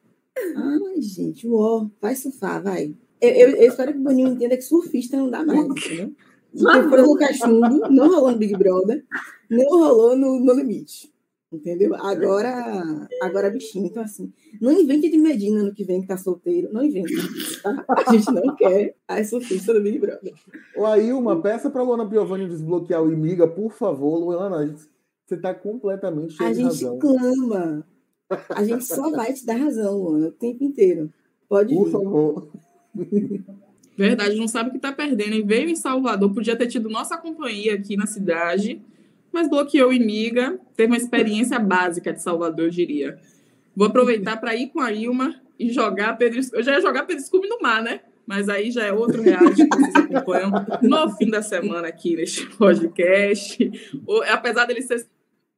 Ai, 0.55 1.01
gente, 1.01 1.47
uó, 1.47 1.87
vai 2.01 2.15
surfar, 2.15 2.61
vai. 2.61 2.93
Eu, 3.19 3.29
eu, 3.29 3.49
eu 3.55 3.67
espero 3.69 3.93
que 3.93 3.99
o 3.99 4.03
Boninho 4.03 4.29
entenda 4.29 4.55
que 4.55 4.61
surfista 4.61 5.17
não 5.17 5.29
dá 5.29 5.43
mais, 5.43 5.65
entendeu? 5.65 6.13
Porque 6.51 6.89
foi 6.89 7.01
no 7.01 7.15
Cachumbo, 7.15 7.89
não 7.89 8.09
rolou 8.09 8.31
no 8.31 8.37
Big 8.37 8.55
Brother, 8.55 9.03
não 9.49 9.65
rolou 9.65 10.15
no, 10.15 10.39
no 10.39 10.53
Limite. 10.53 11.11
Entendeu? 11.51 11.95
Agora, 11.95 13.07
agora 13.21 13.49
bichinho. 13.49 13.85
Então, 13.85 14.03
assim, 14.03 14.33
não 14.59 14.71
invente 14.71 15.09
de 15.09 15.17
Medina 15.17 15.63
no 15.63 15.73
que 15.73 15.85
vem 15.85 16.01
que 16.01 16.07
tá 16.07 16.17
solteiro. 16.17 16.69
Não 16.73 16.83
invente. 16.83 17.13
Tá? 17.63 17.85
A 18.05 18.11
gente 18.11 18.29
não 18.33 18.53
quer 18.55 18.95
a 19.07 19.23
surfista 19.23 19.73
do 19.73 19.81
Big 19.81 19.97
Brother. 19.97 20.33
Ô, 20.75 20.85
Ailma, 20.85 21.41
peça 21.41 21.69
pra 21.69 21.81
Luana 21.83 22.07
Piovani 22.09 22.47
desbloquear 22.49 23.01
o 23.01 23.11
Imiga, 23.13 23.47
por 23.47 23.71
favor, 23.71 24.17
Luana. 24.19 24.75
Você 25.25 25.37
tá 25.37 25.53
completamente 25.53 26.33
cheia 26.33 26.49
A 26.49 26.51
de 26.53 26.57
gente 26.59 26.83
razão. 26.83 26.99
clama. 26.99 27.87
A 28.49 28.63
gente 28.65 28.83
só 28.83 29.09
vai 29.11 29.31
te 29.31 29.45
dar 29.45 29.55
razão, 29.55 29.97
Luana, 29.97 30.27
o 30.27 30.31
tempo 30.33 30.61
inteiro. 30.65 31.09
Pode 31.47 31.73
Por 31.73 31.85
vir. 31.85 31.91
favor. 31.91 32.49
Verdade, 33.97 34.35
não 34.35 34.47
sabe 34.49 34.69
o 34.69 34.73
que 34.73 34.79
tá 34.79 34.91
perdendo. 34.91 35.33
E 35.35 35.41
veio 35.41 35.69
em 35.69 35.75
Salvador, 35.75 36.33
podia 36.33 36.55
ter 36.57 36.67
tido 36.67 36.89
nossa 36.89 37.17
companhia 37.17 37.73
aqui 37.75 37.95
na 37.95 38.05
cidade, 38.05 38.81
mas 39.37 39.47
bloqueou 39.47 39.93
em 39.93 40.03
Miga. 40.03 40.59
Teve 40.75 40.91
uma 40.91 40.97
experiência 40.97 41.59
básica 41.59 42.11
de 42.11 42.23
Salvador, 42.23 42.65
eu 42.65 42.71
diria. 42.71 43.19
Vou 43.75 43.87
aproveitar 43.87 44.37
para 44.37 44.55
ir 44.55 44.69
com 44.69 44.81
a 44.81 44.91
Ilma 44.91 45.39
e 45.59 45.71
jogar 45.71 46.17
Pedro. 46.17 46.39
Eu 46.53 46.63
já 46.63 46.73
ia 46.73 46.81
jogar 46.81 47.03
Pedro 47.03 47.23
Scooby 47.23 47.47
no 47.47 47.59
mar, 47.61 47.83
né? 47.83 47.99
Mas 48.25 48.49
aí 48.49 48.71
já 48.71 48.83
é 48.83 48.91
outro 48.91 49.21
reality 49.21 49.69
que 49.69 49.77
vocês 49.77 49.95
acompanham 49.95 50.51
no 50.81 51.15
fim 51.15 51.29
da 51.29 51.43
semana 51.43 51.87
aqui 51.87 52.15
neste 52.15 52.47
podcast. 52.57 53.71
Apesar 54.27 54.65
dele 54.65 54.81
ser 54.81 55.05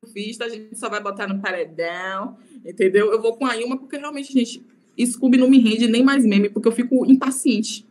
surfista, 0.03 0.43
a 0.43 0.49
gente 0.49 0.77
só 0.77 0.89
vai 0.89 1.01
botar 1.01 1.25
no 1.25 1.39
paredão, 1.39 2.37
entendeu? 2.65 3.13
Eu 3.13 3.21
vou 3.21 3.37
com 3.37 3.45
a 3.45 3.55
Ilma 3.55 3.77
porque 3.77 3.95
realmente, 3.95 4.33
gente, 4.33 4.61
Scooby 5.05 5.37
não 5.37 5.49
me 5.49 5.57
rende 5.57 5.87
nem 5.87 6.03
mais 6.03 6.25
meme, 6.25 6.49
porque 6.49 6.67
eu 6.67 6.73
fico 6.73 7.09
impaciente. 7.09 7.87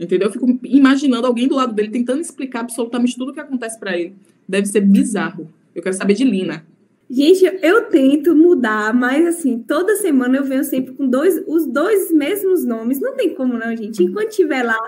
Entendeu? 0.00 0.28
Eu 0.28 0.32
fico 0.32 0.58
imaginando 0.64 1.26
alguém 1.26 1.46
do 1.46 1.54
lado 1.54 1.74
dele 1.74 1.90
tentando 1.90 2.20
explicar 2.22 2.60
absolutamente 2.60 3.16
tudo 3.18 3.30
o 3.30 3.34
que 3.34 3.40
acontece 3.40 3.78
pra 3.78 3.96
ele. 3.98 4.14
Deve 4.48 4.66
ser 4.66 4.80
bizarro. 4.80 5.48
Eu 5.74 5.82
quero 5.82 5.94
saber 5.94 6.14
de 6.14 6.24
Lina. 6.24 6.64
Gente, 7.08 7.44
eu 7.62 7.82
tento 7.88 8.34
mudar, 8.34 8.94
mas 8.94 9.26
assim, 9.26 9.58
toda 9.58 9.96
semana 9.96 10.38
eu 10.38 10.44
venho 10.44 10.64
sempre 10.64 10.94
com 10.94 11.06
dois, 11.06 11.42
os 11.46 11.66
dois 11.66 12.10
mesmos 12.10 12.64
nomes. 12.64 13.00
Não 13.00 13.14
tem 13.14 13.34
como 13.34 13.54
não, 13.58 13.76
gente. 13.76 14.02
Enquanto 14.02 14.28
estiver 14.30 14.62
lá, 14.62 14.78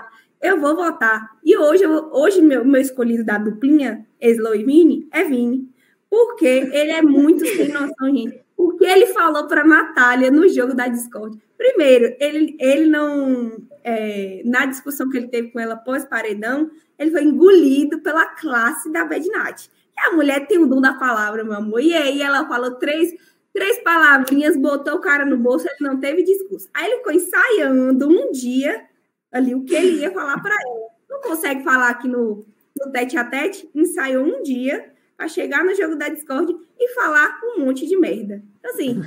eu 0.41 0.59
vou 0.59 0.75
votar. 0.75 1.37
E 1.43 1.55
hoje, 1.57 1.83
eu- 1.83 2.09
hoje 2.11 2.41
meu, 2.41 2.65
meu 2.65 2.81
escolhido 2.81 3.23
da 3.23 3.37
duplinha, 3.37 4.05
Slow 4.21 4.55
e 4.55 4.63
Vini, 4.63 5.07
é 5.11 5.23
Vini. 5.25 5.67
Porque 6.09 6.45
ele 6.45 6.91
é 6.91 7.01
muito 7.01 7.45
sem 7.45 7.69
noção, 7.71 8.07
gente. 8.15 8.39
O 8.63 8.77
que 8.77 8.85
ele 8.85 9.07
falou 9.07 9.45
para 9.45 9.65
Natália 9.65 10.31
no 10.31 10.47
jogo 10.47 10.73
da 10.73 10.87
Discord? 10.87 11.37
Primeiro, 11.57 12.15
ele, 12.17 12.55
ele 12.57 12.89
não. 12.89 13.57
é, 13.83 14.41
na 14.45 14.65
discussão 14.65 15.09
que 15.09 15.17
ele 15.17 15.27
teve 15.27 15.51
com 15.51 15.59
ela 15.59 15.75
pós-paredão, 15.75 16.71
ele 16.97 17.11
foi 17.11 17.23
engolido 17.25 17.99
pela 17.99 18.25
classe 18.25 18.89
da 18.89 19.03
Bad 19.03 19.27
Night. 19.27 19.69
E 19.97 20.07
a 20.07 20.13
mulher 20.13 20.47
tem 20.47 20.59
o 20.59 20.65
dom 20.65 20.79
da 20.79 20.93
palavra, 20.93 21.43
meu 21.43 21.55
amor. 21.55 21.81
E 21.81 21.93
aí 21.93 22.21
ela 22.21 22.47
falou 22.47 22.75
três, 22.75 23.13
três 23.53 23.83
palavrinhas, 23.83 24.55
botou 24.55 24.95
o 24.95 25.01
cara 25.01 25.25
no 25.25 25.35
bolso, 25.35 25.67
ele 25.67 25.89
não 25.89 25.99
teve 25.99 26.23
discurso. 26.23 26.69
Aí 26.73 26.85
ele 26.85 26.97
ficou 26.99 27.11
ensaiando 27.11 28.07
um 28.07 28.31
dia 28.31 28.81
ali 29.29 29.53
o 29.53 29.65
que 29.65 29.75
ele 29.75 29.99
ia 29.99 30.11
falar 30.11 30.41
para 30.41 30.55
ela. 30.55 30.87
Não 31.09 31.19
consegue 31.19 31.65
falar 31.65 31.89
aqui 31.89 32.07
no, 32.07 32.45
no 32.79 32.91
tete 32.93 33.17
a 33.17 33.25
tete, 33.25 33.69
ensaiou 33.75 34.23
um 34.23 34.41
dia 34.41 34.92
para 35.23 35.29
chegar 35.29 35.63
no 35.63 35.73
jogo 35.73 35.95
da 35.95 36.09
Discord 36.09 36.53
e 36.77 36.93
falar 36.93 37.39
um 37.55 37.65
monte 37.65 37.87
de 37.87 37.97
merda. 37.97 38.43
Então, 38.59 38.71
assim, 38.71 39.01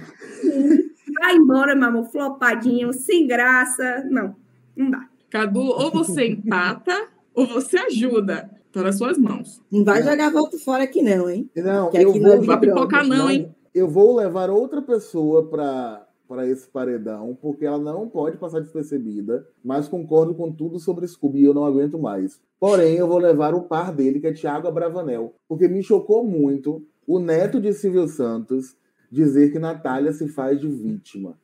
vai 1.20 1.36
embora, 1.36 1.74
meu 1.74 1.88
amor, 1.88 2.06
flopadinho, 2.06 2.90
sem 2.94 3.26
graça. 3.26 4.02
Não, 4.08 4.34
não 4.74 4.90
dá. 4.90 5.06
Cadu, 5.28 5.60
ou 5.60 5.90
você 5.90 6.28
empata, 6.28 7.08
ou 7.34 7.46
você 7.46 7.76
ajuda. 7.78 8.50
Tá 8.72 8.82
nas 8.82 8.96
suas 8.96 9.18
mãos. 9.18 9.62
Não 9.70 9.84
vai 9.84 10.02
jogar 10.02 10.30
volta 10.30 10.58
fora 10.58 10.84
aqui, 10.84 11.02
não, 11.02 11.28
hein? 11.28 11.50
Não, 11.56 11.90
Que 11.90 11.98
eu 11.98 12.14
não 12.14 12.20
vou, 12.20 12.34
Big 12.36 12.46
Vai 12.46 12.60
pipocar 12.60 13.06
não, 13.06 13.30
hein? 13.30 13.54
eu 13.74 13.88
vou 13.88 14.16
levar 14.16 14.48
outra 14.48 14.80
pessoa 14.80 15.46
para 15.48 16.05
para 16.26 16.46
esse 16.46 16.68
paredão, 16.68 17.36
porque 17.40 17.64
ela 17.64 17.78
não 17.78 18.08
pode 18.08 18.36
passar 18.36 18.60
despercebida, 18.60 19.46
mas 19.64 19.88
concordo 19.88 20.34
com 20.34 20.52
tudo 20.52 20.78
sobre 20.78 21.06
Scooby 21.06 21.40
e 21.40 21.44
eu 21.44 21.54
não 21.54 21.64
aguento 21.64 21.98
mais. 21.98 22.40
Porém, 22.58 22.96
eu 22.96 23.06
vou 23.06 23.18
levar 23.18 23.54
o 23.54 23.62
par 23.62 23.94
dele, 23.94 24.20
que 24.20 24.26
é 24.26 24.32
Thiago 24.32 24.68
Abravanel, 24.68 25.34
porque 25.48 25.68
me 25.68 25.82
chocou 25.82 26.24
muito 26.24 26.84
o 27.06 27.18
neto 27.18 27.60
de 27.60 27.72
Silvio 27.72 28.08
Santos 28.08 28.76
dizer 29.10 29.52
que 29.52 29.58
Natália 29.58 30.12
se 30.12 30.28
faz 30.28 30.60
de 30.60 30.68
vítima. 30.68 31.38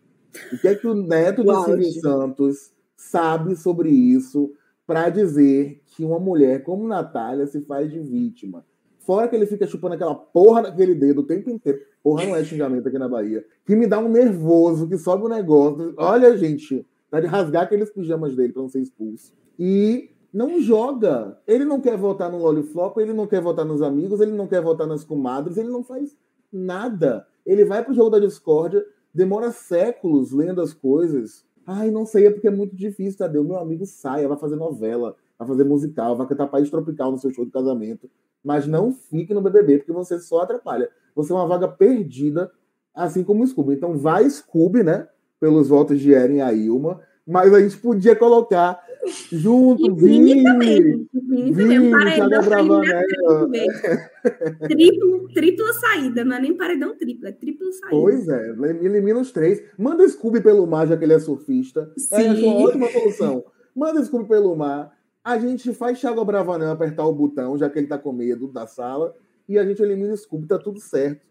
O 0.53 0.59
que 0.59 0.69
é 0.69 0.75
que 0.75 0.87
o 0.87 0.95
neto 0.95 1.45
de 1.45 1.65
Silvio. 1.65 2.01
Santos 2.01 2.73
sabe 2.97 3.55
sobre 3.57 3.91
isso 3.91 4.53
para 4.87 5.09
dizer 5.09 5.81
que 5.87 6.05
uma 6.05 6.19
mulher 6.19 6.63
como 6.63 6.89
Natália 6.89 7.47
se 7.47 7.61
faz 7.63 7.91
de 7.91 8.01
vítima? 8.01 8.65
Fora 9.05 9.29
que 9.29 9.35
ele 9.35 9.47
fica 9.47 9.67
chupando 9.67 9.95
aquela 9.95 10.15
porra 10.15 10.63
daquele 10.63 10.95
dedo 10.95 11.21
o 11.21 11.27
tempo 11.27 11.51
inteiro. 11.51 11.81
Porra, 12.03 12.25
não 12.25 12.37
é 12.37 12.45
xingamento 12.45 12.89
aqui 12.89 12.99
na 12.99 13.09
Bahia. 13.09 13.45
Que 13.65 13.75
me 13.75 13.87
dá 13.87 13.99
um 13.99 14.09
nervoso, 14.09 14.89
que 14.89 14.97
sobe 14.97 15.25
o 15.25 15.29
negócio. 15.29 15.95
Olha, 15.97 16.37
gente, 16.37 16.87
dá 17.11 17.21
de 17.21 17.27
rasgar 17.27 17.65
aqueles 17.65 17.91
pijamas 17.91 18.35
dele 18.35 18.53
pra 18.53 18.63
não 18.63 18.69
ser 18.69 18.81
expulso. 18.81 19.33
E 19.59 20.11
não 20.33 20.61
joga. 20.61 21.39
Ele 21.47 21.65
não 21.65 21.81
quer 21.81 21.97
votar 21.97 22.31
no 22.31 22.39
Loliflop, 22.39 22.97
ele 22.99 23.13
não 23.13 23.27
quer 23.27 23.41
votar 23.41 23.65
nos 23.65 23.83
amigos, 23.83 24.21
ele 24.21 24.33
não 24.33 24.47
quer 24.47 24.63
votar 24.63 24.87
nas 24.87 25.05
comadres, 25.05 25.57
ele 25.57 25.69
não 25.69 25.83
faz 25.83 26.17
nada. 26.53 27.27
Ele 27.45 27.65
vai 27.65 27.85
pro 27.85 27.95
jogo 27.95 28.11
da 28.11 28.19
discórdia, 28.19 28.85
demora 29.13 29.51
séculos 29.51 30.33
lendo 30.33 30.61
as 30.61 30.73
coisas. 30.73 31.45
Ai, 31.67 31.91
não 31.91 32.05
sei, 32.07 32.27
é 32.27 32.31
porque 32.31 32.49
é 32.49 32.51
muito 32.51 32.75
difícil, 32.75 33.19
Tadeu. 33.19 33.45
Meu 33.45 33.57
amigo 33.57 33.85
saia, 33.87 34.29
vai 34.29 34.39
fazer 34.39 34.57
novela, 34.57 35.17
vai 35.39 35.49
fazer 35.49 35.65
musical, 35.65 36.17
vai 36.17 36.27
cantar 36.27 36.47
País 36.47 36.71
Tropical 36.71 37.11
no 37.11 37.19
seu 37.19 37.31
show 37.31 37.45
de 37.45 37.51
casamento. 37.51 38.09
Mas 38.45 38.67
não 38.67 38.93
fique 38.93 39.33
no 39.35 39.41
BBB, 39.43 39.79
porque 39.79 39.93
você 39.93 40.19
só 40.19 40.41
atrapalha. 40.41 40.89
Você 41.15 41.33
é 41.33 41.35
uma 41.37 41.47
vaga 41.47 41.69
perdida, 41.69 42.51
assim 42.95 43.23
como 43.23 43.43
o 43.45 43.47
Scooby. 43.47 43.75
Então 43.75 43.97
vai 43.97 44.29
Scooby, 44.29 44.83
né? 44.83 45.07
Pelos 45.39 45.69
votos 45.69 46.01
de 46.01 46.13
Eren 46.13 46.37
e 46.37 46.41
a 46.41 46.53
Ilma. 46.53 47.01
Mas 47.27 47.53
a 47.55 47.61
gente 47.61 47.77
podia 47.77 48.17
colocar 48.17 48.81
junto 49.31 49.85
E 49.85 49.91
Vini 49.91 50.35
Vini. 50.35 50.43
também. 50.45 50.83
Vini 50.83 51.09
também. 51.13 51.53
Vini, 51.53 51.91
paredão 51.91 52.29
Thiago 52.29 52.45
pra 52.45 52.59
eliminar 52.61 53.03
Abravanel. 53.03 53.49
três 53.49 53.81
vezes. 53.83 54.11
Triplo, 54.69 55.29
tripla 55.35 55.73
saída, 55.75 56.25
não 56.25 56.37
é 56.37 56.41
nem 56.41 56.57
paredão 56.57 56.97
triplo, 56.97 57.27
é 57.29 57.33
tripla 57.33 57.73
saída. 57.73 57.91
Pois 57.91 58.29
é, 58.29 58.51
elimina 58.83 59.21
os 59.21 59.31
três. 59.33 59.63
Manda 59.79 60.09
Scooby 60.09 60.41
pelo 60.41 60.67
mar, 60.67 60.87
já 60.87 60.97
que 60.97 61.05
ele 61.05 61.13
é 61.15 61.19
surfista. 61.19 61.93
É, 62.13 62.21
Sim. 62.35 62.45
uma 62.45 62.69
ótima 62.69 62.89
solução. 62.89 63.45
Manda 63.75 64.03
Scooby 64.05 64.29
pelo 64.29 64.55
mar. 64.57 64.93
A 65.25 65.39
gente 65.39 65.73
faz 65.73 66.01
Thiago 66.01 66.21
Abravanel 66.21 66.71
apertar 66.71 67.07
o 67.07 67.13
botão, 67.13 67.57
já 67.57 67.71
que 67.71 67.79
ele 67.79 67.87
tá 67.87 67.97
com 67.97 68.13
medo 68.13 68.49
da 68.49 68.67
sala. 68.67 69.15
E 69.49 69.59
a 69.59 69.65
gente 69.65 69.83
elimina 69.83 70.13
o 70.13 70.17
Scooby, 70.17 70.47
tá 70.47 70.59
tudo 70.59 70.81
certo. 70.81 71.27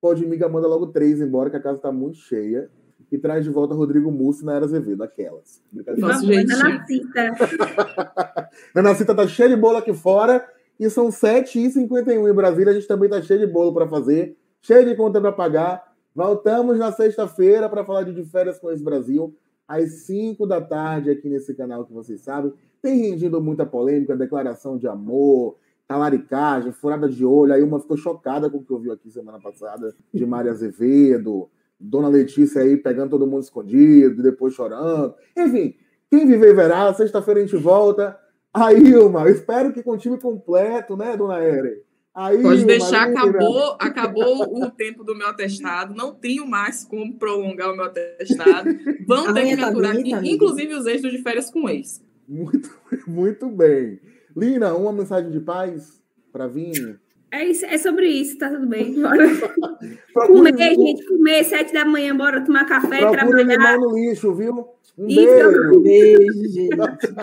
Pode 0.00 0.26
Miga 0.26 0.48
manda 0.48 0.66
logo 0.66 0.88
três 0.88 1.20
embora, 1.20 1.50
que 1.50 1.56
a 1.56 1.62
casa 1.62 1.80
tá 1.80 1.92
muito 1.92 2.18
cheia. 2.18 2.70
E 3.10 3.18
traz 3.18 3.44
de 3.44 3.50
volta 3.50 3.74
Rodrigo 3.74 4.10
Mussi 4.10 4.44
na 4.44 4.54
Era 4.54 4.64
Azevedo, 4.64 5.02
aquelas. 5.02 5.62
Vamos, 5.98 6.22
jeitinho. 6.22 6.58
Nanacita. 6.58 8.50
Nanacita 8.74 9.14
tá 9.14 9.26
cheia 9.28 9.48
de 9.50 9.56
bolo 9.56 9.76
aqui 9.76 9.94
fora. 9.94 10.44
E 10.78 10.90
são 10.90 11.08
7h51 11.08 12.30
em 12.30 12.34
Brasília. 12.34 12.72
A 12.72 12.74
gente 12.74 12.88
também 12.88 13.08
tá 13.08 13.22
cheio 13.22 13.40
de 13.40 13.46
bolo 13.46 13.72
para 13.72 13.86
fazer, 13.88 14.36
cheio 14.60 14.84
de 14.84 14.94
conta 14.96 15.20
para 15.20 15.32
pagar. 15.32 15.96
Voltamos 16.14 16.78
na 16.78 16.90
sexta-feira 16.92 17.68
para 17.68 17.84
falar 17.84 18.02
de 18.02 18.12
De 18.12 18.24
Férias 18.24 18.58
com 18.58 18.70
esse 18.70 18.82
Brasil, 18.82 19.36
às 19.66 19.90
5 20.06 20.46
da 20.46 20.60
tarde, 20.60 21.10
aqui 21.10 21.28
nesse 21.28 21.54
canal 21.54 21.84
que 21.84 21.92
vocês 21.92 22.20
sabem. 22.20 22.52
Tem 22.80 22.98
rendido 22.98 23.40
muita 23.40 23.66
polêmica, 23.66 24.16
declaração 24.16 24.78
de 24.78 24.86
amor, 24.86 25.56
talaricagem, 25.86 26.72
furada 26.72 27.08
de 27.08 27.24
olho. 27.24 27.52
Aí 27.52 27.62
uma 27.62 27.80
ficou 27.80 27.96
chocada 27.96 28.48
com 28.50 28.58
o 28.58 28.64
que 28.64 28.72
eu 28.72 28.78
vi 28.78 28.90
aqui 28.90 29.10
semana 29.10 29.40
passada 29.40 29.94
de 30.12 30.26
Maria 30.26 30.52
Azevedo, 30.52 31.48
Dona 31.78 32.08
Letícia 32.08 32.62
aí 32.62 32.76
pegando 32.76 33.10
todo 33.10 33.26
mundo 33.26 33.42
escondido, 33.42 34.22
depois 34.22 34.54
chorando. 34.54 35.14
Enfim, 35.36 35.74
quem 36.10 36.26
viver 36.26 36.54
verá. 36.54 36.92
Sexta-feira 36.94 37.40
a 37.40 37.42
gente 37.42 37.56
volta. 37.56 38.18
Aí, 38.52 38.88
Ilma, 38.88 39.28
espero 39.28 39.72
que 39.72 39.82
com 39.82 39.92
o 39.92 39.98
time 39.98 40.18
completo, 40.18 40.96
né, 40.96 41.16
Dona 41.16 41.38
Eren? 41.38 41.85
Aí, 42.16 42.40
Pode 42.40 42.64
deixar, 42.64 43.08
acabou, 43.08 43.76
acabou 43.78 44.64
o 44.64 44.70
tempo 44.70 45.04
do 45.04 45.14
meu 45.14 45.26
atestado. 45.26 45.94
Não 45.94 46.14
tenho 46.14 46.46
mais 46.46 46.82
como 46.82 47.18
prolongar 47.18 47.70
o 47.70 47.76
meu 47.76 47.84
atestado. 47.84 48.70
Vão 49.06 49.34
ter 49.34 49.44
que 49.44 49.50
me 49.54 49.60
tá 49.60 49.68
aturar 49.68 49.94
aqui, 49.94 50.14
inclusive 50.30 50.72
os 50.72 50.86
extras 50.86 51.12
de 51.12 51.22
férias 51.22 51.50
com 51.50 51.68
ex. 51.68 52.02
Muito, 52.26 52.70
muito 53.06 53.50
bem. 53.50 54.00
Lina, 54.34 54.74
uma 54.74 54.94
mensagem 54.94 55.30
de 55.30 55.40
paz 55.40 56.00
para 56.32 56.46
Vini? 56.46 56.96
É, 57.30 57.44
isso, 57.44 57.66
é 57.66 57.76
sobre 57.76 58.08
isso, 58.08 58.38
tá 58.38 58.48
tudo 58.48 58.66
bem. 58.66 58.94
Bora 59.02 60.26
comer, 60.26 60.74
gente, 60.74 61.06
comer, 61.06 61.44
sete 61.44 61.74
da 61.74 61.84
manhã, 61.84 62.16
bora 62.16 62.42
tomar 62.42 62.64
café, 62.64 63.00
Procura 63.00 63.44
trabalhar. 63.44 63.76
no 63.78 63.94
lixo, 63.94 64.34
viu? 64.34 64.66
Um 64.96 65.06
Isso. 65.06 65.20
beijo. 65.20 65.80
Beijo, 65.82 66.48
gente. 66.48 66.76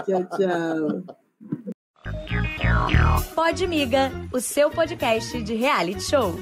Tchau, 0.06 0.28
tchau. 0.38 1.18
Pode 3.36 3.68
Miga, 3.68 4.12
o 4.32 4.40
seu 4.40 4.70
podcast 4.70 5.42
de 5.42 5.54
reality 5.54 6.02
show. 6.02 6.34